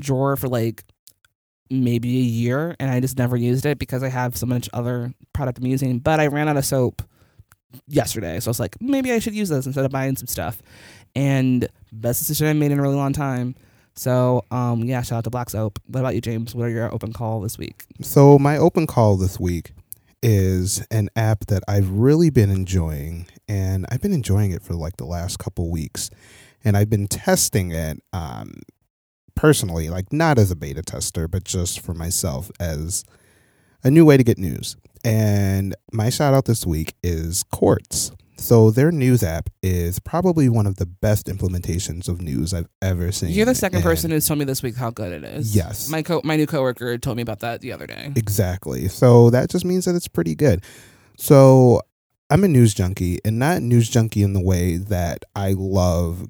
drawer 0.00 0.36
for 0.36 0.48
like 0.48 0.82
maybe 1.68 2.16
a 2.16 2.22
year 2.22 2.74
and 2.80 2.90
I 2.90 3.00
just 3.00 3.18
never 3.18 3.36
used 3.36 3.66
it 3.66 3.78
because 3.78 4.02
I 4.02 4.08
have 4.08 4.34
so 4.34 4.46
much 4.46 4.70
other 4.72 5.12
product 5.34 5.58
I'm 5.58 5.66
using. 5.66 5.98
But 5.98 6.20
I 6.20 6.28
ran 6.28 6.48
out 6.48 6.56
of 6.56 6.64
soap 6.64 7.02
yesterday, 7.86 8.40
so 8.40 8.48
I 8.48 8.50
was 8.50 8.60
like 8.60 8.80
maybe 8.80 9.12
I 9.12 9.18
should 9.18 9.34
use 9.34 9.48
this 9.48 9.66
instead 9.66 9.84
of 9.84 9.90
buying 9.90 10.16
some 10.16 10.26
stuff. 10.26 10.62
And 11.14 11.68
best 11.92 12.20
decision 12.20 12.46
I 12.46 12.52
made 12.52 12.70
in 12.70 12.78
a 12.78 12.82
really 12.82 12.96
long 12.96 13.12
time. 13.12 13.54
So 13.94 14.44
um 14.50 14.84
yeah, 14.84 15.02
shout 15.02 15.18
out 15.18 15.24
to 15.24 15.30
Black 15.30 15.50
Soap. 15.50 15.78
What 15.86 16.00
about 16.00 16.14
you, 16.14 16.20
James? 16.20 16.54
What 16.54 16.64
are 16.64 16.70
your 16.70 16.92
open 16.92 17.12
call 17.12 17.40
this 17.40 17.58
week? 17.58 17.84
So 18.00 18.38
my 18.38 18.56
open 18.56 18.86
call 18.86 19.16
this 19.16 19.38
week 19.40 19.72
is 20.22 20.84
an 20.90 21.08
app 21.16 21.46
that 21.46 21.62
I've 21.68 21.90
really 21.90 22.30
been 22.30 22.50
enjoying, 22.50 23.26
and 23.46 23.86
I've 23.90 24.00
been 24.00 24.12
enjoying 24.12 24.50
it 24.50 24.62
for 24.62 24.74
like 24.74 24.96
the 24.96 25.04
last 25.04 25.38
couple 25.38 25.70
weeks, 25.70 26.10
and 26.64 26.76
I've 26.76 26.90
been 26.90 27.06
testing 27.06 27.70
it 27.70 28.02
um, 28.12 28.54
personally, 29.34 29.88
like 29.90 30.12
not 30.12 30.38
as 30.38 30.50
a 30.50 30.56
beta 30.56 30.82
tester, 30.82 31.28
but 31.28 31.44
just 31.44 31.80
for 31.80 31.94
myself 31.94 32.50
as 32.58 33.04
a 33.84 33.90
new 33.90 34.04
way 34.04 34.16
to 34.16 34.24
get 34.24 34.38
news. 34.38 34.76
And 35.05 35.74
my 35.92 36.11
shout 36.11 36.34
out 36.34 36.44
this 36.44 36.66
week 36.66 36.94
is 37.03 37.42
Quartz. 37.44 38.12
So 38.36 38.70
their 38.70 38.92
news 38.92 39.24
app 39.24 39.51
is 39.64 39.99
probably 39.99 40.49
one 40.49 40.66
of 40.66 40.76
the 40.76 40.86
best 40.86 41.26
implementations 41.26 42.09
of 42.09 42.20
news 42.20 42.55
I've 42.55 42.68
ever 42.80 43.11
seen. 43.11 43.30
You're 43.30 43.46
the 43.46 43.55
second 43.55 43.78
And- 43.78 43.84
person 43.84 44.12
who's 44.12 44.26
told 44.28 44.38
me 44.38 44.44
this 44.44 44.62
week 44.62 44.76
how 44.76 44.90
good 44.90 45.12
it 45.12 45.24
is. 45.24 45.57
Yes. 45.57 45.88
My 45.88 46.03
co- 46.03 46.20
my 46.22 46.36
new 46.36 46.46
coworker 46.46 46.96
told 46.99 47.16
me 47.16 47.22
about 47.22 47.40
that 47.40 47.62
the 47.62 47.72
other 47.72 47.86
day. 47.88 48.12
Exactly. 48.14 48.86
So 48.88 49.30
that 49.30 49.51
just 49.51 49.64
means 49.64 49.86
that 49.86 49.96
it's 49.96 50.07
pretty 50.07 50.36
good. 50.36 50.62
So 51.16 51.82
I'm 52.30 52.44
a 52.44 52.49
news 52.49 52.74
junkie 52.74 53.18
and 53.24 53.38
not 53.40 53.61
news 53.62 53.88
junkie 53.88 54.22
in 54.22 54.34
the 54.34 54.40
way 54.42 54.76
that 54.76 55.24
I 55.34 55.55
love 55.57 56.28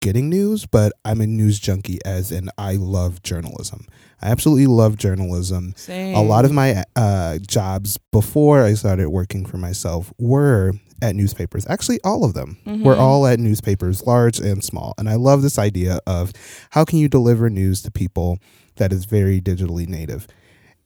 getting 0.00 0.30
news, 0.30 0.64
but 0.64 0.92
I'm 1.04 1.20
a 1.20 1.26
news 1.26 1.58
junkie 1.58 1.98
as 2.06 2.32
in 2.32 2.48
I 2.56 2.76
love 2.76 3.22
journalism. 3.22 3.84
I 4.22 4.30
absolutely 4.30 4.66
love 4.66 4.96
journalism. 4.96 5.72
Same. 5.76 6.14
A 6.14 6.22
lot 6.22 6.44
of 6.44 6.52
my 6.52 6.84
uh, 6.96 7.38
jobs 7.38 7.98
before 8.12 8.62
I 8.64 8.74
started 8.74 9.08
working 9.10 9.46
for 9.46 9.56
myself 9.56 10.12
were 10.18 10.72
at 11.02 11.16
newspapers. 11.16 11.66
Actually, 11.68 11.98
all 12.04 12.24
of 12.24 12.34
them 12.34 12.58
were 12.66 12.94
Mhm. 12.94 12.98
all 12.98 13.26
at 13.26 13.40
newspapers, 13.40 14.06
large 14.06 14.38
and 14.38 14.62
small. 14.62 14.92
And 14.98 15.08
I 15.08 15.14
love 15.14 15.40
this 15.40 15.58
idea 15.58 16.00
of 16.06 16.32
how 16.70 16.84
can 16.84 16.98
you 16.98 17.08
deliver 17.08 17.48
news 17.48 17.80
to 17.82 17.90
people 17.90 18.38
that 18.76 18.92
is 18.92 19.06
very 19.06 19.40
digitally 19.40 19.88
native. 19.88 20.26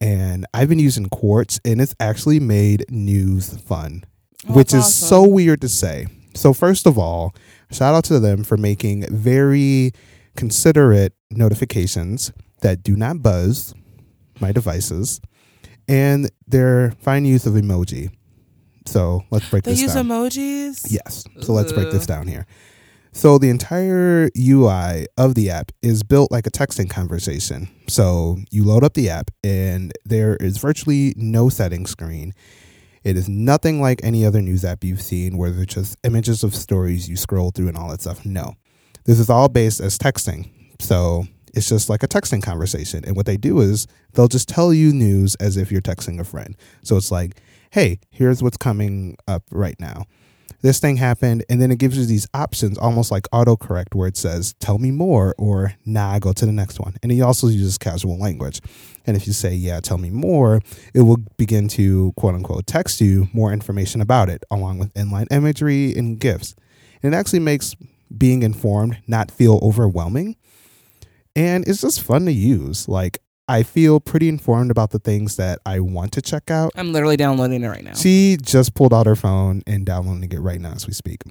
And 0.01 0.47
I've 0.55 0.69
been 0.69 0.79
using 0.79 1.07
Quartz, 1.07 1.59
and 1.65 1.81
it's 1.81 1.95
actually 1.99 2.39
made 2.39 2.85
news 2.91 3.57
fun, 3.59 4.05
Oh, 4.49 4.53
which 4.55 4.69
is 4.75 4.85
that's 4.85 4.95
so 4.95 5.27
weird 5.27 5.61
to 5.63 5.69
say. 5.69 6.07
So, 6.37 6.53
first 6.53 6.87
of 6.87 6.97
all, 6.99 7.35
shout 7.73 7.95
out 7.95 8.05
to 8.05 8.21
them 8.21 8.45
for 8.45 8.57
making 8.57 9.07
very 9.11 9.93
considerate 10.37 11.13
notifications 11.31 12.33
that 12.65 12.83
do 12.83 12.97
not 12.97 13.23
buzz 13.23 13.75
my 14.41 14.51
devices 14.51 15.21
and 15.87 16.31
their 16.49 16.93
fine 16.99 17.27
use 17.27 17.45
of 17.47 17.55
emoji. 17.55 18.11
So, 18.87 19.25
let's 19.31 19.49
break 19.49 19.65
They 19.65 19.73
this 19.75 19.95
down. 19.95 20.09
They 20.09 20.25
use 20.41 20.83
emojis. 20.83 20.87
Yes. 20.91 21.25
So 21.41 21.53
let's 21.53 21.73
break 21.73 21.91
this 21.91 22.07
down 22.07 22.27
here. 22.27 22.47
So 23.13 23.39
the 23.39 23.49
entire 23.49 24.29
UI 24.37 25.07
of 25.17 25.37
the 25.37 25.49
app 25.49 25.71
is 25.83 26.03
built 26.03 26.33
like 26.33 26.47
a 26.49 26.51
texting 26.51 26.91
conversation. 26.91 27.69
So 27.87 28.39
you 28.51 28.65
load 28.65 28.83
up 28.83 28.95
the 28.95 29.09
app 29.09 29.31
and 29.45 29.93
there 30.05 30.37
is 30.37 30.59
virtually 30.59 31.15
no 31.17 31.49
setting 31.49 31.87
screen. 31.87 32.35
It 33.05 33.17
is 33.17 33.29
nothing 33.29 33.81
like 33.81 34.01
any 34.03 34.27
other 34.27 34.43
news 34.43 34.65
app 34.65 34.83
you've 34.83 35.01
seen 35.01 35.37
where 35.37 35.51
there's 35.51 35.67
just 35.67 35.97
images 36.03 36.43
of 36.43 36.57
stories 36.57 37.09
you 37.09 37.17
scroll 37.17 37.53
through 37.53 37.69
and 37.69 37.77
all 37.77 37.89
that 37.91 38.01
stuff. 38.01 38.27
No. 38.27 38.55
This 39.05 39.21
is 39.21 39.31
all 39.31 39.49
based 39.49 39.81
as 39.81 39.97
texting. 39.97 40.51
So 40.81 41.27
it's 41.55 41.69
just 41.69 41.89
like 41.89 42.03
a 42.03 42.09
texting 42.09 42.43
conversation. 42.43 43.05
And 43.05 43.17
what 43.17 43.27
they 43.27 43.37
do 43.37 43.61
is 43.61 43.87
they'll 44.13 44.29
just 44.29 44.49
tell 44.49 44.75
you 44.75 44.93
news 44.93 45.35
as 45.37 45.57
if 45.57 45.71
you're 45.71 45.81
texting 45.81 46.21
a 46.21 46.25
friend. 46.25 46.57
So 46.83 46.97
it's 46.97 47.11
like, 47.11 47.41
hey, 47.71 48.01
here's 48.11 48.43
what's 48.43 48.57
coming 48.57 49.17
up 49.27 49.43
right 49.51 49.79
now. 49.79 50.05
This 50.63 50.81
thing 50.81 50.97
happened. 50.97 51.45
And 51.51 51.61
then 51.61 51.71
it 51.71 51.79
gives 51.79 51.99
you 51.99 52.07
these 52.07 52.27
options 52.33 52.79
almost 52.79 53.11
like 53.11 53.25
autocorrect 53.35 53.95
where 53.95 54.09
it 54.09 54.17
says 54.17 54.55
tell 54.61 54.79
me 54.79 54.91
more 54.91 55.35
or 55.37 55.75
nah 55.85 56.19
go 56.19 56.33
to 56.33 56.47
the 56.47 56.53
next 56.53 56.81
one. 56.81 56.97
And 57.03 57.13
he 57.13 57.21
also 57.21 57.49
uses 57.49 57.77
casual 57.77 58.19
language. 58.19 58.61
And 59.07 59.15
if 59.15 59.27
you 59.27 59.35
say 59.35 59.53
yeah 59.55 59.81
tell 59.81 59.99
me 59.99 60.09
more 60.09 60.63
it 60.95 61.03
will 61.03 61.19
begin 61.37 61.69
to 61.69 62.13
quote 62.17 62.35
unquote 62.35 62.67
text 62.67 63.03
you 63.03 63.29
more 63.35 63.53
information 63.53 64.01
about 64.01 64.31
it 64.31 64.43
along 64.51 64.79
with 64.79 64.95
inline 64.95 65.27
imagery 65.31 65.95
and 65.95 66.19
gifs. 66.19 66.55
And 67.03 67.13
it 67.13 67.17
actually 67.17 67.41
makes 67.41 67.77
being 68.17 68.43
informed 68.43 68.99
not 69.07 69.31
feel 69.31 69.59
overwhelming 69.63 70.37
and 71.37 71.67
it's 71.67 71.81
just 71.81 72.01
fun 72.03 72.25
to 72.27 72.33
use 72.33 72.89
like 72.89 73.19
i 73.49 73.63
feel 73.63 74.01
pretty 74.01 74.29
informed 74.29 74.71
about 74.71 74.91
the 74.91 74.99
things 74.99 75.37
that 75.37 75.59
i 75.67 75.81
want 75.81 76.13
to 76.13 76.23
check 76.23 76.51
out 76.51 76.71
I'm 76.77 76.93
literally 76.93 77.17
downloading 77.17 77.63
it 77.63 77.69
right 77.69 77.85
now. 77.85 77.95
she 77.95 78.37
just 78.41 78.75
pulled 78.75 78.95
out 78.95 79.07
her 79.07 79.17
phone 79.17 79.63
and 79.67 79.85
downloading 79.85 80.31
it 80.33 80.41
right 80.41 80.61
now 80.61 80.73
as 80.73 80.87
we 80.87 80.93
speak. 80.93 81.23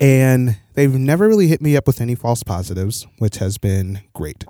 And 0.00 0.56
they've 0.74 0.92
never 0.94 1.28
really 1.28 1.46
hit 1.46 1.60
me 1.60 1.76
up 1.76 1.86
with 1.86 2.00
any 2.00 2.14
false 2.14 2.42
positives, 2.42 3.06
which 3.18 3.36
has 3.36 3.58
been 3.58 4.00
great. 4.14 4.44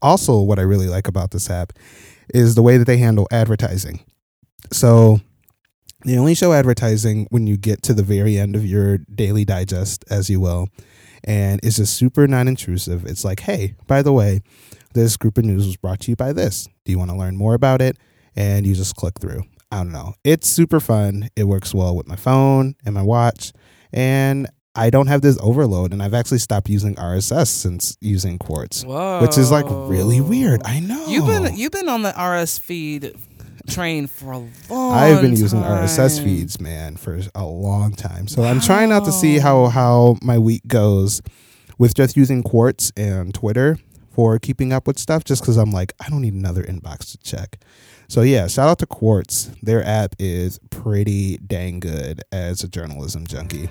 Also, 0.00 0.40
what 0.40 0.58
I 0.58 0.62
really 0.62 0.88
like 0.88 1.06
about 1.06 1.30
this 1.30 1.50
app 1.50 1.74
is 2.34 2.54
the 2.54 2.62
way 2.62 2.78
that 2.78 2.86
they 2.86 2.96
handle 2.96 3.28
advertising. 3.30 4.00
So, 4.72 5.20
they 6.04 6.18
only 6.18 6.34
show 6.34 6.52
advertising 6.52 7.28
when 7.30 7.46
you 7.46 7.56
get 7.56 7.82
to 7.84 7.94
the 7.94 8.02
very 8.02 8.38
end 8.38 8.56
of 8.56 8.64
your 8.64 8.98
daily 9.14 9.44
digest, 9.44 10.04
as 10.10 10.28
you 10.28 10.40
will. 10.40 10.68
And 11.24 11.60
it's 11.62 11.76
just 11.76 11.94
super 11.94 12.26
non 12.26 12.48
intrusive. 12.48 13.06
It's 13.06 13.24
like, 13.24 13.40
hey, 13.40 13.74
by 13.86 14.02
the 14.02 14.12
way, 14.12 14.40
this 14.94 15.16
group 15.16 15.38
of 15.38 15.44
news 15.44 15.66
was 15.66 15.76
brought 15.76 16.00
to 16.00 16.10
you 16.10 16.16
by 16.16 16.32
this. 16.32 16.68
Do 16.84 16.92
you 16.92 16.98
want 16.98 17.10
to 17.10 17.16
learn 17.16 17.36
more 17.36 17.54
about 17.54 17.80
it? 17.80 17.96
And 18.34 18.66
you 18.66 18.74
just 18.74 18.96
click 18.96 19.18
through. 19.20 19.44
I 19.70 19.78
don't 19.78 19.92
know. 19.92 20.14
It's 20.24 20.48
super 20.48 20.80
fun. 20.80 21.28
It 21.36 21.44
works 21.44 21.74
well 21.74 21.96
with 21.96 22.06
my 22.06 22.16
phone 22.16 22.74
and 22.84 22.94
my 22.94 23.02
watch. 23.02 23.52
And 23.92 24.48
I 24.74 24.90
don't 24.90 25.06
have 25.06 25.20
this 25.22 25.38
overload. 25.40 25.92
And 25.92 26.02
I've 26.02 26.14
actually 26.14 26.38
stopped 26.38 26.68
using 26.68 26.94
RSS 26.96 27.48
since 27.48 27.96
using 28.00 28.38
Quartz, 28.38 28.84
Whoa. 28.84 29.20
which 29.20 29.36
is 29.38 29.50
like 29.50 29.66
really 29.68 30.20
weird. 30.20 30.62
I 30.64 30.80
know. 30.80 31.06
You've 31.06 31.26
been 31.26 31.56
you've 31.56 31.72
been 31.72 31.88
on 31.88 32.02
the 32.02 32.10
RS 32.10 32.58
feed 32.58 33.14
train 33.68 34.06
for 34.06 34.32
a 34.32 34.38
long 34.70 34.94
I've 34.94 35.22
been 35.22 35.36
using 35.36 35.60
RSS 35.60 36.22
feeds, 36.22 36.60
man, 36.60 36.96
for 36.96 37.20
a 37.34 37.44
long 37.44 37.92
time. 37.92 38.28
So 38.28 38.42
I'm 38.42 38.60
trying 38.60 38.88
not 38.88 39.04
to 39.04 39.12
see 39.12 39.38
how 39.38 39.66
how 39.66 40.16
my 40.22 40.38
week 40.38 40.62
goes 40.66 41.22
with 41.78 41.94
just 41.94 42.16
using 42.16 42.42
Quartz 42.42 42.92
and 42.96 43.34
Twitter 43.34 43.78
for 44.12 44.38
keeping 44.38 44.72
up 44.72 44.86
with 44.86 44.98
stuff. 44.98 45.24
Just 45.24 45.42
because 45.42 45.56
I'm 45.56 45.72
like, 45.72 45.92
I 46.00 46.08
don't 46.08 46.22
need 46.22 46.34
another 46.34 46.62
inbox 46.62 47.10
to 47.12 47.18
check. 47.18 47.58
So 48.08 48.22
yeah, 48.22 48.46
shout 48.46 48.68
out 48.68 48.78
to 48.80 48.86
Quartz. 48.86 49.50
Their 49.62 49.82
app 49.84 50.14
is 50.18 50.58
pretty 50.70 51.38
dang 51.38 51.80
good 51.80 52.22
as 52.30 52.62
a 52.62 52.68
journalism 52.68 53.26
junkie. 53.26 53.70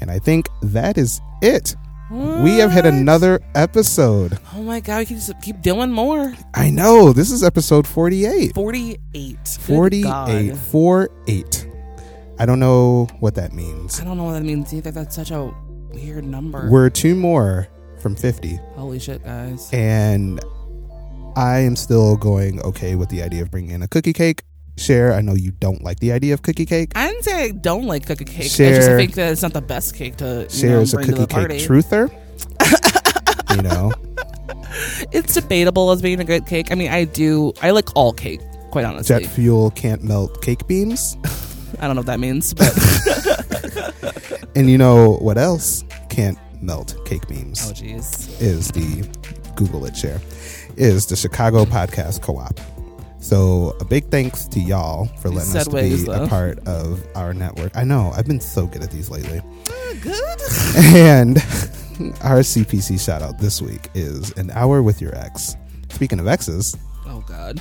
And 0.00 0.10
I 0.10 0.18
think 0.20 0.48
that 0.62 0.96
is 0.96 1.20
it. 1.42 1.74
We 2.10 2.56
have 2.58 2.70
hit 2.72 2.84
What? 2.84 2.94
another 2.94 3.40
episode. 3.54 4.38
Oh 4.54 4.62
my 4.62 4.80
god, 4.80 5.00
we 5.00 5.06
can 5.06 5.16
just 5.16 5.32
keep 5.42 5.60
doing 5.60 5.90
more. 5.90 6.34
I 6.54 6.70
know. 6.70 7.12
This 7.12 7.30
is 7.30 7.44
episode 7.44 7.86
48. 7.86 8.54
48. 8.54 9.08
Good 9.12 9.48
48 9.48 10.02
God. 10.02 10.58
4 10.58 11.10
8 11.26 11.64
i 12.40 12.46
don't 12.46 12.60
know 12.60 13.06
what 13.18 13.34
that 13.34 13.52
means 13.52 14.00
I 14.00 14.04
don't 14.04 14.16
know 14.16 14.22
what 14.24 14.34
that 14.34 14.44
means 14.44 14.72
either. 14.72 14.92
That's 14.92 15.16
such 15.16 15.32
a 15.32 15.52
weird 15.92 16.24
number. 16.24 16.68
we're 16.70 16.88
two 16.88 17.14
more 17.16 17.66
from 18.00 18.14
50 18.14 18.60
Holy 18.76 19.00
shit, 19.00 19.24
guys. 19.24 19.68
and 19.72 20.40
i 21.36 21.58
am 21.58 21.74
still 21.74 22.16
going 22.16 22.62
okay 22.62 22.94
with 22.94 23.08
the 23.08 23.22
idea 23.24 23.42
of 23.42 23.50
bringing 23.50 23.70
in 23.72 23.82
a 23.82 23.88
cookie 23.88 24.12
cake 24.12 24.44
Cher 24.78 25.12
i 25.12 25.20
know 25.20 25.34
you 25.34 25.50
don't 25.50 25.82
like 25.82 26.00
the 26.00 26.12
idea 26.12 26.34
of 26.34 26.42
cookie 26.42 26.66
cake 26.66 26.92
I 26.94 27.08
didn't 27.08 27.24
say 27.24 27.44
I 27.44 27.50
don't 27.50 27.86
like 27.86 28.06
cookie 28.06 28.24
cake. 28.24 28.46
I 28.46 28.74
just 28.74 28.88
think 28.88 29.14
that 29.14 29.32
it's 29.32 29.42
not 29.42 29.52
the 29.52 29.60
best 29.60 29.94
cake 29.94 30.16
to 30.16 30.48
share 30.48 30.70
know, 30.70 30.80
is 30.80 30.94
a 30.94 30.98
cookie 30.98 31.12
cake 31.12 31.28
party. 31.28 31.58
truther 31.58 32.10
you 33.56 33.62
know 33.62 33.92
It's 35.12 35.34
debatable 35.34 35.90
as 35.90 36.02
being 36.02 36.20
a 36.20 36.24
good 36.24 36.46
cake. 36.46 36.70
I 36.70 36.74
mean, 36.74 36.90
I 36.90 37.04
do. 37.04 37.52
I 37.62 37.70
like 37.70 37.88
all 37.96 38.12
cake. 38.12 38.40
Quite 38.70 38.84
honestly, 38.84 39.20
Jet 39.20 39.30
fuel 39.30 39.70
can't 39.70 40.04
melt 40.04 40.42
cake 40.42 40.66
beams. 40.66 41.16
I 41.80 41.86
don't 41.86 41.96
know 41.96 42.00
what 42.00 42.06
that 42.06 42.20
means, 42.20 42.54
but 42.54 42.72
And 44.56 44.70
you 44.70 44.78
know 44.78 45.14
what 45.16 45.38
else 45.38 45.84
can't 46.10 46.38
melt 46.60 46.94
cake 47.06 47.26
beams? 47.28 47.68
oh 47.68 47.72
jeez. 47.72 48.40
is 48.40 48.68
the 48.68 49.08
Google 49.56 49.84
it 49.86 49.96
share 49.96 50.20
is 50.76 51.06
the 51.06 51.16
Chicago 51.16 51.64
Podcast 51.64 52.22
Co-op. 52.22 52.60
So 53.28 53.76
a 53.78 53.84
big 53.84 54.08
thanks 54.10 54.46
to 54.48 54.58
y'all 54.58 55.04
for 55.20 55.28
letting 55.28 55.54
us 55.54 55.68
be 55.68 55.96
though. 55.96 56.24
a 56.24 56.28
part 56.28 56.66
of 56.66 57.06
our 57.14 57.34
network. 57.34 57.76
I 57.76 57.84
know 57.84 58.10
I've 58.16 58.26
been 58.26 58.40
so 58.40 58.66
good 58.66 58.82
at 58.82 58.90
these 58.90 59.10
lately. 59.10 59.42
Good. 60.00 60.40
And 60.94 61.36
our 62.22 62.40
CPC 62.40 62.98
shout 62.98 63.20
out 63.20 63.38
this 63.38 63.60
week 63.60 63.90
is 63.92 64.30
an 64.38 64.50
hour 64.52 64.82
with 64.82 65.02
your 65.02 65.14
ex. 65.14 65.56
Speaking 65.90 66.20
of 66.20 66.26
exes, 66.26 66.74
Oh 67.04 67.22
god. 67.26 67.60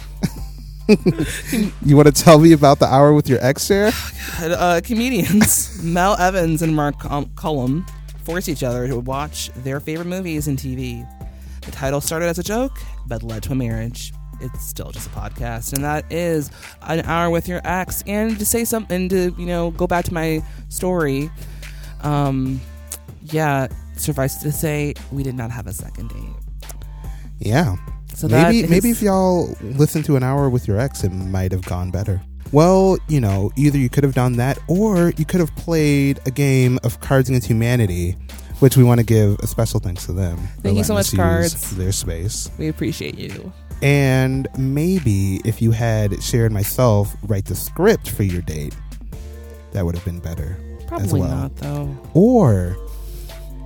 you 1.84 1.98
want 1.98 2.08
to 2.08 2.14
tell 2.14 2.40
me 2.40 2.54
about 2.54 2.80
the 2.80 2.86
hour 2.86 3.12
with 3.12 3.28
your 3.28 3.44
ex 3.44 3.66
Cher? 3.66 3.92
uh, 4.40 4.80
comedians 4.86 5.84
Mel 5.84 6.16
Evans 6.18 6.62
and 6.62 6.74
Mark 6.74 7.04
um, 7.12 7.30
Cullum 7.36 7.86
force 8.24 8.48
each 8.48 8.64
other 8.64 8.88
to 8.88 9.00
watch 9.00 9.50
their 9.58 9.82
favorite 9.82 10.08
movies 10.08 10.48
and 10.48 10.58
TV. 10.58 11.06
The 11.66 11.72
title 11.72 12.00
started 12.00 12.28
as 12.28 12.40
a 12.40 12.44
joke, 12.44 12.80
but 13.06 13.22
led 13.22 13.44
to 13.44 13.52
a 13.52 13.56
marriage. 13.56 14.14
It's 14.40 14.66
still 14.66 14.92
just 14.92 15.08
a 15.08 15.10
podcast, 15.12 15.74
and 15.74 15.84
that 15.84 16.06
is 16.12 16.52
an 16.84 17.02
hour 17.02 17.30
with 17.30 17.48
your 17.48 17.62
ex. 17.64 18.04
And 18.08 18.38
to 18.40 18.46
say 18.46 18.66
something 18.66 19.10
to 19.10 19.34
you 19.38 19.46
know 19.46 19.72
go 19.72 19.88
back 19.88 20.06
to 20.06 20.14
my 20.14 20.44
story, 20.70 21.30
um, 22.02 22.62
yeah, 23.24 23.68
suffice 23.96 24.36
to 24.38 24.52
say, 24.52 24.94
we 25.12 25.24
did 25.24 25.36
not 25.36 25.52
have 25.52 25.68
a 25.68 25.74
second 25.74 26.10
date. 26.10 26.72
Yeah. 27.40 27.76
So 28.14 28.28
maybe 28.28 28.62
is- 28.62 28.70
maybe 28.70 28.90
if 28.90 29.02
y'all 29.02 29.56
listened 29.62 30.06
to 30.06 30.16
an 30.16 30.24
hour 30.24 30.50
with 30.50 30.68
your 30.68 30.80
ex, 30.80 31.04
it 31.04 31.10
might 31.12 31.52
have 31.52 31.64
gone 31.64 31.92
better. 31.92 32.22
Well, 32.52 32.98
you 33.10 33.20
know, 33.20 33.52
either 33.58 33.78
you 33.78 33.90
could 33.90 34.04
have 34.06 34.14
done 34.14 34.38
that, 34.38 34.58
or 34.68 35.12
you 35.18 35.26
could 35.26 35.42
have 35.42 35.54
played 35.58 36.20
a 36.26 36.32
game 36.32 36.80
of 36.84 37.00
Cards 37.02 37.28
Against 37.28 37.48
Humanity, 37.48 38.16
which 38.60 38.78
we 38.78 38.84
want 38.84 39.00
to 39.02 39.06
give 39.06 39.38
a 39.40 39.48
special 39.48 39.80
thanks 39.82 40.06
to 40.06 40.14
them. 40.14 40.38
Thank 40.62 40.78
you 40.78 40.84
so 40.86 40.94
much, 40.94 41.14
Cards. 41.14 41.76
Their 41.76 41.92
space, 41.92 42.50
we 42.58 42.70
appreciate 42.70 43.18
you. 43.18 43.52
And 43.82 44.48
maybe 44.58 45.38
if 45.46 45.62
you 45.62 45.72
had 45.72 46.22
shared 46.22 46.52
myself 46.52 47.16
write 47.24 47.46
the 47.46 47.56
script 47.56 48.10
for 48.10 48.24
your 48.24 48.42
date, 48.42 48.76
that 49.72 49.86
would 49.86 49.96
have 49.96 50.06
been 50.06 50.20
better 50.20 50.58
as 50.80 50.86
Probably 50.86 51.22
well. 51.22 51.30
not 51.30 51.56
though. 51.58 51.98
Or 52.14 52.76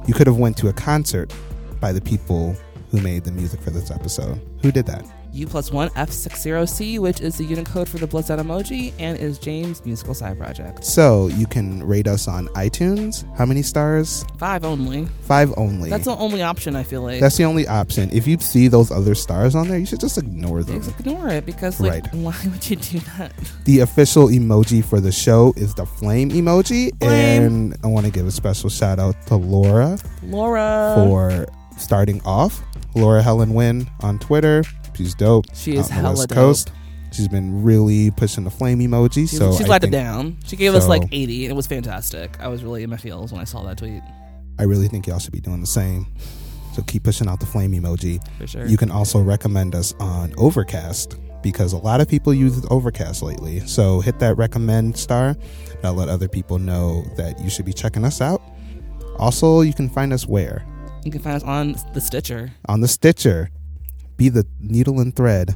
you 0.08 0.14
could 0.14 0.28
have 0.28 0.38
went 0.38 0.58
to 0.58 0.68
a 0.68 0.74
concert 0.74 1.34
by 1.80 1.92
the 1.92 2.02
people 2.02 2.56
who 2.90 3.00
made 3.02 3.24
the 3.24 3.32
music 3.32 3.62
for 3.62 3.70
this 3.70 3.90
episode. 3.92 4.40
Who 4.62 4.72
did 4.72 4.86
that? 4.88 5.06
U 5.34 5.48
plus 5.48 5.72
one 5.72 5.90
F60C, 5.90 7.00
which 7.00 7.22
is 7.22 7.38
the 7.38 7.46
Unicode 7.46 7.88
for 7.88 7.98
the 7.98 8.08
Blizzard 8.08 8.40
emoji, 8.40 8.94
and 9.00 9.18
is 9.18 9.40
James' 9.40 9.84
musical 9.86 10.14
side 10.14 10.38
project. 10.38 10.84
So 10.84 11.28
you 11.28 11.46
can 11.48 11.82
rate 11.84 12.08
us 12.08 12.28
on 12.28 12.48
iTunes. 12.50 13.24
How 13.38 13.46
many 13.46 13.62
stars? 13.62 14.26
Five 14.38 14.66
only. 14.66 15.08
Five 15.22 15.54
only. 15.58 15.90
That's 15.90 16.06
the 16.06 16.16
only 16.18 16.42
option 16.42 16.76
I 16.76 16.84
feel 16.84 17.02
like. 17.04 17.22
That's 17.22 17.38
the 17.38 17.46
only 17.46 17.68
option. 17.68 18.10
If 18.12 18.28
you 18.28 18.38
see 18.40 18.68
those 18.68 18.92
other 18.92 19.16
stars 19.16 19.56
on 19.56 19.68
there, 19.70 19.78
you 19.80 19.86
should 19.86 20.02
just 20.02 20.18
ignore 20.18 20.64
them. 20.64 20.82
Just 20.84 21.00
ignore 21.00 21.30
it 21.30 21.46
because 21.46 21.80
like 21.80 22.04
Right. 22.06 22.14
why 22.16 22.36
would 22.46 22.70
you 22.70 22.76
do 22.76 23.00
that? 23.18 23.32
The 23.66 23.80
official 23.80 24.28
emoji 24.28 24.84
for 24.84 25.00
the 25.00 25.12
show 25.12 25.54
is 25.56 25.74
the 25.76 25.86
flame 25.86 26.30
emoji, 26.32 26.92
Flame. 27.00 27.44
and 27.44 27.78
I 27.84 27.88
want 27.88 28.06
to 28.06 28.12
give 28.12 28.28
a 28.28 28.32
special 28.32 28.70
shout 28.70 29.00
out 29.00 29.16
to 29.28 29.36
Laura 29.36 29.98
Laura 30.24 30.94
for 30.96 31.48
starting 31.78 32.22
off. 32.26 32.62
Laura 32.96 33.22
Helen 33.22 33.54
Wynn 33.54 33.90
on 34.02 34.20
Twitter. 34.20 34.64
She's 34.96 35.16
dope. 35.16 35.46
She 35.54 35.76
is 35.76 35.90
hella 35.90 36.10
West 36.10 36.30
dope. 36.30 36.36
Coast. 36.36 36.72
She's 37.12 37.28
been 37.28 37.62
really 37.64 38.10
pushing 38.12 38.44
the 38.46 38.50
flame 38.52 38.80
emoji. 38.80 39.30
She, 39.30 39.36
so 39.36 39.54
she 39.56 39.66
I 39.66 39.68
let 39.68 39.78
it 39.84 39.88
think- 39.88 39.92
down. 39.94 40.38
She 40.46 40.56
gave 40.56 40.74
us 40.74 40.84
so- 40.84 40.90
like 40.90 41.04
80 41.12 41.46
and 41.46 41.52
it 41.52 41.56
was 41.56 41.68
fantastic. 41.68 42.38
I 42.40 42.48
was 42.48 42.64
really 42.64 42.84
in 42.84 42.90
my 42.90 42.98
feels 42.98 43.32
when 43.32 43.42
I 43.42 43.46
saw 43.46 43.64
that 43.64 43.78
tweet. 43.78 44.02
I 44.60 44.64
really 44.64 44.88
think 44.88 45.08
y'all 45.08 45.20
should 45.20 45.34
be 45.34 45.42
doing 45.42 45.60
the 45.62 45.68
same. 45.68 46.06
So 46.74 46.82
keep 46.84 47.04
pushing 47.04 47.28
out 47.28 47.40
the 47.42 47.46
flame 47.46 47.74
emoji. 47.74 48.26
For 48.38 48.48
sure. 48.48 48.66
You 48.66 48.78
can 48.78 48.92
also 48.92 49.20
recommend 49.22 49.76
us 49.76 49.94
on 50.00 50.34
Overcast 50.38 51.18
because 51.44 51.74
a 51.74 51.78
lot 51.78 52.00
of 52.00 52.08
people 52.08 52.34
use 52.34 52.64
Overcast 52.70 53.22
lately. 53.24 53.60
So 53.62 54.00
hit 54.00 54.20
that 54.20 54.38
recommend 54.38 54.96
star. 54.96 55.36
That'll 55.82 55.98
let 55.98 56.08
other 56.08 56.30
people 56.30 56.60
know 56.60 57.04
that 57.18 57.40
you 57.42 57.50
should 57.50 57.66
be 57.66 57.74
checking 57.74 58.06
us 58.06 58.22
out. 58.22 58.42
Also, 59.18 59.62
you 59.62 59.74
can 59.74 59.90
find 59.90 60.14
us 60.14 60.26
where? 60.28 60.64
You 61.04 61.12
can 61.12 61.20
find 61.22 61.36
us 61.36 61.44
on 61.44 61.76
the 61.94 62.00
Stitcher. 62.00 62.52
On 62.68 62.80
the 62.80 62.88
Stitcher. 62.88 63.50
Be 64.18 64.30
the 64.30 64.46
needle 64.60 65.00
and 65.00 65.16
thread 65.16 65.56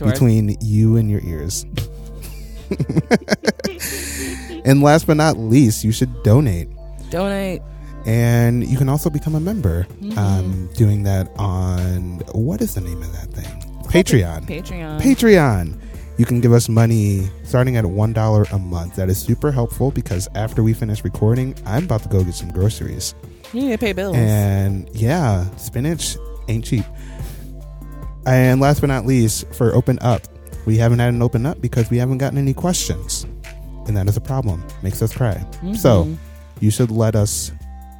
our- 0.00 0.10
between 0.10 0.56
you 0.60 0.96
and 0.96 1.10
your 1.10 1.20
ears. 1.24 1.64
and 4.64 4.82
last 4.82 5.06
but 5.06 5.16
not 5.16 5.36
least, 5.38 5.84
you 5.84 5.92
should 5.92 6.22
donate. 6.22 6.68
donate. 7.10 7.62
And 8.04 8.66
you 8.66 8.76
can 8.76 8.88
also 8.88 9.10
become 9.10 9.34
a 9.36 9.40
member. 9.40 9.84
Mm-hmm. 10.00 10.18
Um, 10.18 10.68
doing 10.74 11.04
that 11.04 11.28
on 11.36 12.18
what 12.32 12.60
is 12.60 12.74
the 12.74 12.80
name 12.80 13.00
of 13.02 13.12
that 13.12 13.28
thing? 13.32 13.72
Patreon. 13.84 14.46
Patreon. 14.46 15.00
Patreon. 15.00 15.78
You 16.18 16.24
can 16.26 16.40
give 16.40 16.52
us 16.52 16.68
money 16.68 17.28
starting 17.44 17.76
at 17.76 17.86
one 17.86 18.12
dollar 18.12 18.44
a 18.52 18.58
month. 18.58 18.96
That 18.96 19.08
is 19.08 19.18
super 19.18 19.52
helpful 19.52 19.90
because 19.92 20.28
after 20.34 20.62
we 20.62 20.72
finish 20.74 21.04
recording, 21.04 21.54
I'm 21.64 21.84
about 21.84 22.02
to 22.02 22.08
go 22.08 22.22
get 22.24 22.34
some 22.34 22.50
groceries. 22.50 23.14
you 23.52 23.62
need 23.62 23.70
to 23.72 23.78
pay 23.78 23.92
bills. 23.92 24.16
And 24.16 24.88
yeah, 24.92 25.48
spinach 25.56 26.16
ain't 26.48 26.64
cheap. 26.64 26.84
And 28.26 28.60
last 28.60 28.80
but 28.80 28.86
not 28.88 29.04
least, 29.06 29.46
for 29.54 29.74
open 29.74 29.98
up, 30.00 30.22
we 30.66 30.76
haven't 30.78 31.00
had 31.00 31.12
an 31.12 31.22
open 31.22 31.44
up 31.46 31.60
because 31.60 31.90
we 31.90 31.98
haven't 31.98 32.18
gotten 32.18 32.38
any 32.38 32.54
questions, 32.54 33.26
and 33.86 33.96
that 33.96 34.08
is 34.08 34.16
a 34.16 34.20
problem. 34.20 34.64
Makes 34.82 35.02
us 35.02 35.12
cry. 35.12 35.44
So 35.74 36.04
Mhm. 36.04 36.16
you 36.60 36.70
should 36.70 36.90
let 36.90 37.16
us 37.16 37.50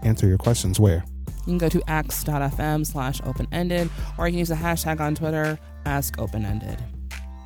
answer 0.05 0.27
your 0.29 0.39
questions. 0.39 0.79
Where? 0.79 1.05
You 1.27 1.45
can 1.47 1.59
go 1.59 1.69
to 1.69 1.83
x.fm 1.91 2.85
slash 2.87 3.21
open 3.27 3.49
ended, 3.51 3.91
or 4.17 4.29
you 4.29 4.33
can 4.33 4.39
use 4.39 4.49
the 4.49 4.55
hashtag 4.55 5.01
on 5.01 5.17
Twitter, 5.17 5.59
ask 5.87 6.17
open 6.21 6.45
ended. 6.45 6.79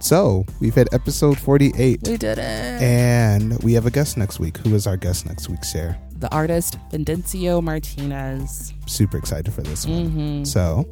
So 0.01 0.45
we've 0.61 0.74
hit 0.74 0.89
episode 0.93 1.39
forty-eight. 1.39 2.01
We 2.07 2.18
did 2.18 2.37
it. 2.39 2.83
And 2.83 3.57
we 3.62 3.72
have 3.72 3.87
a 3.87 3.91
guest 3.91 4.18
next 4.18 4.39
week. 4.39 4.59
Who 4.59 4.74
is 4.74 4.87
our 4.87 4.99
guest 4.99 5.24
next 5.27 5.49
week, 5.49 5.64
Sarah? 5.64 5.97
the 6.18 6.33
artist 6.35 6.79
Vincencio 6.91 7.61
Martinez. 7.61 8.72
Super 8.87 9.18
excited 9.18 9.53
for 9.53 9.61
this 9.61 9.87
one. 9.87 10.11
Mhm. 10.11 10.47
So, 10.47 10.87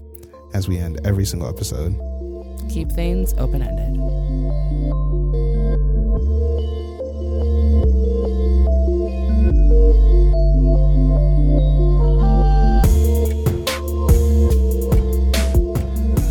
as 0.55 0.69
we 0.69 0.79
end 0.79 1.01
every 1.05 1.27
single 1.27 1.49
episode, 1.49 1.95
Keep 2.71 2.91
things 2.93 3.35
open 3.35 3.63
ended. 3.63 3.95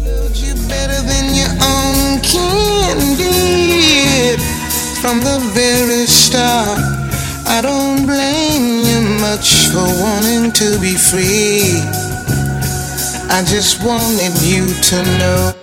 Loved 0.03 0.37
you 0.37 0.53
better 0.67 0.99
than 1.07 1.35
your 1.35 1.53
own 1.61 2.19
kin 2.21 3.17
did 3.17 4.39
from 5.01 5.19
the 5.19 5.39
very 5.53 6.05
start. 6.05 6.79
I 7.47 7.61
don't 7.61 8.05
blame 8.05 8.83
you 8.87 9.19
much 9.19 9.67
for 9.67 9.85
wanting 10.01 10.51
to 10.53 10.79
be 10.79 10.95
free. 10.95 12.02
I 13.29 13.43
just 13.45 13.83
wanted 13.83 14.41
you 14.41 14.67
to 14.67 15.03
know 15.17 15.62